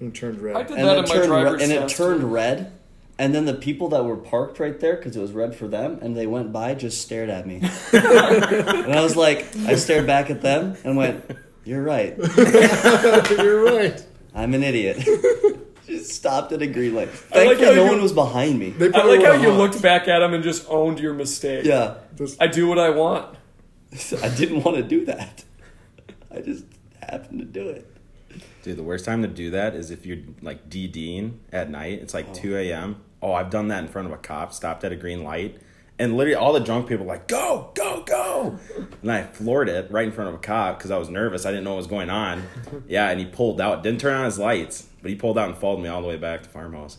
And 0.00 0.14
it 0.14 0.18
turned 0.18 0.40
red. 0.40 0.56
I 0.56 0.62
did 0.62 0.76
and 0.78 0.86
that 0.88 0.94
then 0.94 0.98
in 0.98 1.04
it 1.04 1.08
my 1.08 1.14
turned 1.14 1.54
re- 1.54 1.62
and 1.62 1.72
it 1.72 1.88
turned 1.88 2.20
too. 2.22 2.26
red. 2.26 2.72
And 3.16 3.32
then 3.32 3.44
the 3.44 3.54
people 3.54 3.90
that 3.90 4.04
were 4.04 4.16
parked 4.16 4.58
right 4.58 4.78
there, 4.80 4.96
because 4.96 5.16
it 5.16 5.20
was 5.20 5.30
red 5.30 5.54
for 5.54 5.68
them, 5.68 6.00
and 6.02 6.16
they 6.16 6.26
went 6.26 6.52
by, 6.52 6.74
just 6.74 7.00
stared 7.00 7.30
at 7.30 7.46
me. 7.46 7.60
and 7.92 8.92
I 8.92 9.00
was 9.02 9.16
like, 9.16 9.46
I 9.66 9.76
stared 9.76 10.04
back 10.04 10.30
at 10.30 10.42
them 10.42 10.76
and 10.82 10.96
went, 10.96 11.24
"You're 11.64 11.84
right. 11.84 12.16
You're 13.30 13.64
right. 13.64 14.04
I'm 14.34 14.52
an 14.54 14.64
idiot. 14.64 14.96
just 15.86 16.10
stopped 16.10 16.50
at 16.50 16.60
a 16.62 16.66
green 16.66 16.96
light. 16.96 17.08
I 17.32 17.44
like 17.46 17.58
Thankfully, 17.58 17.76
no 17.76 17.84
you- 17.84 17.90
one 17.90 18.02
was 18.02 18.12
behind 18.12 18.58
me. 18.58 18.70
They 18.70 18.86
I 18.88 18.90
probably 18.90 19.18
like 19.18 19.26
how 19.26 19.32
you 19.34 19.50
hot. 19.50 19.58
looked 19.58 19.80
back 19.80 20.08
at 20.08 20.20
him 20.20 20.34
and 20.34 20.42
just 20.42 20.66
owned 20.68 20.98
your 20.98 21.14
mistake. 21.14 21.64
Yeah, 21.64 21.98
Just, 22.16 22.42
I 22.42 22.48
do 22.48 22.66
what 22.66 22.80
I 22.80 22.90
want. 22.90 23.36
I 24.22 24.28
didn't 24.28 24.64
want 24.64 24.76
to 24.76 24.82
do 24.82 25.04
that. 25.04 25.44
I 26.30 26.40
just 26.40 26.64
happened 27.00 27.40
to 27.40 27.44
do 27.44 27.68
it. 27.68 27.90
Dude, 28.62 28.76
the 28.76 28.82
worst 28.82 29.04
time 29.04 29.22
to 29.22 29.28
do 29.28 29.50
that 29.50 29.74
is 29.74 29.90
if 29.90 30.04
you're 30.04 30.18
like 30.42 30.68
DDing 30.68 31.38
at 31.52 31.70
night. 31.70 32.00
It's 32.00 32.14
like 32.14 32.34
2 32.34 32.56
a.m. 32.56 32.96
Oh, 33.22 33.32
I've 33.32 33.50
done 33.50 33.68
that 33.68 33.84
in 33.84 33.88
front 33.88 34.06
of 34.06 34.12
a 34.12 34.16
cop, 34.16 34.52
stopped 34.52 34.84
at 34.84 34.92
a 34.92 34.96
green 34.96 35.22
light. 35.22 35.58
And 35.96 36.16
literally 36.16 36.34
all 36.34 36.52
the 36.52 36.60
drunk 36.60 36.88
people 36.88 37.06
were 37.06 37.12
like, 37.12 37.28
go, 37.28 37.70
go, 37.74 38.02
go. 38.02 38.58
And 39.00 39.12
I 39.12 39.22
floored 39.22 39.68
it 39.68 39.88
right 39.92 40.06
in 40.06 40.12
front 40.12 40.28
of 40.28 40.34
a 40.34 40.38
cop 40.38 40.78
because 40.78 40.90
I 40.90 40.98
was 40.98 41.08
nervous. 41.08 41.46
I 41.46 41.50
didn't 41.52 41.62
know 41.62 41.70
what 41.70 41.78
was 41.78 41.86
going 41.86 42.10
on. 42.10 42.42
Yeah, 42.88 43.08
and 43.08 43.20
he 43.20 43.26
pulled 43.26 43.60
out. 43.60 43.82
Didn't 43.84 44.00
turn 44.00 44.14
on 44.14 44.24
his 44.24 44.38
lights, 44.38 44.88
but 45.00 45.08
he 45.10 45.16
pulled 45.16 45.38
out 45.38 45.48
and 45.48 45.56
followed 45.56 45.78
me 45.78 45.88
all 45.88 46.02
the 46.02 46.08
way 46.08 46.16
back 46.16 46.42
to 46.42 46.48
farmhouse. 46.48 46.98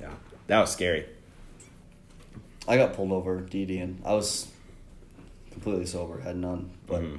Yeah, 0.00 0.10
that 0.48 0.60
was 0.60 0.72
scary. 0.72 1.06
I 2.66 2.76
got 2.76 2.92
pulled 2.92 3.12
over 3.12 3.40
DDing. 3.40 3.96
I 4.04 4.12
was 4.12 4.49
completely 5.50 5.86
sober, 5.86 6.20
had 6.20 6.36
none, 6.36 6.70
but 6.86 7.02
Mhm. 7.02 7.18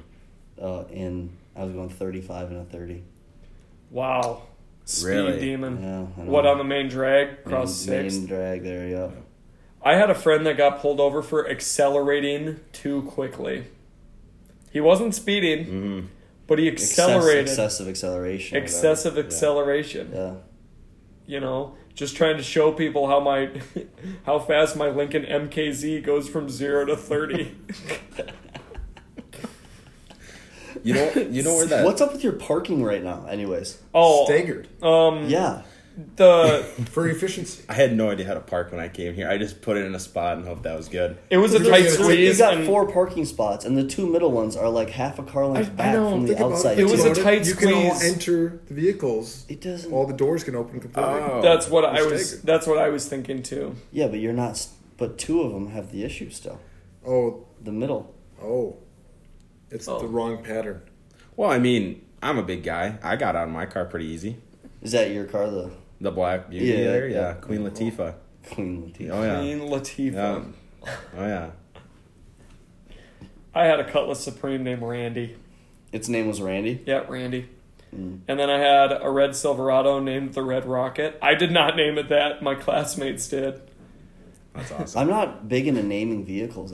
uh, 0.60 0.84
in 0.90 1.30
I 1.54 1.64
was 1.64 1.72
going 1.74 1.90
35 1.90 2.50
and 2.50 2.60
a 2.60 2.64
30. 2.64 3.02
Wow. 3.90 4.42
Speed 4.84 5.06
Really? 5.08 5.38
demon. 5.40 5.82
Yeah, 5.82 6.24
What 6.24 6.46
on 6.46 6.58
the 6.58 6.64
main 6.64 6.88
drag? 6.88 7.44
Cross 7.44 7.86
main, 7.86 8.08
six. 8.10 8.16
main 8.16 8.26
drag 8.26 8.62
there, 8.62 8.88
yeah. 8.88 9.10
I 9.82 9.96
had 9.96 10.10
a 10.10 10.14
friend 10.14 10.46
that 10.46 10.56
got 10.56 10.80
pulled 10.80 10.98
over 10.98 11.22
for 11.22 11.48
accelerating 11.48 12.60
too 12.72 13.02
quickly. 13.02 13.64
He 14.72 14.80
wasn't 14.80 15.14
speeding, 15.14 15.64
hmm 15.66 16.00
but 16.46 16.58
he 16.58 16.68
accelerated. 16.68 17.42
Excess, 17.42 17.58
excessive 17.58 17.88
acceleration. 17.88 18.56
excessive 18.56 19.18
acceleration. 19.18 20.10
Yeah. 20.12 20.34
You 21.26 21.40
know, 21.40 21.74
just 21.94 22.16
trying 22.16 22.36
to 22.36 22.42
show 22.42 22.72
people 22.72 23.06
how 23.08 23.20
my 23.20 23.50
how 24.26 24.38
fast 24.38 24.76
my 24.76 24.88
Lincoln 24.88 25.24
MKZ 25.24 26.02
goes 26.02 26.28
from 26.28 26.48
zero 26.48 26.84
to 26.86 26.96
thirty. 26.96 27.56
You 30.84 30.94
know, 30.94 31.12
you 31.30 31.42
know 31.44 31.54
where 31.54 31.66
that. 31.66 31.84
What's 31.84 32.00
up 32.00 32.12
with 32.12 32.24
your 32.24 32.32
parking 32.32 32.82
right 32.82 33.02
now, 33.02 33.26
anyways? 33.26 33.78
oh, 33.94 34.24
staggered 34.24 34.66
um, 34.82 35.28
Yeah. 35.28 35.62
The 36.16 36.64
for 36.90 37.08
efficiency. 37.08 37.62
I 37.68 37.74
had 37.74 37.96
no 37.96 38.10
idea 38.10 38.26
how 38.26 38.34
to 38.34 38.40
park 38.40 38.70
when 38.72 38.80
I 38.80 38.88
came 38.88 39.14
here. 39.14 39.28
I 39.28 39.38
just 39.38 39.60
put 39.62 39.76
it 39.76 39.84
in 39.84 39.94
a 39.94 39.98
spot 39.98 40.36
and 40.38 40.46
hoped 40.46 40.62
that 40.64 40.76
was 40.76 40.88
good. 40.88 41.18
it 41.30 41.36
was 41.38 41.54
a 41.54 41.58
tight 41.58 41.84
squeeze. 41.88 41.98
You 41.98 42.04
squeeze. 42.04 42.38
got 42.38 42.54
and 42.54 42.66
four 42.66 42.90
parking 42.90 43.24
spots, 43.24 43.64
and 43.64 43.76
the 43.76 43.84
two 43.86 44.06
middle 44.06 44.30
ones 44.30 44.56
are 44.56 44.68
like 44.68 44.90
half 44.90 45.18
a 45.18 45.22
car 45.22 45.46
length 45.46 45.70
I- 45.70 45.72
I 45.72 45.76
back 45.76 45.94
know, 45.94 46.10
from 46.10 46.22
the 46.22 46.28
Think 46.28 46.40
about 46.40 46.52
outside. 46.52 46.78
It 46.78 46.84
was 46.84 47.04
a 47.04 47.14
tight 47.14 47.46
You 47.46 47.54
can 47.54 47.72
all 47.72 47.94
squeeze. 47.94 48.12
enter 48.14 48.60
the 48.68 48.74
vehicles. 48.74 49.44
It 49.48 49.60
doesn't. 49.60 49.92
All 49.92 50.06
the 50.06 50.14
doors 50.14 50.44
can 50.44 50.54
open 50.56 50.80
completely. 50.80 51.12
Oh. 51.12 51.40
That's 51.42 51.68
what 51.68 51.84
I 51.84 52.02
was. 52.02 52.28
staggered. 52.28 52.46
That's 52.46 52.66
what 52.66 52.78
I 52.78 52.88
was 52.88 53.06
thinking 53.08 53.42
too. 53.42 53.74
yeah, 53.92 54.06
but 54.08 54.18
you're 54.18 54.32
not. 54.32 54.52
s- 54.52 54.72
But 54.96 55.18
two 55.18 55.42
of 55.42 55.52
them 55.52 55.70
have 55.70 55.90
the 55.92 56.04
issue 56.04 56.30
still. 56.30 56.60
Oh, 57.06 57.44
The 57.62 57.72
middle. 57.72 58.14
oh, 58.42 58.76
it's 59.70 59.88
Oh. 59.88 59.98
the 60.00 60.06
wrong 60.06 60.42
pattern. 60.42 60.82
Well, 61.36 61.50
I 61.50 61.58
mean, 61.58 62.02
I'm 62.22 62.38
a 62.38 62.42
big 62.42 62.62
guy. 62.62 62.98
I 63.02 63.16
got 63.16 63.34
out 63.34 63.48
of 63.48 63.52
my 63.52 63.66
car 63.66 63.84
pretty 63.86 64.06
easy. 64.06 64.36
Is 64.82 64.92
that 64.92 65.10
your 65.10 65.24
car? 65.24 65.48
The 65.50 65.70
The 66.02 66.10
black 66.10 66.50
beauty 66.50 66.66
Yeah, 66.66 66.76
there, 66.84 67.08
yeah. 67.08 67.16
yeah. 67.28 67.32
Queen 67.34 67.60
Latifah. 67.60 68.14
Queen 68.52 68.92
Latifah. 68.92 69.10
Oh 69.10 69.22
yeah. 69.22 69.38
Queen 69.38 69.60
Latifah. 69.70 70.12
Yeah. 70.84 70.90
Oh 71.16 71.26
yeah. 71.26 71.50
I 73.54 73.64
had 73.66 73.80
a 73.80 73.90
Cutlass 73.90 74.20
Supreme 74.20 74.64
named 74.64 74.82
Randy. 74.82 75.36
Its 75.92 76.08
name 76.08 76.26
was 76.26 76.40
Randy. 76.40 76.82
Yeah, 76.86 77.04
Randy. 77.08 77.48
Mm. 77.94 78.20
And 78.26 78.38
then 78.40 78.48
I 78.48 78.58
had 78.58 78.92
a 79.02 79.10
red 79.10 79.36
Silverado 79.36 80.00
named 80.00 80.32
the 80.34 80.42
Red 80.42 80.64
Rocket. 80.64 81.18
I 81.20 81.34
did 81.34 81.52
not 81.52 81.76
name 81.76 81.98
it 81.98 82.08
that. 82.08 82.42
My 82.42 82.54
classmates 82.54 83.28
did. 83.28 83.60
That's 84.54 84.72
awesome. 84.72 85.00
I'm 85.02 85.08
not 85.08 85.48
big 85.48 85.66
into 85.66 85.82
naming 85.82 86.24
vehicles 86.24 86.72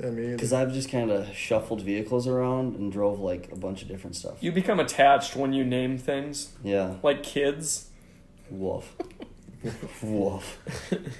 Yeah, 0.00 0.10
me. 0.10 0.32
because 0.32 0.54
I've 0.54 0.72
just 0.72 0.90
kind 0.90 1.10
of 1.10 1.34
shuffled 1.36 1.82
vehicles 1.82 2.26
around 2.26 2.76
and 2.76 2.90
drove 2.90 3.20
like 3.20 3.52
a 3.52 3.56
bunch 3.56 3.82
of 3.82 3.88
different 3.88 4.16
stuff. 4.16 4.38
You 4.40 4.50
become 4.52 4.80
attached 4.80 5.36
when 5.36 5.52
you 5.52 5.62
name 5.64 5.98
things, 5.98 6.52
Yeah. 6.64 6.94
like 7.02 7.22
kids. 7.22 7.90
Woof. 8.50 8.92
Woof. 10.02 10.58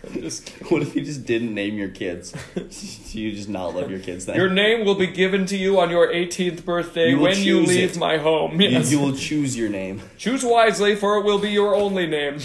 Just 0.13 0.49
What 0.71 0.83
if 0.83 0.95
you 0.95 1.03
just 1.05 1.25
didn't 1.25 1.53
name 1.55 1.77
your 1.77 1.89
kids? 1.89 2.33
Do 2.55 2.61
you 3.21 3.33
just 3.33 3.49
not 3.49 3.75
love 3.75 3.91
your 3.91 3.99
kids 3.99 4.27
then? 4.27 4.37
Your 4.37 4.49
name 4.51 4.85
will 4.85 4.95
be 4.95 5.09
given 5.09 5.47
to 5.47 5.57
you 5.57 5.81
on 5.81 5.91
your 5.91 6.07
18th 6.09 6.65
birthday 6.65 7.09
You 7.11 7.17
will 7.17 7.25
when 7.25 7.39
you 7.39 7.61
choose 7.61 7.69
leave 7.69 7.91
it. 7.93 7.99
my 7.99 8.19
home. 8.19 8.61
You- 8.61 8.69
Yes. 8.69 8.93
you 8.93 9.01
will 9.01 9.17
choose 9.17 9.57
your 9.57 9.69
name. 9.69 10.01
Choose 10.17 10.45
wisely, 10.45 10.95
for 10.95 11.17
it 11.17 11.25
will 11.25 11.39
be 11.41 11.51
your 11.51 11.75
only 11.75 12.07
name. 12.07 12.39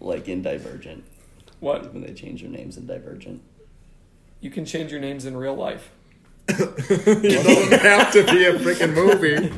Like 0.00 0.28
in 0.28 0.42
Divergent. 0.42 1.04
what? 1.60 1.92
When 1.92 2.02
they 2.02 2.12
change 2.12 2.40
their 2.42 2.50
names 2.50 2.76
in 2.76 2.86
Divergent. 2.86 3.42
You 4.40 4.50
can 4.50 4.64
change 4.64 4.90
your 4.90 5.00
names 5.00 5.24
in 5.24 5.36
real 5.36 5.54
life. 5.54 5.90
it 6.48 7.22
doesn't 7.44 7.80
have 7.80 8.12
to 8.12 8.22
be 8.24 8.44
a 8.44 8.52
freaking 8.58 8.94
movie. 8.94 9.52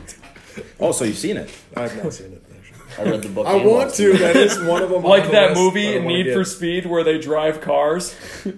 Oh, 0.81 0.93
so 0.93 1.05
you've 1.05 1.19
seen 1.19 1.37
it? 1.37 1.51
I've 1.77 2.03
not 2.03 2.13
seen 2.13 2.33
it. 2.33 2.43
Actually. 2.57 3.05
I 3.07 3.11
read 3.11 3.23
the 3.23 3.29
book. 3.29 3.47
I 3.47 3.57
want 3.57 3.95
to. 3.95 4.13
That 4.19 4.37
is 4.37 4.59
one 4.61 4.83
of 4.83 4.91
them. 4.95 5.03
Like 5.03 5.31
that 5.31 5.55
movie, 5.55 5.99
Need 6.01 6.33
for 6.33 6.45
Speed, 6.45 6.87
where 6.87 7.05
they 7.05 7.19
drive 7.19 7.61
cars. 7.61 8.15
I 8.47 8.53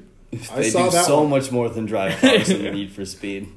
They 0.57 0.70
saw 0.70 0.84
do 0.86 0.90
that 0.92 1.05
so 1.07 1.20
one. 1.22 1.30
much 1.30 1.51
more 1.51 1.68
than 1.68 1.86
drive 1.86 2.20
cars 2.20 2.48
than 2.48 2.62
Need 2.74 2.92
for 2.92 3.05
Speed. 3.05 3.48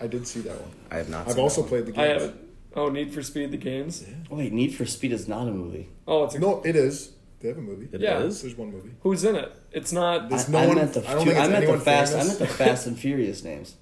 I 0.00 0.06
did 0.06 0.26
see 0.26 0.40
that 0.40 0.60
one. 0.60 0.70
I 0.90 0.96
have 0.96 1.08
not. 1.08 1.28
I've 1.28 1.38
also 1.38 1.62
played 1.62 1.86
the 1.86 2.00
I 2.00 2.18
game. 2.18 2.38
Oh, 2.76 2.88
Need 2.88 3.12
for 3.12 3.22
Speed, 3.22 3.50
the 3.50 3.56
games. 3.56 4.04
Oh, 4.30 4.36
wait, 4.36 4.52
Need 4.52 4.74
for 4.74 4.86
Speed 4.86 5.12
is 5.12 5.26
not 5.28 5.48
a 5.48 5.50
movie. 5.50 5.88
Oh, 6.06 6.24
it's 6.24 6.34
a, 6.34 6.38
No, 6.38 6.62
it 6.64 6.76
is. 6.76 7.12
They 7.40 7.48
have 7.48 7.58
a 7.58 7.60
movie. 7.60 7.88
It 7.92 8.00
Yeah. 8.00 8.20
is? 8.20 8.42
There's 8.42 8.56
one 8.56 8.70
movie. 8.72 8.90
who's 9.00 9.24
in 9.24 9.36
it? 9.36 9.52
It's 9.72 9.92
not. 9.92 10.28
There's 10.28 10.48
I, 10.48 10.52
no 10.52 10.58
I 10.58 10.66
one- 10.66 10.76
meant 10.76 10.92
the 10.94 11.08
I 11.08 11.14
don't 11.14 11.24
think 11.26 11.36
I 11.38 11.40
meant 11.42 11.50
the 11.52 11.56
anyone 11.58 11.80
fast. 11.80 12.14
I 12.14 12.18
famous. 12.20 12.38
meant 12.40 12.50
the 12.50 12.56
Fast 12.56 12.86
and 12.86 12.98
Furious 12.98 13.44
names. 13.44 13.74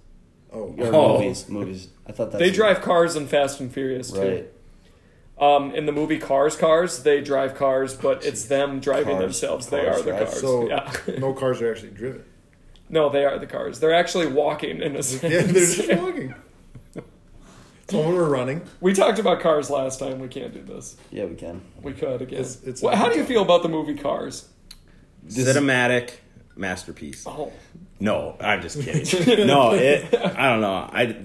Oh, 0.57 0.75
Or 0.79 0.95
Oh. 0.95 1.19
movies. 1.19 1.49
Movies. 1.49 1.89
I 2.09 2.13
thought 2.13 2.33
that's 2.33 2.41
They 2.41 2.51
drive 2.51 2.81
cars 2.81 3.15
in 3.17 3.27
Fast 3.27 3.61
and 3.61 3.71
Furious 3.73 4.11
too. 4.11 4.21
right. 4.21 4.53
Um, 5.39 5.75
in 5.75 5.85
the 5.85 5.93
movie 5.93 6.19
Cars, 6.19 6.57
Cars, 6.57 7.03
they 7.03 7.21
drive 7.21 7.55
cars, 7.55 7.95
but 7.95 8.25
it's 8.25 8.47
them 8.47 8.81
driving 8.81 9.17
Cars. 9.19 9.21
themselves. 9.23 9.67
They 9.67 9.85
Cars 9.85 10.01
are 10.01 10.03
the 10.03 10.11
drive. 10.13 10.29
cars. 10.29 10.41
So 10.41 10.69
yeah. 10.69 10.93
no 11.19 11.35
cars 11.35 11.61
are 11.61 11.71
actually 11.71 11.91
driven. 11.91 12.25
No, 12.89 13.11
they 13.11 13.25
are 13.27 13.39
the 13.39 13.47
cars. 13.47 13.79
They're 13.81 13.93
actually 13.95 14.29
walking 14.29 14.81
in 14.81 14.97
a 14.97 15.03
sense. 15.03 15.23
Yeah, 15.23 15.43
they're 15.43 15.53
just 15.53 15.89
walking. 16.03 16.35
So 17.89 18.01
when 18.01 18.15
we're 18.15 18.29
running, 18.29 18.63
we 18.81 18.95
talked 18.95 19.19
about 19.21 19.41
cars 19.41 19.69
last 19.71 20.01
time. 20.01 20.19
We 20.21 20.29
can't 20.29 20.53
do 20.55 20.63
this. 20.63 20.97
Yeah, 21.13 21.27
we 21.27 21.35
can. 21.37 21.61
We 21.83 21.93
could 21.93 22.23
again. 22.23 22.41
It's- 22.41 22.59
it's 22.65 22.83
Well, 22.83 22.97
how 22.97 23.09
do 23.11 23.17
you 23.19 23.25
feel 23.25 23.43
about 23.43 23.63
the 23.63 23.69
movie 23.69 23.95
Cars? 23.95 24.49
Cinematic 25.29 26.11
masterpiece. 26.57 27.25
Oh, 27.27 27.53
No, 27.99 28.37
I'm 28.41 28.61
just 28.61 28.81
kidding. 28.83 29.47
no, 29.47 29.73
it. 29.75 30.15
I 30.15 30.51
don't 30.51 30.61
know. 30.61 30.89
I 30.93 31.17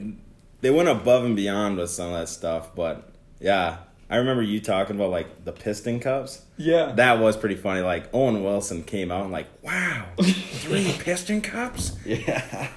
they 0.61 0.69
went 0.69 0.89
above 0.89 1.26
and 1.26 1.36
beyond 1.36 1.78
with 1.78 1.89
some 1.89 2.13
of 2.13 2.19
that 2.19 2.30
stuff, 2.30 2.74
but 2.76 3.09
yeah, 3.39 3.78
I 4.09 4.17
remember 4.17 4.43
you 4.43 4.59
talking 4.61 4.95
about 4.95 5.09
like 5.09 5.43
the 5.45 5.51
piston 5.51 5.99
cups. 5.99 6.43
yeah. 6.57 6.91
That 6.93 7.19
was 7.19 7.36
pretty 7.36 7.55
funny. 7.55 7.82
Like 7.82 8.09
Owen 8.13 8.43
Wilson 8.43 8.84
came 8.84 9.11
out 9.11 9.24
and 9.24 9.32
like, 9.32 9.47
wow, 9.63 10.05
three 10.22 10.93
piston 10.99 11.41
cups. 11.41 11.97
Yeah. 12.05 12.69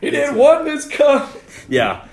he 0.00 0.10
did 0.10 0.34
what 0.34 0.62
in 0.62 0.72
his 0.72 0.86
cup? 0.86 1.30
Yeah, 1.68 2.06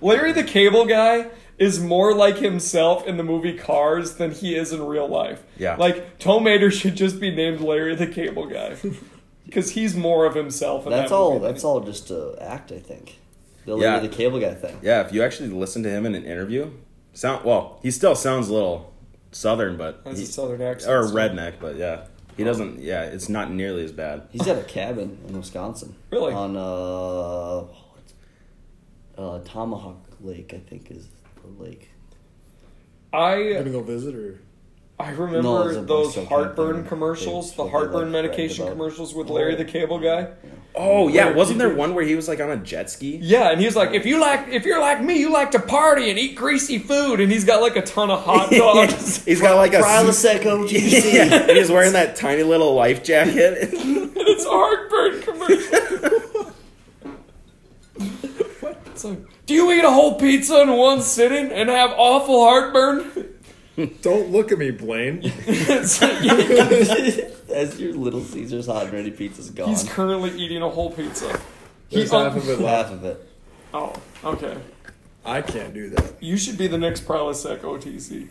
Larry 0.00 0.32
the 0.32 0.44
Cable 0.44 0.84
Guy 0.86 1.28
is 1.58 1.80
more 1.80 2.14
like 2.14 2.36
himself 2.36 3.06
in 3.06 3.16
the 3.16 3.24
movie 3.24 3.56
Cars 3.56 4.14
than 4.14 4.30
he 4.30 4.54
is 4.54 4.72
in 4.72 4.84
real 4.86 5.08
life. 5.08 5.42
Yeah. 5.56 5.76
Like 5.76 6.18
Tow 6.18 6.38
Mater 6.38 6.70
should 6.70 6.96
just 6.96 7.18
be 7.18 7.34
named 7.34 7.60
Larry 7.60 7.94
the 7.96 8.06
Cable 8.06 8.46
Guy 8.46 8.76
because 9.48 9.70
he's 9.72 9.96
more 9.96 10.26
of 10.26 10.34
himself. 10.34 10.84
In 10.86 10.90
That's 10.92 11.10
that 11.10 11.16
all. 11.16 11.34
movie 11.34 11.46
That's 11.46 11.64
all 11.64 11.80
just 11.80 12.08
to 12.08 12.36
act. 12.40 12.70
I 12.70 12.78
think. 12.78 13.18
The 13.64 13.76
Yeah. 13.78 13.98
The 13.98 14.08
cable 14.08 14.38
guy 14.40 14.54
thing. 14.54 14.76
yeah. 14.82 15.00
If 15.00 15.12
you 15.12 15.22
actually 15.22 15.48
listen 15.50 15.82
to 15.84 15.90
him 15.90 16.04
in 16.06 16.14
an 16.14 16.24
interview, 16.24 16.70
sound 17.14 17.44
well, 17.44 17.78
he 17.82 17.90
still 17.90 18.14
sounds 18.14 18.48
a 18.48 18.54
little 18.54 18.92
southern, 19.32 19.76
but 19.76 20.00
Has 20.06 20.18
he, 20.18 20.24
a 20.24 20.26
southern 20.26 20.62
accent. 20.62 20.92
or 20.92 21.02
redneck, 21.04 21.54
but 21.60 21.76
yeah, 21.76 22.04
he 22.36 22.44
doesn't. 22.44 22.80
Yeah, 22.80 23.02
it's 23.02 23.28
not 23.28 23.50
nearly 23.50 23.84
as 23.84 23.92
bad. 23.92 24.28
He's 24.30 24.46
at 24.46 24.58
a 24.58 24.62
cabin 24.64 25.18
in 25.28 25.36
Wisconsin. 25.36 25.94
Really? 26.10 26.32
On 26.32 26.56
uh, 26.56 27.64
uh, 29.20 29.40
Tomahawk 29.44 29.96
Lake, 30.20 30.52
I 30.54 30.58
think 30.58 30.90
is 30.90 31.08
the 31.42 31.62
lake. 31.62 31.90
I 33.12 33.52
gonna 33.54 33.70
go 33.70 33.82
visit 33.82 34.14
or 34.14 34.38
I 35.00 35.10
remember 35.10 35.70
it's 35.70 35.86
those 35.86 36.06
Boston 36.06 36.26
heartburn 36.26 36.74
campaign. 36.74 36.88
commercials, 36.88 37.54
the 37.54 37.68
heartburn 37.68 38.12
like, 38.12 38.22
medication 38.24 38.64
bragged 38.64 38.78
commercials 38.78 39.14
with 39.14 39.28
Larry 39.30 39.54
the 39.54 39.64
Cable 39.64 40.00
Guy. 40.00 40.28
Oh 40.74 41.06
yeah, 41.08 41.26
Where 41.26 41.34
wasn't 41.36 41.58
there 41.60 41.72
one 41.72 41.94
where 41.94 42.04
he 42.04 42.16
was 42.16 42.26
like 42.26 42.40
on 42.40 42.50
a 42.50 42.56
jet 42.56 42.90
ski? 42.90 43.16
Yeah, 43.22 43.50
and 43.50 43.60
he 43.60 43.66
was 43.66 43.76
like, 43.76 43.94
if 43.94 44.04
you 44.06 44.20
like, 44.20 44.48
if 44.48 44.64
you're 44.64 44.80
like 44.80 45.00
me, 45.00 45.18
you 45.18 45.32
like 45.32 45.52
to 45.52 45.60
party 45.60 46.10
and 46.10 46.18
eat 46.18 46.34
greasy 46.34 46.78
food, 46.78 47.20
and 47.20 47.30
he's 47.30 47.44
got 47.44 47.60
like 47.62 47.76
a 47.76 47.82
ton 47.82 48.10
of 48.10 48.24
hot 48.24 48.50
dogs. 48.52 49.24
He's 49.24 49.40
got 49.40 49.56
like 49.56 49.72
a 49.72 49.78
Prilosec 49.78 50.40
OTC. 50.40 51.12
yeah, 51.14 51.42
and 51.48 51.56
he's 51.56 51.70
wearing 51.70 51.92
that 51.92 52.16
tiny 52.16 52.42
little 52.42 52.74
life 52.74 53.04
jacket. 53.04 53.58
and 53.62 53.72
it's 54.16 54.44
a 54.44 54.48
heartburn 54.50 55.20
commercial. 55.22 56.52
It's 58.86 59.04
like, 59.04 59.18
do 59.46 59.54
you 59.54 59.70
eat 59.72 59.84
a 59.84 59.90
whole 59.90 60.18
pizza 60.18 60.60
in 60.62 60.72
one 60.76 61.02
sitting 61.02 61.52
and 61.52 61.68
have 61.68 61.92
awful 61.96 62.44
heartburn? 62.44 63.34
don't 64.02 64.30
look 64.30 64.52
at 64.52 64.58
me, 64.58 64.70
Blaine. 64.70 65.20
It's 65.46 66.02
As 67.50 67.80
your 67.80 67.94
Little 67.94 68.22
Caesars 68.22 68.66
hot 68.66 68.84
and 68.84 68.92
ready 68.92 69.10
pizza's 69.10 69.50
gone. 69.50 69.68
he's 69.68 69.84
currently 69.84 70.30
eating 70.38 70.62
a 70.62 70.68
whole 70.68 70.90
pizza. 70.90 71.40
There's 71.90 72.10
He- 72.10 72.16
half 72.16 72.36
of 72.36 72.48
it 72.48 72.60
left. 72.60 72.90
half 72.90 72.98
of 72.98 73.04
it. 73.04 73.28
Oh, 73.72 73.94
okay. 74.24 74.56
I 75.24 75.42
can't 75.42 75.74
do 75.74 75.90
that. 75.90 76.22
You 76.22 76.36
should 76.36 76.56
be 76.58 76.66
the 76.66 76.78
next 76.78 77.06
Prilosec 77.06 77.60
OTC. 77.60 78.28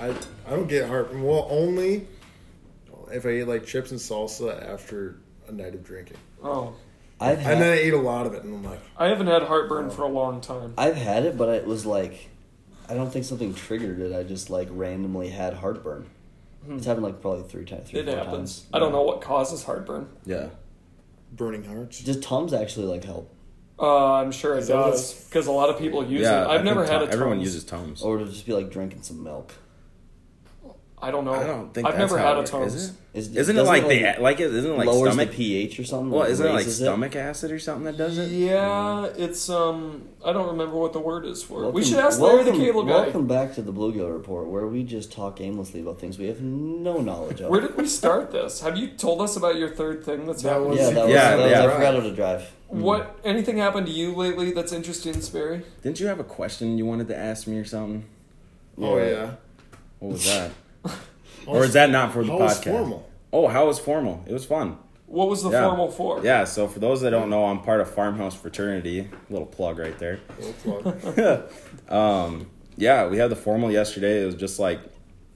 I 0.00 0.14
I 0.46 0.50
don't 0.50 0.68
get 0.68 0.88
heart. 0.88 1.14
Well, 1.14 1.46
only 1.50 2.06
if 3.12 3.26
I 3.26 3.30
eat 3.30 3.44
like 3.44 3.66
chips 3.66 3.90
and 3.90 4.00
salsa 4.00 4.66
after 4.72 5.16
a 5.48 5.52
night 5.52 5.74
of 5.74 5.84
drinking, 5.84 6.16
Oh, 6.42 6.74
I've 7.20 7.38
and 7.38 7.60
then 7.60 7.78
I 7.78 7.82
eat 7.82 7.92
a 7.92 7.98
lot 7.98 8.26
of 8.26 8.34
it, 8.34 8.42
and 8.44 8.54
I'm 8.54 8.64
like, 8.64 8.80
I 8.96 9.06
haven't 9.08 9.26
had 9.26 9.42
heartburn 9.42 9.86
oh. 9.86 9.90
for 9.90 10.02
a 10.02 10.08
long 10.08 10.40
time. 10.40 10.74
I've 10.78 10.96
had 10.96 11.24
it, 11.24 11.36
but 11.36 11.48
it 11.50 11.66
was 11.66 11.84
like, 11.84 12.30
I 12.88 12.94
don't 12.94 13.10
think 13.12 13.24
something 13.24 13.54
triggered 13.54 13.98
it. 14.00 14.14
I 14.14 14.22
just 14.22 14.50
like 14.50 14.68
randomly 14.70 15.28
had 15.28 15.54
heartburn. 15.54 16.06
It's 16.68 16.86
happened 16.86 17.04
like 17.04 17.20
probably 17.20 17.42
three 17.48 17.64
times. 17.64 17.90
Three, 17.90 18.00
It 18.00 18.06
four 18.06 18.16
happens. 18.16 18.60
Times. 18.60 18.66
I 18.72 18.78
don't 18.78 18.92
know 18.92 19.02
what 19.02 19.20
causes 19.20 19.64
heartburn. 19.64 20.08
yeah. 20.24 20.48
burning 21.32 21.64
hearts. 21.64 22.00
Does 22.02 22.20
Tums 22.20 22.52
actually 22.54 22.86
like 22.86 23.04
help, 23.04 23.28
Uh, 23.78 24.12
I'm 24.14 24.30
sure 24.32 24.56
it 24.56 24.66
does 24.68 25.24
because 25.24 25.46
a 25.46 25.52
lot 25.52 25.68
of 25.68 25.78
people 25.78 26.04
use 26.06 26.22
yeah, 26.22 26.42
it. 26.44 26.46
I 26.46 26.54
I've 26.54 26.64
never 26.64 26.82
had 26.84 27.00
Tom- 27.00 27.08
a 27.08 27.12
Everyone 27.12 27.36
Tums. 27.38 27.44
uses 27.54 27.64
Tums. 27.64 28.02
or 28.02 28.18
to 28.18 28.24
just 28.26 28.46
be 28.46 28.52
like 28.52 28.70
drinking 28.70 29.02
some 29.02 29.22
milk? 29.24 29.52
I 31.02 31.10
don't 31.10 31.24
know. 31.26 31.34
I 31.34 31.44
don't 31.46 31.74
think 31.74 31.86
I've 31.86 31.96
that's 31.98 32.12
never 32.12 32.18
how 32.18 32.28
had 32.28 32.36
a 32.38 32.40
it- 32.40 32.46
Tums. 32.46 32.74
Is 32.74 32.88
it? 32.90 32.94
Is, 33.14 33.28
Isn't 33.36 33.54
it 33.56 33.60
doesn't 33.60 33.66
like 33.66 33.86
the 34.16 34.20
like 34.22 34.40
it 34.40 34.52
isn't 34.52 34.72
it 34.72 34.76
like 34.76 34.86
lowers 34.88 35.12
stomach? 35.12 35.30
the 35.30 35.36
pH 35.36 35.78
or 35.78 35.84
something? 35.84 36.10
well, 36.10 36.24
isn't 36.24 36.44
it 36.44 36.48
like 36.48 36.58
Raises 36.64 36.78
stomach 36.78 37.14
acid 37.14 37.52
or 37.52 37.60
something 37.60 37.84
that 37.84 37.96
does 37.96 38.18
it? 38.18 38.28
Yeah, 38.30 39.06
it's 39.16 39.48
um. 39.48 40.08
I 40.24 40.32
don't 40.32 40.48
remember 40.48 40.76
what 40.76 40.92
the 40.92 40.98
word 40.98 41.24
is 41.26 41.40
for 41.42 41.58
it. 41.58 41.62
Welcome, 41.62 41.74
we 41.74 41.84
should 41.84 41.98
ask 41.98 42.18
Larry 42.18 42.36
welcome, 42.38 42.58
the 42.58 42.64
Cable 42.64 42.82
Guy. 42.84 42.90
Welcome 43.02 43.26
back 43.28 43.54
to 43.54 43.62
the 43.62 43.72
Bluegill 43.72 44.12
Report, 44.12 44.48
where 44.48 44.66
we 44.66 44.82
just 44.82 45.12
talk 45.12 45.40
aimlessly 45.40 45.80
about 45.80 46.00
things 46.00 46.18
we 46.18 46.26
have 46.26 46.40
no 46.40 47.00
knowledge 47.00 47.40
of. 47.40 47.50
Where 47.50 47.60
did 47.60 47.76
we 47.76 47.86
start 47.86 48.32
this? 48.32 48.62
Have 48.62 48.76
you 48.76 48.88
told 48.88 49.20
us 49.20 49.36
about 49.36 49.56
your 49.56 49.68
third 49.68 50.02
thing 50.04 50.26
that's 50.26 50.42
That 50.42 50.54
happened? 50.54 50.70
was- 50.70 50.78
yeah, 50.80 50.90
that 50.90 51.04
was, 51.04 51.12
Yeah, 51.14 51.36
that 51.36 51.42
was 51.42 51.50
yeah. 51.52 51.64
I 51.66 51.70
forgot 51.74 51.94
how 51.94 52.00
to 52.00 52.14
drive. 52.14 52.50
What? 52.68 53.20
Anything 53.24 53.58
happened 53.58 53.86
to 53.86 53.92
you 53.92 54.12
lately 54.16 54.50
that's 54.52 54.72
interesting, 54.72 55.20
Sperry? 55.20 55.62
Didn't 55.82 56.00
you 56.00 56.06
have 56.08 56.18
a 56.18 56.24
question 56.24 56.78
you 56.78 56.86
wanted 56.86 57.06
to 57.08 57.16
ask 57.16 57.46
me 57.46 57.58
or 57.58 57.64
something? 57.64 58.04
Oh 58.80 58.96
yeah. 58.98 59.34
What 60.00 60.12
was 60.12 60.24
that? 60.26 60.50
or 61.46 61.64
is 61.64 61.72
that 61.74 61.90
not 61.90 62.12
for 62.12 62.24
the 62.24 62.32
How 62.32 62.38
podcast? 62.38 62.40
was 62.40 62.64
formal? 62.64 63.10
Oh, 63.32 63.48
how 63.48 63.66
was 63.66 63.78
formal? 63.78 64.24
It 64.26 64.32
was 64.32 64.44
fun. 64.44 64.78
What 65.06 65.28
was 65.28 65.42
the 65.42 65.50
Yeah. 65.50 65.66
formal 65.68 65.90
for? 65.90 66.20
Yeah, 66.24 66.44
so 66.44 66.66
for 66.66 66.78
those 66.80 67.00
that 67.02 67.10
don't 67.10 67.30
know, 67.30 67.44
I'm 67.46 67.60
part 67.60 67.80
of 67.80 67.90
Farmhouse 67.90 68.34
Fraternity. 68.34 69.08
Little 69.30 69.46
plug 69.46 69.78
right 69.78 69.96
there. 69.98 70.20
Little 70.38 70.80
plug. 70.82 71.50
Um, 71.88 72.50
yeah, 72.76 73.06
we 73.06 73.18
had 73.18 73.30
the 73.30 73.36
formal 73.36 73.70
yesterday. 73.70 74.22
It 74.22 74.26
was 74.26 74.34
just 74.34 74.58
like, 74.58 74.80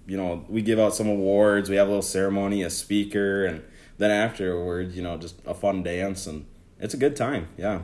you 0.07 0.17
know, 0.17 0.45
we 0.49 0.63
give 0.63 0.79
out 0.79 0.95
some 0.95 1.07
awards, 1.09 1.69
we 1.69 1.77
have 1.77 1.87
a 1.87 1.91
little 1.91 2.03
ceremony, 2.03 2.63
a 2.63 2.71
speaker, 2.71 3.45
and 3.45 3.63
then 3.99 4.11
afterwards, 4.11 4.97
you 4.97 5.03
know, 5.03 5.17
just 5.19 5.37
a 5.47 5.53
fun 5.55 5.83
dance, 5.83 6.27
and 6.27 6.47
it's 6.81 6.95
a 6.95 6.97
good 6.97 7.15
time. 7.17 7.49
Yeah, 7.59 7.81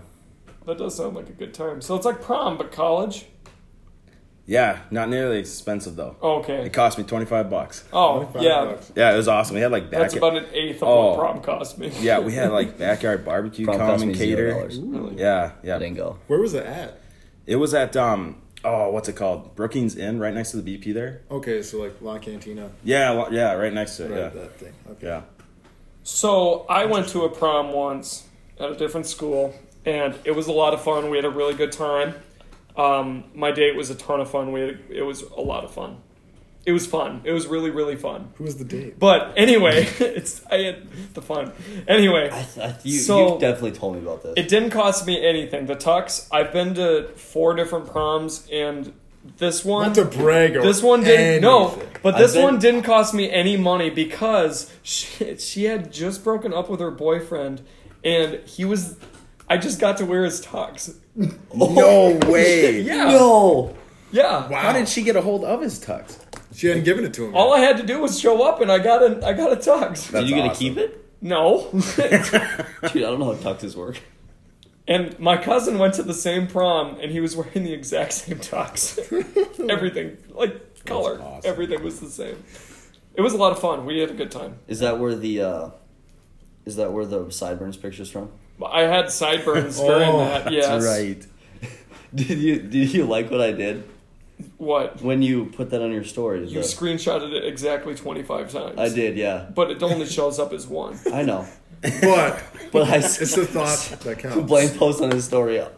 That 0.66 0.78
does 0.78 0.96
sound 0.96 1.14
like 1.14 1.28
a 1.28 1.32
good 1.32 1.52
time. 1.52 1.82
So 1.82 1.94
it's 1.94 2.06
like 2.06 2.22
prom, 2.22 2.56
but 2.56 2.72
college. 2.72 3.26
Yeah, 4.47 4.80
not 4.90 5.09
nearly 5.09 5.38
expensive 5.38 5.97
though. 5.97 6.16
Okay. 6.22 6.66
It 6.66 6.72
cost 6.72 6.99
me 6.99 7.05
twenty 7.05 7.24
five 7.26 7.49
bucks. 7.49 7.84
Oh 7.92 8.24
25 8.24 8.42
yeah, 8.42 8.64
bucks. 8.64 8.92
Yeah, 8.95 9.12
it 9.12 9.16
was 9.16 9.28
awesome. 9.28 9.55
We 9.55 9.62
had 9.62 9.72
like 9.72 9.90
back. 9.90 10.01
that's 10.03 10.14
about 10.16 10.36
an 10.36 10.47
eighth 10.53 10.82
of 10.82 10.88
Oh. 10.88 11.11
what 11.11 11.18
prom 11.18 11.40
cost 11.42 11.78
me. 11.78 11.90
yeah, 12.01 12.18
we 12.18 12.32
had 12.34 12.51
like 12.59 12.76
backyard 12.78 13.24
barbecue 13.24 13.64
Prom 13.64 13.78
come 13.78 13.86
cost 13.88 14.03
and 14.03 14.12
me 14.12 14.18
zero 14.18 14.28
cater. 14.36 14.51
dollars. 14.51 14.78
Really? 14.78 15.16
Yeah, 15.20 15.53
I 15.62 15.66
yeah. 15.66 15.78
didn't 15.78 15.97
go. 15.97 16.18
Where 16.26 16.40
was 16.40 16.55
it 16.55 16.66
at? 16.66 17.01
It 17.47 17.57
was 17.57 17.72
at 17.74 17.97
um 17.97 18.40
oh 18.64 18.90
what's 18.90 19.09
it 19.09 19.16
called 19.16 19.55
Brookings 19.57 19.97
Inn 19.97 20.18
right 20.18 20.34
next 20.34 20.51
to 20.53 20.61
the 20.61 20.78
BP 20.78 20.92
there. 20.95 21.22
Okay, 21.30 21.62
so 21.62 21.78
like 21.82 22.01
La 22.01 22.18
Cantina. 22.18 22.70
Yeah, 22.82 23.11
lo- 23.11 23.28
yeah, 23.30 23.53
right 23.55 23.72
next 23.72 23.97
to 23.99 24.05
it. 24.07 24.11
Right, 24.11 24.18
Yeah, 24.18 24.28
that 24.28 24.59
thing. 24.59 24.72
Okay. 24.90 25.07
yeah. 25.07 25.22
So 26.03 26.66
I 26.68 26.84
went 26.84 27.09
to 27.09 27.22
a 27.22 27.28
prom 27.30 27.72
once 27.72 28.26
at 28.61 28.70
a 28.70 28.76
different 28.76 29.07
school, 29.07 29.55
and 29.86 30.14
it 30.24 30.32
was 30.32 30.47
a 30.49 30.53
lot 30.53 30.74
of 30.74 30.82
fun. 30.82 31.09
We 31.11 31.16
had 31.16 31.24
a 31.24 31.30
really 31.30 31.55
good 31.55 31.72
time. 31.72 32.14
Um, 32.76 33.24
my 33.34 33.52
date 33.52 33.76
was 33.76 33.90
a 33.90 33.94
ton 33.94 34.20
of 34.20 34.30
fun. 34.30 34.52
We 34.52 34.60
had, 34.60 34.78
it 34.90 35.02
was 35.02 35.22
a 35.22 35.40
lot 35.40 35.64
of 35.64 35.72
fun. 35.72 35.98
It 36.66 36.72
was 36.72 36.86
fun. 36.86 37.20
It 37.24 37.32
was 37.32 37.46
really 37.46 37.68
really 37.70 37.94
fun. 37.96 38.32
Who 38.36 38.44
was 38.44 38.56
the 38.56 38.64
date? 38.64 38.98
But 38.98 39.34
anyway, 39.36 39.86
it's 40.00 40.42
I 40.50 40.56
had 40.62 40.88
the 41.12 41.20
fun. 41.20 41.52
Anyway, 41.86 42.30
I, 42.32 42.46
I, 42.60 42.76
you, 42.82 42.98
So- 42.98 43.34
you 43.34 43.40
definitely 43.40 43.72
told 43.72 43.96
me 43.96 44.02
about 44.02 44.22
this. 44.22 44.34
it 44.38 44.48
didn't 44.48 44.70
cost 44.70 45.06
me 45.06 45.24
anything. 45.24 45.66
The 45.66 45.76
tux. 45.76 46.26
I've 46.32 46.52
been 46.52 46.74
to 46.74 47.08
four 47.16 47.54
different 47.54 47.86
proms, 47.90 48.48
and 48.50 48.94
this 49.36 49.62
one. 49.64 49.88
Not 49.88 49.94
to 49.96 50.04
brag 50.06 50.56
or 50.56 50.62
This 50.62 50.82
one 50.82 51.04
didn't. 51.04 51.42
No, 51.42 51.78
but 52.02 52.16
this 52.16 52.32
been- 52.32 52.42
one 52.44 52.58
didn't 52.58 52.82
cost 52.82 53.12
me 53.12 53.30
any 53.30 53.58
money 53.58 53.90
because 53.90 54.72
she, 54.82 55.36
she 55.36 55.64
had 55.64 55.92
just 55.92 56.24
broken 56.24 56.54
up 56.54 56.70
with 56.70 56.80
her 56.80 56.90
boyfriend, 56.90 57.60
and 58.02 58.40
he 58.46 58.64
was. 58.64 58.96
I 59.49 59.57
just 59.59 59.78
got 59.80 59.97
to 59.99 60.07
wear 60.07 60.24
his 60.24 60.45
tux. 60.45 60.95
No 61.55 62.18
way. 62.30 62.80
Yeah, 62.80 63.05
no. 63.11 63.74
yeah. 64.11 64.49
Wow. 64.49 64.61
How 64.61 64.72
did 64.72 64.88
she 64.88 65.03
get 65.03 65.16
a 65.16 65.20
hold 65.20 65.45
of 65.45 65.61
his 65.61 65.78
tux? 65.84 66.18
She 66.55 66.68
hadn't 66.68 66.84
given 66.84 67.05
it 67.05 67.12
to 67.14 67.26
him. 67.26 67.34
All 67.36 67.53
I 67.53 67.59
had 67.61 67.76
to 67.78 67.82
do 67.82 68.01
was 68.01 68.18
show 68.18 68.42
up, 68.42 68.61
and 68.61 68.70
I 68.70 68.78
got 68.78 69.03
a. 69.03 69.26
I 69.26 69.32
got 69.32 69.53
a 69.53 69.57
tux. 69.57 70.07
Did 70.07 70.12
That's 70.12 70.26
you 70.28 70.34
get 70.36 70.42
to 70.42 70.49
awesome. 70.51 70.57
keep 70.59 70.78
it? 70.78 71.01
No, 71.20 71.68
Dude, 71.97 72.05
I 72.05 72.90
don't 72.92 73.18
know 73.18 73.32
how 73.32 73.38
tuxes 73.53 73.74
work. 73.74 73.99
and 74.86 75.18
my 75.18 75.36
cousin 75.38 75.78
went 75.78 75.95
to 75.95 76.03
the 76.03 76.12
same 76.14 76.47
prom, 76.47 76.99
and 77.01 77.11
he 77.11 77.20
was 77.20 77.34
wearing 77.36 77.64
the 77.64 77.72
exact 77.72 78.12
same 78.12 78.38
tux. 78.38 78.99
Everything 79.70 80.18
like 80.30 80.84
color, 80.84 81.20
awesome. 81.22 81.51
everything 81.51 81.82
was 81.82 82.01
the 82.01 82.11
same. 82.11 82.42
It 83.14 83.22
was 83.22 83.32
a 83.32 83.36
lot 83.38 83.53
of 83.53 83.59
fun. 83.59 83.86
We 83.86 83.99
had 84.01 84.11
a 84.11 84.14
good 84.14 84.30
time. 84.30 84.59
Is 84.68 84.80
that 84.80 84.99
where 84.99 85.14
the 85.14 85.40
uh, 85.40 85.70
is 86.66 86.76
that 86.76 86.92
where 86.92 87.07
the 87.07 87.30
sideburns 87.30 87.76
pictures 87.78 88.11
from? 88.11 88.30
I 88.64 88.82
had 88.82 89.11
sideburns 89.11 89.78
during 89.78 90.09
Oh, 90.11 90.18
that. 90.18 90.52
Yes, 90.52 90.84
right. 90.84 91.26
Did 92.14 92.38
you 92.38 92.61
did 92.61 92.92
you 92.94 93.05
like 93.07 93.30
what 93.30 93.40
I 93.40 93.50
did? 93.52 93.82
What? 94.59 95.02
When 95.02 95.20
you 95.22 95.46
put 95.46 95.70
that 95.70 95.82
on 95.82 95.90
your 95.92 96.05
stories, 96.05 96.52
You 96.52 96.61
the- 96.61 96.66
screenshotted 96.66 97.32
it 97.32 97.44
exactly 97.44 97.94
25 97.94 98.52
times. 98.52 98.78
I 98.78 98.88
did, 98.88 99.16
yeah. 99.16 99.46
But 99.55 99.70
it 99.72 99.82
only 99.82 100.07
shows 100.18 100.38
up 100.38 100.52
as 100.52 100.66
one. 100.68 100.98
I 101.12 101.22
know, 101.22 101.46
But 101.82 102.42
but 102.72 102.88
I 102.88 102.98
it's 102.98 103.18
the 103.34 103.44
thought 103.46 103.98
that 104.05 104.18
counts. 104.20 104.46
Blaine 104.48 104.70
posts 104.78 105.00
on 105.00 105.11
his 105.11 105.24
story 105.24 105.59
uh, 105.61 105.68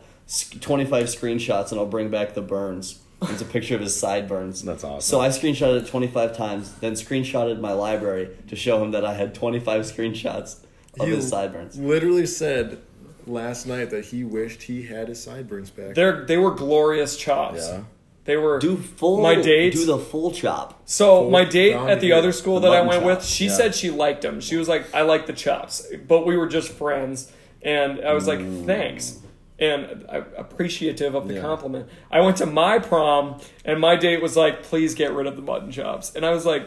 25 0.61 1.05
screenshots, 1.07 1.71
and 1.71 1.81
I'll 1.81 1.87
bring 1.87 2.11
back 2.11 2.35
the 2.35 2.43
burns. 2.43 3.01
It's 3.23 3.41
a 3.41 3.47
picture 3.47 3.75
of 3.75 3.81
his 3.81 3.99
sideburns. 3.99 4.63
That's 4.63 4.85
awesome. 4.85 5.01
So 5.01 5.21
I 5.23 5.29
screenshotted 5.29 5.83
it 5.85 5.87
25 5.89 6.37
times, 6.37 6.73
then 6.81 6.93
screenshotted 6.93 7.61
my 7.61 7.73
library 7.73 8.29
to 8.49 8.57
show 8.57 8.83
him 8.85 8.91
that 8.91 9.07
I 9.07 9.15
had 9.15 9.35
25 9.35 9.83
screenshots 9.83 10.57
of 11.01 11.09
You 11.09 11.17
his 11.17 11.29
sideburns. 11.29 11.79
Literally 11.79 12.27
said 12.27 12.79
last 13.27 13.67
night 13.67 13.91
that 13.91 14.07
he 14.07 14.25
wished 14.25 14.63
he 14.63 14.83
had 14.85 15.09
his 15.09 15.23
sideburns 15.23 15.71
back. 15.71 15.95
They're, 15.95 16.25
they 16.25 16.37
were 16.37 16.53
glorious 16.53 17.17
chops. 17.17 17.67
Yeah. 17.69 17.83
They 18.25 18.37
were. 18.37 18.59
Do 18.59 18.77
full. 18.77 19.21
My 19.23 19.37
date 19.37 19.73
Do 19.73 19.85
the 19.87 19.99
full 19.99 20.33
chop. 20.33 20.83
So 20.85 21.23
Full 21.23 21.31
my 21.31 21.45
date 21.45 21.75
at 21.75 22.01
the 22.01 22.09
here. 22.09 22.17
other 22.17 22.33
school 22.33 22.59
The 22.61 22.71
that 22.71 22.77
I 22.83 22.85
mutton 22.85 23.05
went 23.05 23.19
with, 23.21 23.25
she 23.27 23.47
yeah. 23.47 23.53
said 23.53 23.75
she 23.75 23.91
liked 23.91 24.23
them. 24.23 24.41
She 24.41 24.57
was 24.57 24.69
like, 24.69 24.93
"I 24.93 25.03
like 25.03 25.27
the 25.27 25.33
chops," 25.33 25.87
but 26.09 26.27
we 26.27 26.37
were 26.37 26.49
just 26.49 26.71
friends, 26.73 27.31
and 27.63 28.01
I 28.05 28.15
was 28.15 28.27
like, 28.27 28.41
mm. 28.41 28.67
"Thanks," 28.67 29.21
and 29.61 30.05
appreciative 30.37 31.15
of 31.15 31.29
the 31.29 31.35
Yeah. 31.35 31.41
compliment. 31.41 31.89
I 32.11 32.21
went 32.21 32.39
to 32.39 32.47
my 32.47 32.81
prom, 32.81 33.41
and 33.65 33.81
my 33.81 33.95
date 33.95 34.21
was 34.21 34.37
like, 34.37 34.65
"Please 34.65 34.95
get 34.95 35.13
rid 35.13 35.29
of 35.29 35.37
the 35.37 35.43
mutton 35.43 35.71
chops," 35.71 36.13
and 36.15 36.25
I 36.27 36.31
was 36.31 36.45
like. 36.47 36.65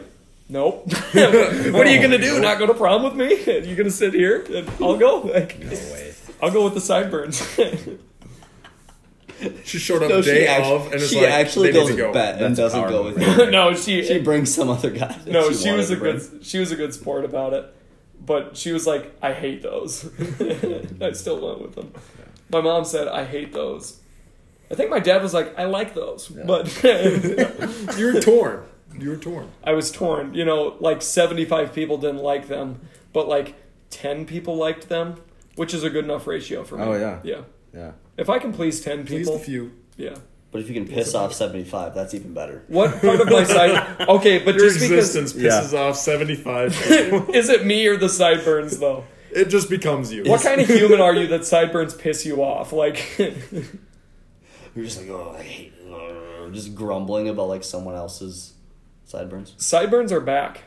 Nope. 0.51 0.87
what 1.13 1.87
are 1.87 1.91
you 1.91 2.01
gonna 2.01 2.17
do? 2.17 2.39
Not 2.39 2.57
go 2.57 2.65
to 2.65 2.73
prom 2.73 3.03
with 3.03 3.13
me? 3.13 3.35
You 3.67 3.75
gonna 3.75 3.91
sit 3.91 4.13
here? 4.15 4.43
And 4.51 4.67
I'll 4.81 4.97
go. 4.97 5.19
Like, 5.19 5.59
No 5.59 5.69
way. 5.69 6.13
I'll 6.41 6.51
go 6.51 6.63
with 6.63 6.73
the 6.73 6.81
sideburns. 6.81 7.41
She 9.63 9.77
showed 9.79 10.03
up 10.03 10.09
No, 10.09 10.21
day 10.21 10.47
she, 10.47 10.63
of 10.69 10.85
and 10.87 10.95
it's 10.95 11.07
she 11.09 11.21
like 11.21 11.29
actually 11.31 11.71
they 11.71 11.79
need 11.79 11.85
goes 11.85 11.91
to 11.91 11.95
go. 11.95 12.11
bet 12.11 12.41
and 12.41 12.57
That's 12.57 12.73
doesn't 12.73 12.89
go 12.89 13.03
with 13.05 13.21
you. 13.21 13.49
no, 13.51 13.73
she 13.73 14.03
She 14.03 14.19
brings 14.19 14.53
some 14.53 14.69
other 14.69 14.89
guy. 14.89 15.17
No, 15.25 15.51
she, 15.53 15.69
wanted 15.69 15.77
was 15.77 15.89
a 15.91 15.95
to 15.95 15.99
bring. 16.01 16.17
good 16.17 16.45
she 16.45 16.59
was 16.59 16.71
a 16.73 16.75
good 16.75 16.93
sport 16.93 17.23
about 17.23 17.53
it. 17.53 17.73
But 18.19 18.57
she 18.57 18.73
was 18.73 18.85
like, 18.85 19.15
I 19.21 19.31
hate 19.31 19.61
those. 19.63 20.09
I 21.01 21.13
still 21.13 21.39
went 21.39 21.61
with 21.61 21.75
them. 21.75 21.93
My 22.51 22.59
mom 22.59 22.83
said, 22.83 23.07
I 23.07 23.23
hate 23.23 23.53
those. 23.53 24.01
I 24.69 24.75
think 24.75 24.89
my 24.89 24.99
dad 24.99 25.21
was 25.23 25.33
like, 25.33 25.57
I 25.57 25.63
like 25.63 25.93
those. 25.95 26.27
But 26.27 26.67
you're 27.97 28.19
torn. 28.19 28.63
You 29.01 29.09
were 29.11 29.17
torn. 29.17 29.49
I 29.63 29.71
was 29.73 29.91
torn. 29.91 30.33
You 30.33 30.45
know, 30.45 30.75
like 30.79 31.01
75 31.01 31.73
people 31.73 31.97
didn't 31.97 32.21
like 32.23 32.47
them, 32.47 32.81
but 33.13 33.27
like 33.27 33.55
10 33.89 34.25
people 34.25 34.55
liked 34.55 34.89
them, 34.89 35.15
which 35.55 35.73
is 35.73 35.83
a 35.83 35.89
good 35.89 36.05
enough 36.05 36.27
ratio 36.27 36.63
for 36.63 36.77
me. 36.77 36.83
Oh, 36.83 36.93
yeah. 36.93 37.19
Yeah. 37.23 37.41
Yeah. 37.73 37.91
If 38.17 38.29
I 38.29 38.39
can 38.39 38.51
please 38.53 38.81
10 38.81 39.05
Please 39.05 39.19
people. 39.27 39.37
the 39.37 39.43
few. 39.43 39.71
Yeah. 39.97 40.15
But 40.51 40.61
if 40.61 40.67
you 40.67 40.73
can 40.73 40.87
piss 40.87 41.13
off 41.13 41.31
75, 41.33 41.93
that's 41.93 42.13
even 42.15 42.33
better. 42.33 42.63
What 42.67 42.99
part 43.01 43.21
of 43.21 43.29
my 43.29 43.43
side? 43.55 44.01
Okay, 44.09 44.39
but 44.39 44.55
Your 44.55 44.65
just 44.65 44.79
because. 44.79 44.91
existence 45.09 45.35
Yeah. 45.35 45.51
pisses 45.61 45.77
off 45.77 45.95
75 45.95 46.73
people. 46.87 47.35
Is 47.35 47.49
it 47.49 47.65
me 47.65 47.85
or 47.87 47.97
the 47.97 48.09
sideburns, 48.09 48.79
though? 48.79 49.03
it 49.31 49.45
just 49.49 49.69
becomes 49.69 50.11
you. 50.11 50.23
What 50.23 50.41
kind 50.41 50.59
of 50.59 50.67
human 50.79 50.99
are 51.01 51.13
you 51.13 51.27
that 51.27 51.45
sideburns 51.45 51.93
piss 51.93 52.25
you 52.25 52.41
off? 52.43 52.73
Like, 52.73 53.15
You're 54.75 54.85
just 54.85 54.99
like, 54.99 55.09
oh, 55.09 55.35
I 55.37 55.43
hate 55.43 55.73
it. 55.79 56.53
Just 56.53 56.73
grumbling 56.73 57.29
about 57.29 57.47
like 57.47 57.63
someone 57.63 57.93
else's 57.95 58.53
sideburns. 59.09 59.53
sideburns 59.57 60.11
are 60.11 60.19
back. 60.21 60.63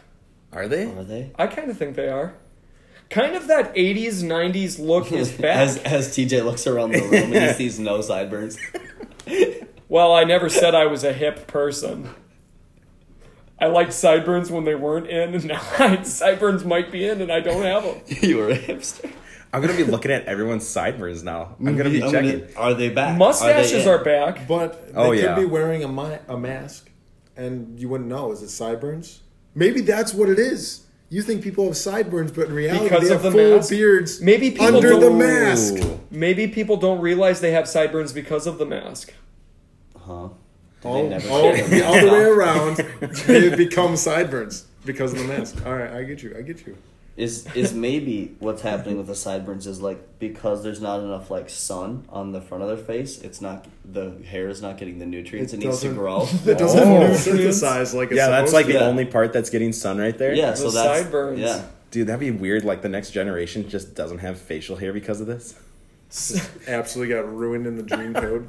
Are 0.53 0.69
they? 0.69 0.85
Are 0.85 1.05
they? 1.05 1.31
I 1.39 1.47
kind 1.47 1.71
of 1.71 1.79
think 1.79 1.97
they 1.97 2.09
are. 2.09 2.35
Kind 3.09 3.37
of 3.37 3.47
that 3.47 3.75
80s, 3.75 4.23
90s 4.23 4.79
look 4.79 5.13
is 5.13 5.31
back. 5.39 5.57
As, 5.57 5.79
as 5.79 6.09
TJ 6.09 6.45
looks 6.45 6.67
around 6.67 6.93
the 6.93 7.01
room 7.01 7.33
and 7.33 7.35
he 7.35 7.53
sees 7.55 7.79
no 7.79 8.01
sideburns. 8.01 8.59
well, 9.89 10.13
I 10.15 10.25
never 10.25 10.49
said 10.49 10.75
I 10.75 10.87
was 10.87 11.05
a 11.05 11.13
hip 11.13 11.47
person. 11.47 12.11
I 13.61 13.67
liked 13.67 13.93
sideburns 13.93 14.51
when 14.51 14.65
they 14.65 14.75
weren't 14.75 15.07
in, 15.07 15.35
and 15.35 15.45
now 15.47 15.63
I, 15.79 16.03
sideburns 16.03 16.65
might 16.65 16.91
be 16.91 17.07
in, 17.09 17.21
and 17.23 17.31
I 17.31 17.39
don't 17.39 17.63
have 17.63 17.85
them. 17.85 18.01
you 18.21 18.39
were 18.39 18.49
a 18.49 18.59
hipster. 18.59 19.13
I'm 19.53 19.61
gonna 19.61 19.77
be 19.77 19.85
looking 19.85 20.11
at 20.11 20.25
everyone's 20.25 20.67
sideburns 20.67 21.23
now. 21.23 21.55
I'm 21.61 21.77
gonna 21.77 21.91
mm-hmm. 21.91 21.93
be 21.93 22.03
I'm 22.03 22.11
checking. 22.11 22.41
gonna- 22.41 22.53
are 22.57 22.75
they 22.75 22.89
back? 22.89 23.17
Mustaches 23.19 23.71
they 23.85 23.89
are, 23.89 24.03
back. 24.03 24.49
But 24.49 24.89
they 24.89 24.95
Oh, 24.95 25.11
could 25.11 25.19
yeah. 25.21 25.37
be 25.37 25.45
wearing 25.45 25.85
a, 25.85 25.89
mi- 25.89 26.19
a 26.27 26.37
mask 26.37 26.91
and 27.37 27.79
you 27.79 27.89
wouldn't 27.89 28.09
know. 28.09 28.33
Is 28.33 28.43
it 28.43 28.49
sideburns? 28.51 29.21
Maybe 29.55 29.81
that's 29.81 30.15
what 30.15 30.29
it 30.29 30.39
is. 30.39 30.87
You 31.11 31.21
think 31.21 31.43
people 31.43 31.67
have 31.67 31.77
sideburns, 31.77 32.33
but 32.33 32.47
in 32.49 32.55
reality, 32.55 32.85
Because 32.85 33.09
they 33.09 33.15
of 33.15 33.23
have 33.23 33.33
the 33.33 33.39
full 33.39 33.57
mask? 33.59 33.71
beards 33.71 34.21
Maybe 34.23 34.51
people 34.51 34.67
under 34.77 34.95
the 34.95 35.01
don't- 35.01 35.19
mask. 35.19 35.75
Maybe 36.11 36.49
people 36.49 36.77
don't 36.79 37.01
realize 37.01 37.41
they 37.41 37.51
have 37.51 37.69
sideburns 37.69 38.13
because 38.15 38.47
of 38.47 38.57
the 38.59 38.65
mask. 38.65 39.13
Huh? 39.99 40.29
Did 40.81 40.89
Oh, 40.89 41.03
they 41.03 41.09
never 41.11 41.29
oh, 41.31 41.53
take 41.53 41.67
the 41.67 41.87
other 41.87 42.11
way 42.11 42.25
off? 42.25 42.79
around. 42.81 43.11
They 43.27 43.55
become 43.55 43.97
sideburns 43.97 44.67
because 44.87 45.13
of 45.13 45.19
the 45.19 45.25
mask. 45.27 45.65
All 45.67 45.75
right, 45.77 45.91
I 45.93 46.03
get 46.05 46.23
you. 46.23 46.35
I 46.37 46.41
get 46.43 46.67
you. 46.67 46.77
Is 47.15 47.47
is 47.55 47.75
maybe 47.75 48.35
what's 48.39 48.63
happening 48.63 48.97
with 48.97 49.07
the 49.07 49.15
sideburns 49.15 49.67
is 49.67 49.83
like 49.83 50.19
because 50.19 50.63
there's 50.63 50.81
not 50.81 51.01
enough 51.01 51.31
like 51.31 51.51
sun 51.51 52.07
on 52.09 52.33
the 52.33 52.41
front 52.41 52.63
of 52.63 52.69
their 52.71 52.79
face, 52.79 53.21
it's 53.21 53.43
not 53.43 53.67
the 53.85 54.13
hair 54.27 54.49
is 54.49 54.63
not 54.63 54.79
getting 54.79 54.99
the 54.99 55.05
nutrients 55.05 55.53
it, 55.53 55.59
needs 55.59 55.81
to 55.83 55.91
grow. 55.93 56.23
It 56.47 56.57
doesn't 56.57 56.81
Oh. 56.89 57.13
synthesize 57.15 57.93
like 57.93 58.11
it's 58.13 58.17
Yeah, 58.17 58.29
that's 58.29 58.55
like 58.55 58.65
to. 58.65 58.73
the 58.73 58.79
Yeah. 58.79 58.87
only 58.87 59.05
part 59.05 59.35
that's 59.35 59.51
getting 59.51 59.75
sun 59.75 59.99
right 59.99 60.17
there. 60.17 60.33
yeah, 60.33 60.53
The 60.53 60.57
so 60.57 60.71
that's 60.71 61.01
sideburns. 61.03 61.39
Yeah, 61.41 61.65
Dude, 61.91 62.07
that'd 62.07 62.19
be 62.19 62.31
weird. 62.31 62.65
Like 62.65 62.81
the 62.81 62.89
next 62.89 63.11
generation 63.11 63.69
just 63.69 63.95
doesn't 63.95 64.19
have 64.19 64.39
facial 64.39 64.77
hair 64.77 64.95
because 64.95 65.21
of 65.21 65.27
this. 65.27 65.55
absolutely 66.67 67.15
got 67.15 67.31
ruined 67.31 67.67
in 67.67 67.77
the 67.77 67.83
dream 67.83 68.15
code. 68.15 68.49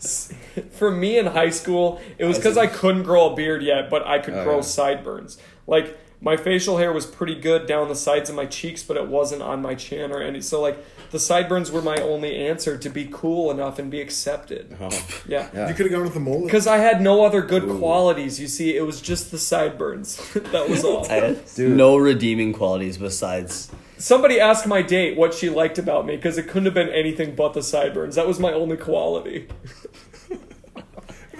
For 0.72 0.90
me 0.90 1.18
in 1.18 1.26
high 1.26 1.50
school, 1.50 2.00
it 2.18 2.24
was 2.24 2.38
because. 2.38 2.56
I 2.56 2.66
couldn't 2.66 3.02
grow 3.04 3.32
a 3.32 3.36
beard 3.36 3.62
yet, 3.62 3.90
but 3.90 4.06
I 4.06 4.18
could 4.18 4.34
Oh, 4.34 4.44
grow 4.44 4.54
yeah. 4.56 4.60
sideburns. 4.62 5.38
Like 5.66 5.96
my 6.24 6.38
facial 6.38 6.78
hair 6.78 6.92
was 6.92 7.04
pretty 7.04 7.34
good 7.34 7.66
down 7.66 7.88
the 7.88 7.94
sides 7.94 8.30
of 8.30 8.36
my 8.36 8.46
cheeks, 8.46 8.82
but 8.82 8.96
it 8.96 9.06
wasn't 9.06 9.42
on 9.42 9.60
my 9.60 9.74
chin 9.74 10.10
or 10.10 10.22
any. 10.22 10.40
So 10.40 10.60
like 10.60 10.82
the 11.10 11.20
sideburns 11.20 11.70
were 11.70 11.82
my 11.82 11.96
only 11.96 12.34
answer 12.34 12.78
to 12.78 12.88
be 12.88 13.08
cool 13.12 13.50
enough 13.50 13.78
and 13.78 13.90
be 13.90 14.00
accepted. 14.00 14.76
Oh. 14.80 14.90
Yeah. 15.26 15.48
Yeah. 15.54 15.68
You 15.68 15.74
could 15.74 15.86
have 15.86 15.92
gone 15.92 16.02
with 16.04 16.14
the 16.14 16.20
mullet. 16.20 16.44
Because 16.44 16.66
I 16.66 16.78
had 16.78 17.00
no 17.00 17.24
other 17.24 17.40
good 17.40 17.66
qualities. 17.78 18.38
You 18.38 18.46
see, 18.46 18.76
it 18.76 18.82
was 18.82 19.00
just 19.00 19.30
the 19.30 19.38
sideburns. 19.38 20.16
that 20.34 20.68
was 20.68 20.84
all. 20.84 21.06
I 21.10 21.14
had 21.14 21.54
Dude. 21.54 21.76
no 21.76 21.96
redeeming 21.96 22.52
qualities 22.52 22.98
besides 22.98 23.70
Somebody 23.96 24.40
asked 24.40 24.66
my 24.66 24.82
date 24.82 25.16
what 25.16 25.32
she 25.34 25.48
liked 25.48 25.78
about 25.78 26.04
me 26.04 26.16
because 26.16 26.36
it 26.36 26.48
couldn't 26.48 26.66
have 26.66 26.74
been 26.74 26.90
anything 26.90 27.34
but 27.34 27.54
the 27.54 27.62
sideburns. 27.62 28.16
That 28.16 28.26
was 28.26 28.38
my 28.38 28.52
only 28.52 28.76
quality. 28.76 29.48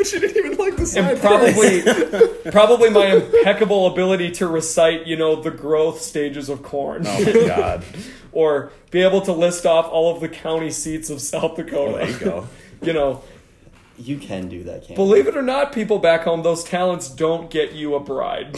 But 0.05 0.11
she 0.11 0.21
didn't 0.21 0.37
even 0.37 0.59
like 0.59 0.77
the 0.77 0.95
and 0.99 1.19
probably 1.21 2.51
probably 2.53 2.91
my 2.91 3.07
impeccable 3.07 3.87
ability 3.87 4.31
to 4.33 4.47
recite 4.47 5.07
you 5.07 5.17
know 5.17 5.41
the 5.41 5.51
growth 5.51 6.01
stages 6.03 6.49
of 6.49 6.63
corn 6.63 7.05
Oh 7.07 7.25
my 7.25 7.47
god. 7.47 7.85
or 8.33 8.71
be 8.91 9.01
able 9.03 9.23
to 9.23 9.33
list 9.33 9.65
off 9.65 9.87
all 9.87 10.15
of 10.15 10.21
the 10.21 10.29
county 10.29 10.71
seats 10.71 11.09
of 11.11 11.21
south 11.21 11.57
dakota 11.57 11.93
Well, 11.93 11.97
there 11.97 12.11
you 12.11 12.19
go. 12.19 12.47
you 12.83 12.93
know 12.93 13.23
you 13.97 14.19
can 14.19 14.49
do 14.49 14.65
that. 14.65 14.83
Can't 14.85 14.97
believe 14.97 15.29
it 15.29 15.37
or 15.37 15.43
not 15.43 15.73
people 15.73 16.01
back 16.01 16.23
home 16.25 16.43
those 16.43 16.65
talents 16.65 17.09
don't 17.09 17.49
get 17.49 17.73
you 17.73 17.95
a 17.95 18.01
bride 18.01 18.57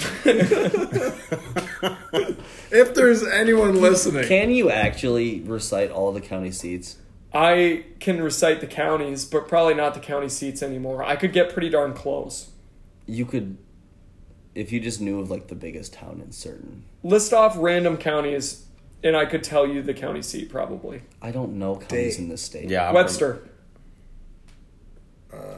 if 2.71 2.95
there's 2.95 3.23
anyone 3.23 3.81
listening, 3.81 4.27
Can 4.27 4.51
you 4.51 4.71
actually 4.71 5.41
recite 5.41 5.91
all 5.91 6.13
the 6.13 6.21
county 6.23 6.51
seats? 6.51 6.97
I 7.33 7.85
can 8.01 8.21
recite 8.23 8.61
the 8.61 8.67
counties 8.67 9.25
but 9.25 9.49
probably 9.49 9.75
not 9.75 9.95
the 9.95 10.01
county 10.01 10.29
seats 10.29 10.63
anymore 10.63 11.03
i 11.03 11.17
could 11.17 11.33
get 11.33 11.53
pretty 11.53 11.69
darn 11.69 11.93
close 11.93 12.51
You 13.07 13.25
could, 13.27 13.59
if 14.55 14.73
you 14.73 14.81
just 14.81 15.01
knew 15.01 15.21
of 15.21 15.31
like 15.31 15.49
the 15.49 15.55
biggest 15.55 15.93
town 15.93 16.21
in 16.25 16.33
certain. 16.33 16.85
list 17.03 17.33
off 17.33 17.55
random 17.59 17.97
counties 17.97 18.67
and 19.03 19.17
i 19.17 19.25
could 19.27 19.43
tell 19.45 19.67
you 19.67 19.83
the 19.83 19.95
county 19.95 20.23
seat 20.23 20.49
probably 20.49 21.03
I 21.21 21.31
don't 21.31 21.59
know 21.59 21.77
counties 21.77 22.17
Dang. 22.17 22.25
in 22.25 22.31
this 22.31 22.43
state. 22.43 22.71
Yeah. 22.71 22.89
I'm 22.89 22.95
webster 22.95 23.43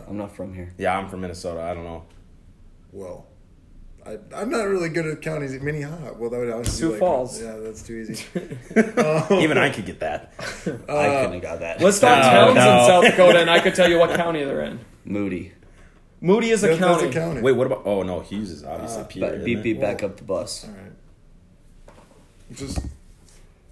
I'm 0.08 0.16
not 0.16 0.34
from 0.34 0.54
here. 0.54 0.72
Yeah, 0.78 0.98
I'm 0.98 1.08
from 1.08 1.20
Minnesota. 1.20 1.60
I 1.62 1.72
don't 1.74 1.84
know. 1.84 2.02
well, 2.92 3.26
I, 4.08 4.18
I'm 4.34 4.48
not 4.50 4.64
really 4.66 4.88
good 4.88 5.06
at 5.06 5.20
counties. 5.20 5.52
Minnehaha. 5.60 6.12
Well, 6.14 6.30
that 6.30 6.38
would 6.38 6.50
obviously 6.50 6.78
Sioux 6.78 6.86
be 6.86 6.92
like, 6.92 7.00
Falls. 7.00 7.40
Yeah, 7.42 7.56
that's 7.58 7.82
too 7.82 7.94
easy. 7.96 8.24
Um, 8.98 9.40
Even 9.40 9.58
I 9.58 9.70
could 9.70 9.86
get 9.86 10.00
that. 10.00 10.32
I 10.38 10.40
uh, 10.40 11.20
couldn't 11.26 11.32
have 11.34 11.42
got 11.42 11.60
that. 11.60 11.80
list 11.80 12.02
off 12.04 12.18
No, 12.18 12.30
towns 12.30 12.54
no. 12.54 12.60
in 12.80 12.86
south 12.86 13.04
dakota 13.04 13.40
and 13.40 13.50
i 13.50 13.58
could 13.60 13.74
tell 13.74 13.88
you 13.88 13.98
what 13.98 14.14
county 14.16 14.42
they're 14.44 14.62
in 14.62 14.80
Moody. 15.04 15.52
moody 16.20 16.50
is 16.50 16.62
a 16.64 16.68
That- 16.68 16.78
county 16.78 17.04
That's 17.04 17.16
a 17.16 17.20
county. 17.20 17.40
Wait, 17.42 17.52
what 17.52 17.66
about? 17.66 17.82
Oh 17.84 18.02
no, 18.02 18.20
Hughes 18.20 18.50
is 18.50 18.64
obviously 18.64 19.02
uh, 19.02 19.04
Peter. 19.06 19.38
Beep 19.44 19.62
beep 19.62 19.80
back 19.80 20.02
up 20.02 20.16
the 20.16 20.24
bus. 20.24 20.64
All 20.66 20.70
right. 20.74 20.92
Just 22.54 22.78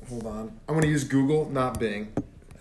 hold 0.08 0.26
on. 0.26 0.58
I'm 0.68 0.74
gonna 0.74 0.86
use 0.86 1.04
Google, 1.04 1.48
not 1.50 1.78
Bing. 1.80 2.12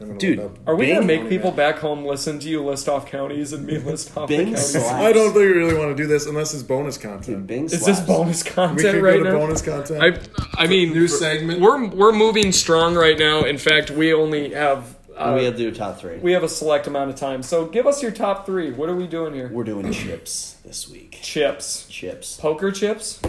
I'm 0.05 0.17
gonna 0.17 0.19
Dude, 0.19 0.51
Are 0.67 0.75
we 0.75 0.85
Bing 0.85 0.95
gonna 0.95 1.07
make 1.07 1.29
people 1.29 1.51
back 1.51 1.79
home 1.79 2.05
listen 2.05 2.39
to 2.39 2.49
you 2.49 2.63
list 2.63 2.87
off 2.87 3.05
counties 3.07 3.53
and 3.53 3.65
me 3.65 3.77
list 3.79 4.15
off 4.15 4.29
Bing 4.29 4.51
the 4.51 4.57
counties? 4.57 4.71
slaps. 4.71 4.91
I 4.93 5.11
don't 5.11 5.25
think 5.33 5.35
we 5.35 5.45
really 5.47 5.77
want 5.77 5.95
to 5.95 6.01
do 6.03 6.07
this 6.07 6.25
unless 6.27 6.53
it's 6.53 6.63
bonus 6.63 6.97
Dude, 6.97 7.11
content. 7.11 7.47
Bing 7.47 7.65
Is 7.65 7.71
this 7.71 7.83
slaps. 7.97 8.01
bonus 8.07 8.43
we 8.43 8.51
content 8.51 8.93
could 8.95 9.03
right 9.03 9.17
go 9.17 9.23
to 9.23 9.31
now? 9.31 9.37
bonus 9.39 9.61
content. 9.61 10.29
I 10.57 10.63
I 10.63 10.67
mean 10.67 10.93
New 10.93 11.07
segment. 11.07 11.59
We're 11.61 11.87
we're 11.87 12.11
moving 12.11 12.51
strong 12.51 12.95
right 12.95 13.17
now. 13.17 13.43
In 13.43 13.57
fact, 13.57 13.91
we 13.91 14.13
only 14.13 14.53
have 14.53 14.95
Uh, 15.17 15.33
we 15.37 15.45
have 15.45 15.53
to 15.53 15.59
do 15.59 15.71
top 15.71 15.99
three. 15.99 16.17
we 16.17 16.33
have 16.33 16.43
a 16.43 16.49
select 16.49 16.87
amount 16.87 17.09
of 17.09 17.15
time. 17.15 17.41
So 17.41 17.65
give 17.65 17.87
us 17.87 18.01
your 18.03 18.11
top 18.11 18.45
three. 18.45 18.71
What 18.71 18.89
are 18.89 18.95
we 18.95 19.07
doing 19.07 19.33
here? 19.33 19.49
We're 19.51 19.63
doing 19.63 19.91
chips 19.91 20.57
this 20.65 20.89
week. 20.89 21.19
Chips. 21.21 21.87
Chips, 21.89 22.37
Poker 22.37 22.71
chips? 22.71 23.19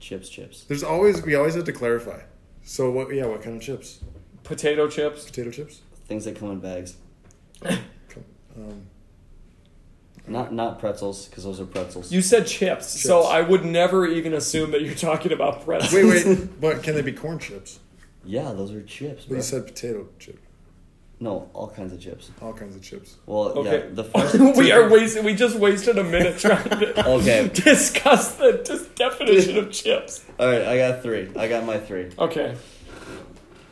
chips, 0.00 0.28
chips. 0.28 0.64
There's 0.64 0.82
always 0.82 1.22
we 1.22 1.34
always 1.36 1.54
have 1.54 1.64
to 1.64 1.72
clarify. 1.72 2.20
So 2.64 2.90
what? 2.90 3.14
Yeah, 3.14 3.26
what 3.26 3.42
kind 3.42 3.56
of 3.56 3.62
chips? 3.62 4.00
Potato 4.44 4.88
chips? 4.88 5.24
Potato 5.24 5.50
chips. 5.50 5.82
Things 6.12 6.26
that 6.26 6.36
come 6.36 6.50
in 6.50 6.58
bags. 6.60 6.94
Um, 8.54 8.82
Not 10.28 10.52
not 10.52 10.78
pretzels 10.78 11.26
because 11.26 11.44
those 11.44 11.58
are 11.58 11.64
pretzels. 11.64 12.12
You 12.12 12.20
said 12.20 12.46
chips, 12.46 13.00
so 13.00 13.22
I 13.22 13.40
would 13.40 13.64
never 13.64 14.06
even 14.06 14.34
assume 14.34 14.72
that 14.72 14.82
you're 14.82 14.94
talking 14.94 15.32
about 15.32 15.64
pretzels. 15.64 15.94
wait, 15.94 16.26
wait. 16.26 16.60
but 16.60 16.82
can 16.82 16.94
they 16.94 17.00
be 17.00 17.12
corn 17.12 17.38
chips? 17.38 17.78
yeah, 18.26 18.52
those 18.52 18.72
are 18.74 18.82
chips. 18.82 19.22
But 19.22 19.28
Bro. 19.28 19.36
you 19.38 19.42
said 19.42 19.66
potato 19.66 20.06
chip. 20.18 20.38
no, 21.18 21.48
all 21.54 21.70
kinds 21.70 21.94
of 21.94 22.00
chips. 22.02 22.30
All 22.42 22.52
kinds 22.52 22.76
of 22.76 22.82
chips. 22.82 23.16
Well, 23.24 23.44
Okay. 23.60 23.78
yeah, 23.88 23.94
the 23.94 24.04
first 24.04 24.38
we 24.58 24.70
are 24.70 24.90
wasting. 24.90 25.24
We 25.24 25.34
just 25.34 25.56
wasted 25.56 25.96
a 25.96 26.04
minute 26.04 26.38
trying 26.38 26.68
to 26.68 27.08
Okay. 27.16 27.48
discuss 27.54 28.34
the 28.34 28.60
dis- 28.62 28.86
definition 28.88 29.56
of 29.56 29.72
chips. 29.72 30.22
All 30.38 30.46
right, 30.46 30.60
I 30.62 30.76
got 30.76 31.02
three. 31.02 31.30
I 31.38 31.48
got 31.48 31.64
my 31.64 31.78
three. 31.78 32.10
Okay. 32.18 32.54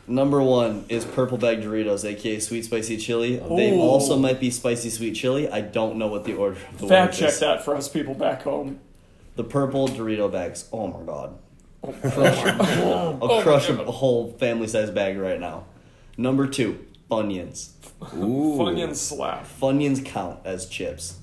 Number 0.07 0.41
one 0.41 0.85
is 0.89 1.05
purple 1.05 1.37
bag 1.37 1.61
Doritos, 1.61 2.03
aka 2.03 2.39
sweet 2.39 2.65
spicy 2.65 2.97
chili. 2.97 3.37
They 3.37 3.71
Ooh. 3.71 3.81
also 3.81 4.17
might 4.17 4.39
be 4.39 4.49
spicy 4.49 4.89
sweet 4.89 5.13
chili. 5.13 5.49
I 5.49 5.61
don't 5.61 5.97
know 5.97 6.07
what 6.07 6.25
the 6.25 6.33
order 6.33 6.57
of 6.71 6.79
the 6.79 6.87
Fact 6.87 7.13
word 7.13 7.19
check 7.19 7.29
is. 7.29 7.39
that 7.39 7.63
for 7.63 7.75
us 7.75 7.87
people 7.87 8.13
back 8.13 8.41
home. 8.41 8.79
The 9.35 9.43
purple 9.43 9.87
Dorito 9.87 10.31
bags. 10.31 10.67
Oh 10.73 10.87
my 10.87 11.05
god. 11.05 11.37
Oh, 11.83 11.93
I'll 11.93 12.19
oh 12.19 13.17
oh 13.21 13.37
my 13.37 13.43
crush 13.43 13.69
a 13.69 13.75
whole 13.85 14.33
family 14.33 14.67
size 14.67 14.91
bag 14.91 15.17
right 15.17 15.39
now. 15.39 15.65
Number 16.17 16.45
two, 16.47 16.85
Funyuns. 17.09 17.71
Ooh. 18.15 18.57
Funyun 18.57 18.95
slap. 18.95 19.47
Funyuns 19.47 20.03
count 20.05 20.39
as 20.45 20.67
chips. 20.67 21.17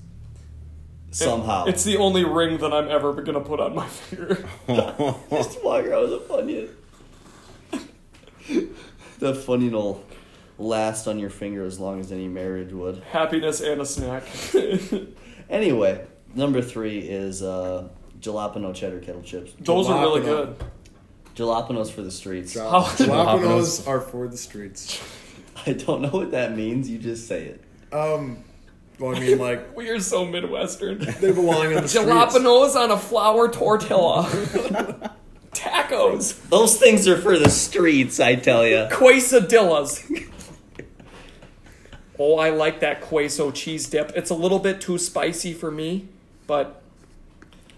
Somehow. 1.11 1.65
It's 1.65 1.83
the 1.83 1.97
only 1.97 2.23
ring 2.23 2.57
that 2.59 2.71
I'm 2.71 2.87
ever 2.89 3.13
gonna 3.21 3.39
put 3.39 3.59
on 3.59 3.75
my 3.75 3.87
finger. 3.87 4.47
Just 5.29 5.63
walk 5.63 5.85
around 5.85 6.09
with 6.09 6.13
a 6.13 6.25
Funyun. 6.27 6.69
The 9.19 9.33
Funyun 9.33 9.71
will 9.71 10.03
last 10.57 11.07
on 11.07 11.19
your 11.19 11.29
finger 11.29 11.63
as 11.65 11.79
long 11.79 11.99
as 11.99 12.11
any 12.11 12.27
marriage 12.27 12.71
would. 12.73 12.97
Happiness 13.11 13.61
and 13.61 13.81
a 13.81 13.85
snack. 13.85 14.23
Anyway, 15.49 16.05
number 16.35 16.61
three 16.61 16.99
is 16.99 17.41
uh, 17.41 17.87
jalapeno 18.21 18.71
cheddar 18.75 18.99
kettle 18.99 19.23
chips. 19.23 19.51
Those 19.59 19.89
are 19.89 19.99
really 19.99 20.21
Jalapeno. 20.21 20.25
good. 20.59 20.65
Jalapenos 21.35 21.89
for 21.91 22.03
the 22.03 22.11
streets. 22.11 22.53
How- 22.55 22.83
Jalapenos 22.83 23.87
are 23.87 23.99
for 23.99 24.27
the 24.27 24.37
streets. 24.37 25.01
I 25.65 25.73
don't 25.73 26.03
know 26.03 26.09
what 26.09 26.29
that 26.31 26.55
means. 26.55 26.87
You 26.87 26.99
just 26.99 27.27
say 27.27 27.45
it. 27.45 27.63
Um, 27.91 28.43
well, 28.99 29.15
I 29.15 29.19
mean, 29.19 29.39
like 29.39 29.75
We 29.75 29.89
are 29.89 29.99
so 29.99 30.23
Midwestern. 30.23 30.99
they 30.99 31.31
belong 31.31 31.73
on 31.73 31.81
the 31.81 31.87
streets. 31.87 32.07
Jalapenos 32.07 32.75
on 32.75 32.91
a 32.91 32.97
flour 32.99 33.49
tortilla. 33.51 35.15
Tacos. 35.51 36.47
Those 36.49 36.77
things 36.77 37.07
are 37.07 37.17
for 37.17 37.37
the 37.37 37.49
streets, 37.49 38.19
I 38.19 38.35
tell 38.35 38.65
you. 38.65 38.87
Quesadillas. 38.91 40.29
oh, 42.19 42.37
I 42.37 42.49
like 42.49 42.79
that 42.81 43.01
queso 43.01 43.51
cheese 43.51 43.89
dip. 43.89 44.11
It's 44.15 44.29
a 44.29 44.35
little 44.35 44.59
bit 44.59 44.81
too 44.81 44.97
spicy 44.97 45.53
for 45.53 45.71
me, 45.71 46.07
but 46.47 46.81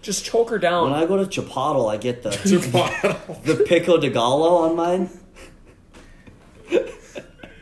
just 0.02 0.24
choke 0.24 0.50
her 0.50 0.58
down. 0.58 0.90
When 0.90 1.00
I 1.00 1.06
go 1.06 1.24
to 1.24 1.40
Chipotle, 1.40 1.90
I 1.90 1.96
get 1.96 2.22
the 2.22 2.30
Chipotle. 2.30 3.42
the 3.44 3.64
pico 3.64 3.98
de 3.98 4.10
gallo 4.10 4.56
on 4.56 4.76
mine. 4.76 5.10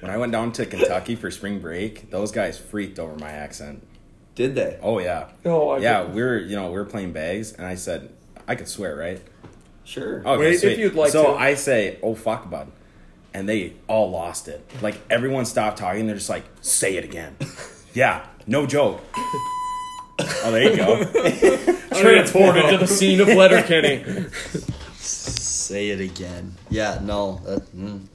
When 0.01 0.11
I 0.11 0.17
went 0.17 0.33
down 0.33 0.53
to 0.53 0.65
Kentucky 0.65 1.15
for 1.15 1.31
spring 1.31 1.59
break, 1.61 2.09
those 2.11 2.33
guys 2.33 2.57
freaked 2.59 2.99
over 2.99 3.17
my 3.17 3.29
accent. 3.29 3.87
Did 4.35 4.55
they? 4.55 4.79
Oh 4.83 4.99
yeah. 4.99 5.29
oh, 5.45 5.71
I 5.71 5.79
Yeah, 5.79 6.07
we 6.07 6.23
were 6.23 6.39
you 6.39 6.57
know 6.57 6.69
we 6.69 6.79
were 6.79 6.87
playing 6.87 7.13
bags, 7.13 7.53
and 7.53 7.67
I 7.67 7.75
said 7.75 8.11
I 8.49 8.55
could 8.55 8.67
swear, 8.67 8.97
right? 8.97 9.21
Sure. 9.91 10.21
Okay, 10.21 10.39
Wait, 10.39 10.63
if 10.63 10.79
you'd 10.79 10.95
like 10.95 11.11
so 11.11 11.25
to. 11.25 11.31
I 11.33 11.55
say, 11.55 11.99
"Oh 12.01 12.15
fuck, 12.15 12.49
bud," 12.49 12.71
and 13.35 13.49
they 13.49 13.73
all 13.89 14.09
lost 14.09 14.47
it. 14.47 14.65
Like 14.81 14.95
everyone 15.11 15.47
stopped 15.47 15.79
talking. 15.79 16.07
They're 16.07 16.15
just 16.15 16.31
like, 16.31 16.45
"Say 16.61 16.97
it 16.97 17.05
again." 17.05 17.35
yeah, 17.93 18.25
no 18.47 18.67
joke. 18.67 19.01
oh, 19.17 20.51
there 20.53 20.71
you 20.71 20.77
go. 20.77 21.05
transported 22.01 22.71
to 22.71 22.79
the 22.79 22.87
scene 22.87 23.21
of 23.21 23.27
Letterkenny. 23.27 24.27
Say 24.97 25.91
it 25.91 26.01
again. 26.01 26.55
Yeah, 26.69 27.01
no. 27.03 27.41
That, 27.45 27.77
mm. 27.77 28.07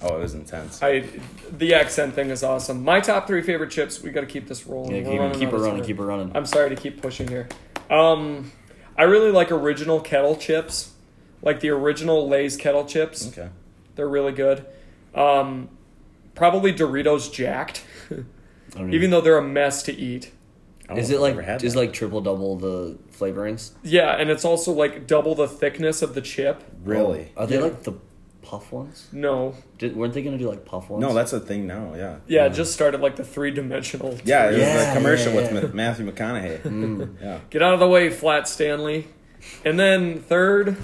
Oh, 0.00 0.16
it 0.16 0.20
was 0.20 0.32
intense. 0.32 0.82
I, 0.82 1.04
the 1.50 1.74
accent 1.74 2.14
thing 2.14 2.30
is 2.30 2.42
awesome. 2.42 2.82
My 2.82 3.00
top 3.00 3.26
three 3.26 3.42
favorite 3.42 3.70
chips. 3.70 4.02
We 4.02 4.10
got 4.10 4.22
to 4.22 4.26
keep 4.26 4.48
this 4.48 4.66
rolling. 4.66 4.96
Yeah, 4.96 5.02
We're 5.02 5.10
keep, 5.10 5.20
running 5.20 5.38
keep 5.38 5.48
it 5.48 5.56
running, 5.56 5.76
time. 5.76 5.84
keep 5.84 5.98
it 5.98 6.02
running. 6.02 6.32
I'm 6.34 6.46
sorry 6.46 6.70
to 6.70 6.76
keep 6.76 7.02
pushing 7.02 7.28
here. 7.28 7.48
Um, 7.90 8.50
I 8.96 9.04
really 9.04 9.30
like 9.30 9.52
original 9.52 10.00
kettle 10.00 10.36
chips, 10.36 10.91
like 11.42 11.60
the 11.60 11.70
original 11.70 12.28
Lay's 12.28 12.56
kettle 12.56 12.84
chips. 12.86 13.28
Okay. 13.28 13.48
They're 13.94 14.08
really 14.08 14.32
good. 14.32 14.64
Um, 15.14 15.68
probably 16.34 16.72
Doritos 16.72 17.32
Jacked, 17.32 17.84
I 18.76 18.88
even 18.88 19.10
though 19.10 19.20
they're 19.20 19.36
a 19.38 19.42
mess 19.42 19.82
to 19.84 19.92
eat. 19.92 20.32
Is 20.96 21.10
it 21.10 21.14
if 21.14 21.20
I've 21.22 21.30
ever 21.30 21.36
like 21.40 21.46
had 21.46 21.62
is 21.64 21.72
that. 21.74 21.78
like 21.78 21.92
triple 21.92 22.20
double 22.20 22.56
the 22.56 22.98
flavorings? 23.12 23.72
Yeah, 23.82 24.12
and 24.16 24.30
it's 24.30 24.44
also 24.44 24.72
like 24.72 25.06
double 25.06 25.34
the 25.34 25.48
thickness 25.48 26.02
of 26.02 26.14
the 26.14 26.20
chip. 26.20 26.62
really? 26.84 27.32
Are 27.36 27.46
they 27.46 27.56
Yeah. 27.56 27.62
like 27.62 27.82
the 27.84 27.94
puff 28.42 28.72
ones? 28.72 29.06
No, 29.12 29.54
Did, 29.78 29.96
weren't 29.96 30.12
they 30.12 30.22
gonna 30.22 30.36
do 30.38 30.48
like 30.50 30.64
puff 30.66 30.90
ones? 30.90 31.00
No, 31.00 31.14
that's 31.14 31.32
a 31.32 31.40
thing 31.40 31.66
now. 31.66 31.94
Yeah. 31.94 32.16
yeah, 32.26 32.46
it 32.46 32.50
just 32.54 32.72
started 32.74 33.00
like 33.00 33.16
the 33.16 33.24
three 33.24 33.50
dimensional. 33.52 34.18
Yeah, 34.24 34.48
it 34.48 34.52
was 34.52 34.60
Yeah, 34.60 34.90
a 34.92 34.94
commercial 34.94 35.32
yeah, 35.32 35.40
with 35.40 35.52
yeah. 35.54 35.60
Ma- 35.68 35.74
Matthew 35.74 36.10
McConaughey. 36.12 36.60
Mm. 36.62 37.22
Yeah. 37.22 37.38
Get 37.50 37.62
out 37.62 37.72
of 37.74 37.80
the 37.80 37.88
way, 37.88 38.10
Flat 38.10 38.46
Stanley. 38.48 39.06
And 39.64 39.78
then 39.78 40.18
third, 40.20 40.76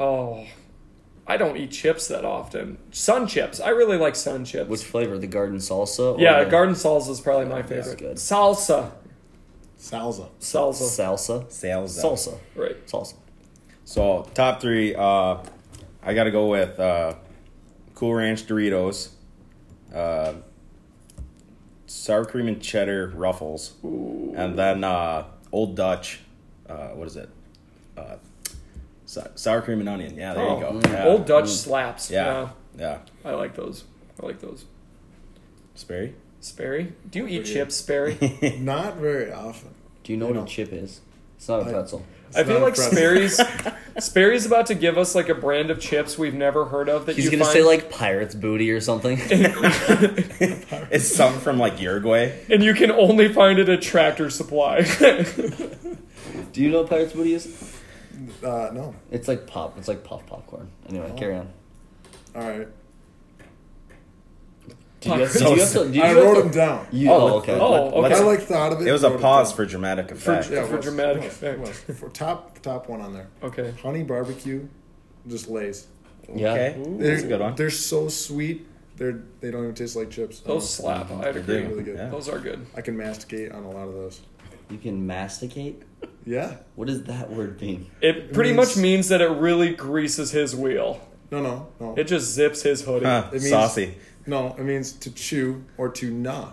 oh, 0.00 0.46
I 1.26 1.36
don't 1.36 1.56
eat 1.56 1.70
chips 1.70 2.08
that 2.08 2.24
often. 2.24 2.78
Sun 2.90 3.26
chips. 3.26 3.60
I 3.60 3.70
really 3.70 3.98
like 3.98 4.16
sun 4.16 4.44
chips. 4.44 4.68
Which 4.68 4.84
flavor? 4.84 5.18
The 5.18 5.26
garden 5.26 5.58
salsa? 5.58 6.16
or 6.16 6.20
yeah, 6.20 6.42
the 6.42 6.50
garden 6.50 6.74
salsa 6.74 7.10
is 7.10 7.20
probably 7.20 7.46
my 7.46 7.62
that's 7.62 7.68
favorite. 7.68 7.98
good. 7.98 8.16
Salsa. 8.16 8.92
Salsa. 9.78 10.28
Salsa. 10.40 10.82
salsa. 10.82 11.46
Salsa. 11.46 12.02
Salsa. 12.02 12.38
Right. 12.56 12.86
Salsa. 12.86 13.14
So 13.84 14.28
top 14.34 14.60
three, 14.60 14.94
uh, 14.94 15.38
I 16.02 16.14
got 16.14 16.24
to 16.24 16.30
go 16.30 16.46
with 16.48 16.78
uh, 16.80 17.14
Cool 17.94 18.14
Ranch 18.14 18.46
Doritos, 18.46 19.10
uh, 19.94 20.34
sour 21.86 22.24
cream 22.24 22.48
and 22.48 22.60
cheddar 22.62 23.08
Ruffles, 23.14 23.74
and 23.82 24.58
then 24.58 24.84
uh, 24.84 25.24
Old 25.52 25.76
Dutch. 25.76 26.20
Uh, 26.68 26.88
what 26.88 27.06
is 27.06 27.16
it? 27.16 27.30
So- 29.08 29.30
sour 29.36 29.62
cream 29.62 29.80
and 29.80 29.88
onion. 29.88 30.16
Yeah, 30.18 30.34
there 30.34 30.44
Oh, 30.44 30.56
you 30.56 30.60
go. 30.60 30.72
mm. 30.72 30.92
Yeah. 30.92 31.06
Old 31.06 31.24
Dutch 31.24 31.48
slaps. 31.48 32.10
Yeah, 32.10 32.48
Yeah. 32.78 32.98
yeah. 33.24 33.30
I 33.30 33.32
like 33.34 33.54
those. 33.56 33.84
I 34.22 34.26
like 34.26 34.40
those. 34.40 34.66
Sperry. 35.74 36.12
Sperry? 36.40 36.92
Do 37.10 37.20
you 37.20 37.26
eat 37.26 37.46
chips, 37.46 37.74
Sperry? 37.76 38.18
Not 38.60 38.96
very 38.96 39.32
often. 39.32 39.70
Do 40.04 40.12
you 40.12 40.18
know 40.18 40.26
You 40.28 40.34
what 40.34 40.40
know. 40.40 40.44
a 40.44 40.48
chip 40.48 40.72
is? 40.74 41.00
It's 41.38 41.48
not 41.48 41.62
a 41.62 41.64
pretzel. 41.70 42.04
It's 42.28 42.36
I 42.36 42.44
feel 42.44 42.60
like 42.60 42.74
pretzel. 42.74 42.92
Sperry's 42.92 43.40
Sperry's 44.04 44.44
about 44.44 44.66
to 44.66 44.74
give 44.74 44.98
us 44.98 45.14
like 45.14 45.28
a 45.30 45.34
brand 45.34 45.70
of 45.70 45.80
chips 45.80 46.18
we've 46.18 46.34
never 46.34 46.66
heard 46.66 46.88
of 46.90 47.06
that 47.06 47.16
He's 47.16 47.24
you 47.26 47.30
gonna 47.30 47.44
find 47.44 47.52
say 47.54 47.62
like 47.62 47.90
pirate's 47.90 48.34
booty 48.34 48.70
or 48.72 48.80
something. 48.80 49.18
It's 50.90 51.06
something 51.08 51.40
from 51.40 51.58
like 51.58 51.80
Uruguay. 51.80 52.32
and 52.50 52.62
you 52.62 52.74
can 52.74 52.90
only 52.90 53.32
find 53.32 53.58
it 53.58 53.68
at 53.70 53.80
Tractor 53.80 54.28
Supply. 54.30 54.82
Do 56.52 56.62
you 56.62 56.70
know 56.70 56.80
what 56.82 56.90
pirate's 56.90 57.12
booty 57.14 57.34
is? 57.34 57.46
Uh, 58.42 58.70
no. 58.72 58.94
It's 59.10 59.28
like 59.28 59.46
pop. 59.46 59.78
It's 59.78 59.88
like 59.88 60.04
puff 60.04 60.26
popcorn. 60.26 60.68
Anyway, 60.88 61.10
Oh. 61.12 61.18
carry 61.18 61.36
on. 61.36 61.48
All 62.34 62.42
right. 62.42 62.68
Did 65.00 65.12
you 65.12 65.20
have, 65.20 65.32
did 65.32 65.40
you 65.42 65.60
have 65.60 65.72
to? 65.72 65.84
Did 65.84 65.94
you 65.94 66.02
I 66.02 66.06
have 66.08 66.16
wrote 66.16 66.34
to- 66.34 66.42
them 66.42 66.50
down. 66.50 66.86
You, 66.90 67.10
Oh, 67.10 67.14
oh, 67.14 67.38
okay. 67.38 67.56
Oh, 67.58 68.04
okay. 68.04 68.14
I 68.14 68.18
like 68.20 68.40
thought 68.40 68.72
of 68.72 68.80
it. 68.80 68.88
It 68.88 68.92
was 68.92 69.04
a 69.04 69.10
wrote 69.10 69.20
pause 69.20 69.50
down. 69.50 69.56
for 69.56 69.64
dramatic 69.66 70.10
effect. 70.10 70.50
Yeah, 70.50 70.64
it 70.64 70.66
for 70.66 70.76
was, 70.76 70.84
dramatic 70.84 71.22
it 71.22 71.26
was, 71.26 71.32
effect. 71.34 71.54
it 71.54 71.88
was. 71.88 71.98
For 72.00 72.08
top 72.08 72.58
top 72.62 72.88
one 72.88 73.00
on 73.00 73.14
there. 73.14 73.28
okay. 73.44 73.74
Honey 73.80 74.02
barbecue, 74.02 74.66
just 75.28 75.48
lays. 75.48 75.86
Yeah. 76.34 76.52
Okay, 76.52 76.76
They're, 76.98 77.10
that's 77.12 77.22
a 77.22 77.28
good 77.28 77.40
one. 77.40 77.54
They're 77.54 77.70
so 77.70 78.08
sweet. 78.08 78.66
They're 78.96 79.22
they 79.40 79.52
don't 79.52 79.62
even 79.62 79.74
taste 79.76 79.94
like 79.94 80.10
chips. 80.10 80.40
Those 80.40 80.68
slap. 80.68 81.12
I'd 81.12 81.34
They 81.34 81.40
agree. 81.40 81.62
Really 81.62 81.84
good. 81.84 81.96
Yeah. 81.96 82.08
Those 82.08 82.28
are 82.28 82.40
good. 82.40 82.66
I 82.76 82.80
can 82.80 82.96
masticate 82.96 83.52
on 83.52 83.62
a 83.62 83.70
lot 83.70 83.86
of 83.86 83.94
those. 83.94 84.20
You 84.68 84.78
can 84.78 85.06
masticate. 85.06 85.82
Yeah. 86.24 86.56
What 86.74 86.88
does 86.88 87.04
that 87.04 87.30
word 87.30 87.60
mean? 87.60 87.86
It 88.00 88.32
pretty 88.32 88.52
means- 88.52 88.68
much 88.68 88.76
means 88.76 89.08
that 89.08 89.20
it 89.20 89.30
really 89.30 89.74
greases 89.74 90.30
his 90.32 90.54
wheel. 90.54 91.00
No, 91.30 91.40
no, 91.42 91.68
no. 91.80 91.94
It 91.96 92.04
just 92.04 92.32
zips 92.32 92.62
his 92.62 92.82
hoodie 92.82 93.04
Huh, 93.06 93.24
It 93.28 93.34
means- 93.34 93.48
saucy. 93.50 93.94
no, 94.26 94.54
it 94.58 94.62
means 94.64 94.92
to 94.92 95.10
chew 95.10 95.64
or 95.76 95.88
to 95.90 96.10
gnaw 96.10 96.52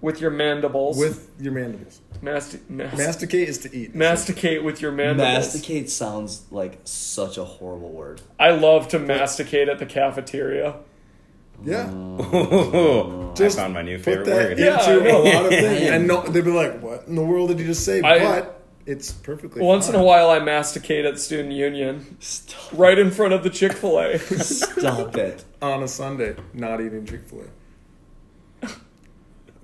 with 0.00 0.20
your 0.20 0.30
mandibles. 0.30 0.96
with 0.98 1.30
your 1.40 1.52
mandibles. 1.52 2.00
Masti- 2.22 2.60
mas- 2.68 2.96
Masticate 2.96 3.48
is 3.48 3.58
to 3.58 3.76
eat. 3.76 3.94
masticate 3.94 4.64
with 4.64 4.80
your 4.80 4.92
mandibles. 4.92 5.26
Masticate 5.34 5.90
sounds 5.90 6.42
like 6.50 6.78
such 6.84 7.36
a 7.36 7.44
horrible 7.44 7.90
word. 7.90 8.22
I 8.40 8.50
love 8.52 8.88
to 8.88 8.98
masticate 8.98 9.68
at 9.68 9.78
the 9.78 9.86
cafeteria. 9.86 10.76
Yeah. 11.64 11.88
I 12.32 13.32
Just 13.34 13.58
found 13.58 13.74
my 13.74 13.82
new 13.82 13.96
Put 13.98 14.04
favorite 14.04 14.24
that 14.26 14.34
word. 14.48 14.58
Yeah, 14.58 14.76
I 14.80 14.92
into 14.94 15.16
a 15.16 15.18
lot 15.18 15.44
of 15.46 15.50
things, 15.50 15.82
and 15.90 16.06
no, 16.08 16.22
they'd 16.22 16.44
be 16.44 16.50
like, 16.50 16.80
"What 16.82 17.04
in 17.06 17.14
the 17.14 17.22
world 17.22 17.48
did 17.50 17.60
you 17.60 17.66
just 17.66 17.84
say?" 17.84 18.00
I- 18.02 18.18
but 18.18 18.53
it's 18.86 19.12
perfectly. 19.12 19.62
Once 19.62 19.88
in 19.88 19.94
a 19.94 20.02
while, 20.02 20.30
I 20.30 20.38
masticate 20.40 21.04
at 21.04 21.18
student 21.18 21.52
union, 21.52 22.16
Stop, 22.20 22.72
right 22.78 22.98
in 22.98 23.10
front 23.10 23.32
of 23.32 23.42
the 23.42 23.50
Chick 23.50 23.72
Fil 23.72 23.98
A. 24.00 24.18
stop 24.18 25.16
it. 25.16 25.44
on 25.62 25.82
a 25.82 25.88
Sunday, 25.88 26.36
not 26.52 26.80
eating 26.80 27.06
Chick 27.06 27.22
Fil 27.26 27.42
A. 27.42 28.68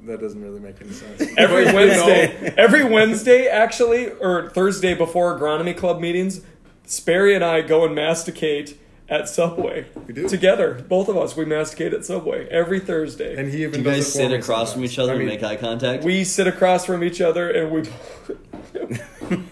That 0.06 0.18
doesn't 0.20 0.42
really 0.42 0.60
make 0.60 0.80
any 0.80 0.92
sense. 0.92 1.20
every 1.36 1.64
But, 1.64 1.70
you 1.72 1.76
Wednesday, 1.76 2.40
know, 2.42 2.54
every 2.56 2.84
Wednesday 2.84 3.46
actually, 3.48 4.08
or 4.10 4.48
Thursday 4.50 4.94
before 4.94 5.38
agronomy 5.38 5.76
club 5.76 6.00
meetings, 6.00 6.40
Sperry 6.86 7.34
and 7.34 7.44
I 7.44 7.60
go 7.60 7.84
and 7.84 7.94
masticate 7.94 8.79
at 9.10 9.28
Subway 9.28 9.86
We 10.06 10.14
do. 10.14 10.28
together. 10.28 10.82
Both 10.88 11.08
of 11.08 11.16
us 11.18 11.36
we 11.36 11.44
masticate 11.44 11.92
at 11.92 12.04
Subway 12.06 12.46
every 12.48 12.78
Thursday. 12.80 13.36
and 13.36 13.52
he 13.52 13.64
even 13.64 13.82
Do 13.82 13.90
you 13.90 13.96
guys 13.96 14.10
sit 14.10 14.32
across 14.32 14.72
from 14.72 14.84
each 14.84 14.98
other 14.98 15.10
I 15.12 15.16
and 15.16 15.18
mean, 15.26 15.28
make 15.28 15.42
eye 15.42 15.56
contact? 15.56 16.04
we 16.04 16.22
sit 16.24 16.46
across 16.46 16.86
from 16.86 17.02
each 17.04 17.20
other 17.20 17.50
and 17.50 17.70
we 17.72 17.80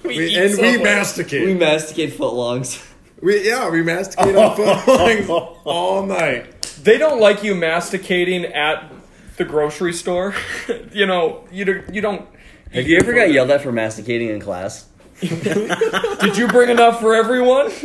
we, 0.05 0.27
eat 0.29 0.37
and 0.39 0.51
we 0.51 0.55
Subway. 0.55 0.83
masticate. 0.83 1.41
we 1.47 1.55
We, 1.55 1.59
masticate 1.59 2.13
footlongs. 2.17 2.85
We 3.21 3.47
yeah, 3.49 3.69
we 3.69 3.83
masticate 3.83 4.37
on 4.37 4.57
footlongs 4.57 5.29
all 5.65 6.07
night. 6.07 6.63
They 6.85 6.97
don't 6.99 7.21
like 7.21 7.43
you 7.43 7.55
masticating 7.57 8.45
at 8.45 8.93
the 9.37 9.45
grocery 9.45 9.93
store. 9.93 10.35
you 10.93 11.05
know, 11.07 11.45
you 11.51 11.65
do, 11.65 11.83
you 11.93 12.01
don't. 12.01 12.29
Have 12.73 12.87
you 12.87 12.97
ever 12.99 13.13
got 13.15 13.33
yelled 13.33 13.51
at 13.51 13.63
for 13.63 13.73
masticating 13.73 14.29
in 14.29 14.41
class? 14.41 14.88
Did 15.21 16.37
you 16.37 16.47
bring 16.49 16.71
enough 16.71 17.01
for 17.01 17.14
everyone? 17.14 17.71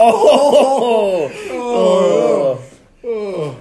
Oh. 0.00 1.30
oh, 3.04 3.58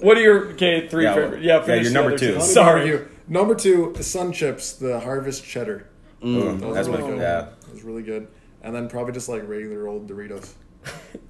What 0.00 0.16
are 0.18 0.20
your 0.20 0.46
okay 0.52 0.88
three 0.88 1.04
Yeah, 1.04 1.14
favorite? 1.14 1.42
Yeah, 1.42 1.58
yeah, 1.58 1.62
finish 1.64 1.84
you're 1.84 1.92
number 1.92 2.16
two. 2.18 2.34
two. 2.34 2.40
Sorry. 2.40 2.86
you- 2.88 3.08
Number 3.26 3.54
two, 3.54 3.94
Sun 4.02 4.32
Chips, 4.32 4.74
the 4.74 5.00
Harvest 5.00 5.42
Cheddar. 5.44 5.86
Ooh, 6.24 6.58
That 6.58 6.66
was 6.66 6.74
that's 6.74 6.88
really 6.88 7.02
my 7.02 7.08
good. 7.08 7.18
yeah. 7.20 7.46
It 7.68 7.72
was 7.72 7.82
really 7.82 8.02
good. 8.02 8.28
And 8.62 8.74
then 8.74 8.86
probably 8.88 9.14
just 9.14 9.30
like 9.30 9.48
regular 9.48 9.88
old 9.88 10.06
Doritos. 10.08 10.52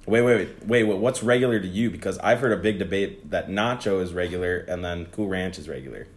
Wait, 0.05 0.21
wait, 0.21 0.23
wait, 0.23 0.49
wait, 0.65 0.83
wait. 0.83 0.97
What's 0.97 1.23
regular 1.23 1.57
to 1.59 1.67
you? 1.67 1.89
Because 1.89 2.17
I've 2.19 2.41
heard 2.41 2.51
a 2.51 2.57
big 2.57 2.79
debate 2.79 3.31
that 3.31 3.47
nacho 3.47 4.01
is 4.01 4.13
regular 4.13 4.57
and 4.67 4.83
then 4.83 5.05
Cool 5.13 5.29
Ranch 5.29 5.57
is 5.57 5.69
regular. 5.69 6.07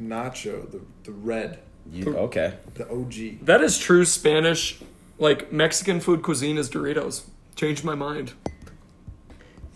Nacho, 0.00 0.68
the 0.70 0.80
the 1.04 1.12
red, 1.12 1.60
You, 1.92 2.16
okay. 2.16 2.54
the 2.74 2.88
OG. 2.90 3.44
That 3.46 3.62
is 3.62 3.78
true 3.78 4.04
Spanish, 4.04 4.78
like 5.18 5.52
Mexican 5.52 6.00
food 6.00 6.22
cuisine 6.22 6.58
is 6.58 6.68
Doritos. 6.68 7.24
Changed 7.56 7.84
my 7.84 7.94
mind. 7.94 8.34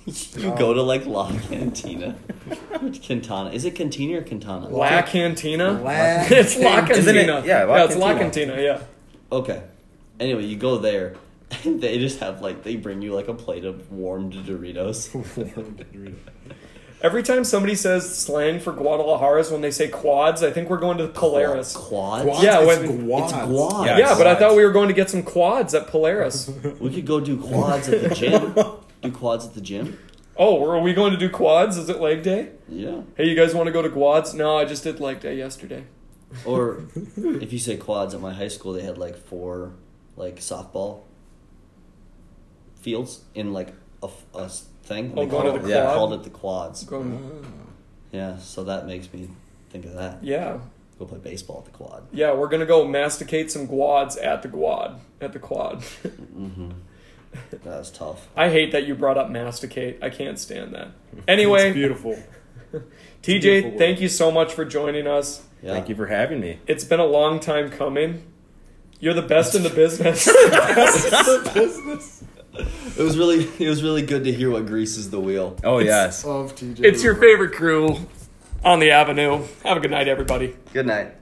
You 0.04 0.52
go 0.58 0.74
to 0.74 0.82
like 0.82 1.06
La 1.06 1.30
Cantina. 1.30 2.16
Quintana. 3.06 3.50
Is 3.50 3.64
it 3.64 3.76
Cantina 3.76 4.18
or 4.18 4.22
Quintana? 4.22 4.68
La 4.68 5.00
Cantina. 5.02 5.80
La 5.80 5.92
it's 6.28 6.58
La 6.58 6.80
Cantina. 6.80 6.98
Isn't 6.98 7.16
it? 7.16 7.44
Yeah, 7.46 7.62
La 7.62 7.76
yeah, 7.76 7.84
it's 7.84 7.94
La 7.94 8.12
Cantina. 8.18 8.54
Cantina. 8.54 8.60
Yeah. 8.60 8.82
Okay. 9.30 9.62
Anyway, 10.18 10.44
you 10.44 10.56
go 10.56 10.78
there, 10.78 11.14
and 11.62 11.80
they 11.80 12.00
just 12.00 12.18
have 12.18 12.42
like 12.42 12.64
they 12.64 12.74
bring 12.74 13.00
you 13.00 13.14
like 13.14 13.28
a 13.28 13.34
plate 13.34 13.64
of 13.64 13.92
warmed 13.92 14.32
Doritos. 14.32 15.08
Every 17.03 17.22
time 17.24 17.42
somebody 17.44 17.74
says 17.74 18.16
slang 18.16 18.61
for 18.61 18.72
Guadalajara's 18.72 19.50
when 19.50 19.61
they 19.61 19.70
say 19.72 19.88
quads, 19.88 20.42
I 20.42 20.50
think 20.53 20.70
we're 20.70 20.78
going 20.78 20.98
to 20.98 21.09
Polaris. 21.09 21.74
Quads. 21.74 22.24
Quads? 22.24 22.42
Yeah, 22.44 22.61
it's 22.61 22.66
when- 22.66 23.07
guads. 23.09 23.24
It's 23.24 23.32
quads. 23.32 23.86
Yeah, 23.86 23.98
Yeah, 23.98 24.14
but 24.16 24.26
I 24.28 24.34
thought 24.36 24.55
we 24.57 24.64
were 24.64 24.70
going 24.70 24.88
to 24.88 24.94
get 24.94 25.11
some 25.11 25.22
quads 25.22 25.74
at 25.74 25.88
Polaris. 25.88 26.48
We 26.80 26.90
could 26.94 27.05
go 27.07 27.18
do 27.20 27.36
quads 27.38 27.88
at 27.88 28.03
the 28.03 28.14
gym. 28.14 28.55
do 29.03 29.11
quads 29.11 29.44
at 29.46 29.55
the 29.55 29.61
gym. 29.61 29.98
oh, 30.36 30.64
are 30.70 30.80
we 30.80 30.92
going 30.94 31.11
to 31.12 31.18
do 31.18 31.28
quads? 31.28 31.76
Is 31.76 31.88
it 31.88 32.00
leg 32.00 32.22
day? 32.22 32.50
Yeah. 32.68 33.03
Hey, 33.16 33.26
you 33.28 33.34
guys 33.34 33.53
want 33.55 33.66
to 33.66 33.72
go 33.72 33.82
to 33.82 33.90
quads? 33.90 34.32
No, 34.34 34.57
I 34.57 34.64
just 34.64 34.84
did 34.84 35.00
leg 35.00 35.20
day 35.20 35.36
yesterday. 35.36 35.84
Or 36.46 36.84
if 37.16 37.53
you 37.53 37.59
say 37.59 37.76
quads 37.76 38.14
at 38.14 38.20
my 38.20 38.32
high 38.32 38.48
school, 38.48 38.72
they 38.74 38.82
had 38.82 38.96
like 38.96 39.16
four 39.16 39.74
like 40.16 40.36
softball 40.36 41.00
fields 42.80 43.22
in 43.34 43.53
like 43.53 43.68
a, 44.03 44.07
f- 44.07 44.24
a 44.34 44.44
s- 44.44 44.66
thing. 44.83 45.12
Oh, 45.16 45.20
They 45.24 45.26
going 45.30 45.45
to 45.45 45.51
called 45.51 45.62
the 45.62 45.64
it- 45.66 45.68
they 45.74 45.80
quad? 45.80 45.95
called 45.95 46.12
it 46.14 46.22
the 46.24 46.30
quads. 46.30 46.85
Going, 46.85 47.47
Yeah, 48.12 48.39
so 48.39 48.64
that 48.64 48.87
makes 48.87 49.12
me 49.12 49.28
think 49.70 49.85
of 49.87 49.95
that. 49.95 50.22
yeah, 50.22 50.59
Go 50.99 51.07
play 51.07 51.18
baseball 51.18 51.59
at 51.66 51.72
the 51.72 51.76
quad. 51.76 52.05
yeah, 52.12 52.33
we're 52.35 52.49
gonna 52.49 52.66
go 52.66 52.87
masticate 52.87 53.51
some 53.51 53.66
quads 53.66 54.16
at 54.18 54.43
the 54.43 54.49
quad 54.49 55.01
at 55.20 55.33
the 55.33 55.39
quad. 55.39 55.80
Mm-hmm. 55.80 56.70
That 57.51 57.64
was 57.64 57.91
tough. 57.91 58.28
I 58.37 58.51
hate 58.51 58.72
that 58.72 58.87
you 58.87 58.95
brought 58.95 59.16
up 59.16 59.30
masticate. 59.30 60.03
I 60.03 60.11
can't 60.11 60.39
stand 60.39 60.74
that. 60.74 60.89
It's 61.16 61.22
Anyway, 61.26 61.72
beautiful. 61.72 62.22
TJ, 63.22 63.41
beautiful 63.41 63.78
thank 63.78 64.01
you 64.03 64.09
so 64.11 64.30
much 64.30 64.53
for 64.53 64.64
joining 64.66 65.07
us. 65.07 65.43
Yeah. 65.62 65.72
Thank 65.72 65.89
you 65.89 65.95
for 65.95 66.07
having 66.09 66.41
me. 66.41 66.59
It's 66.66 66.85
been 66.85 67.01
a 67.01 67.07
long 67.07 67.41
time 67.41 67.70
coming. 67.70 68.24
You're 69.01 69.14
the 69.14 69.22
best 69.22 69.55
in 69.55 69.62
the 69.62 69.70
business. 69.70 70.26
It 72.98 73.03
was 73.03 73.16
really 73.16 73.48
it 73.59 73.68
was 73.68 73.82
really 73.82 74.03
good 74.03 74.24
to 74.24 74.32
hear 74.32 74.50
what 74.50 74.66
greases 74.66 75.09
the 75.11 75.18
wheel. 75.18 75.57
Oh, 75.64 75.78
yes. 75.78 76.24
Of 76.24 76.55
TJ. 76.55 76.84
it's 76.84 77.03
your 77.03 77.14
favorite 77.16 77.53
crew 77.53 77.96
on 78.64 78.80
the 78.80 78.90
avenue. 78.90 79.44
Have 79.64 79.78
a 79.78 79.80
good 79.80 79.90
night, 79.90 80.09
everybody. 80.09 80.55
Good 80.72 80.86
night. 80.86 81.14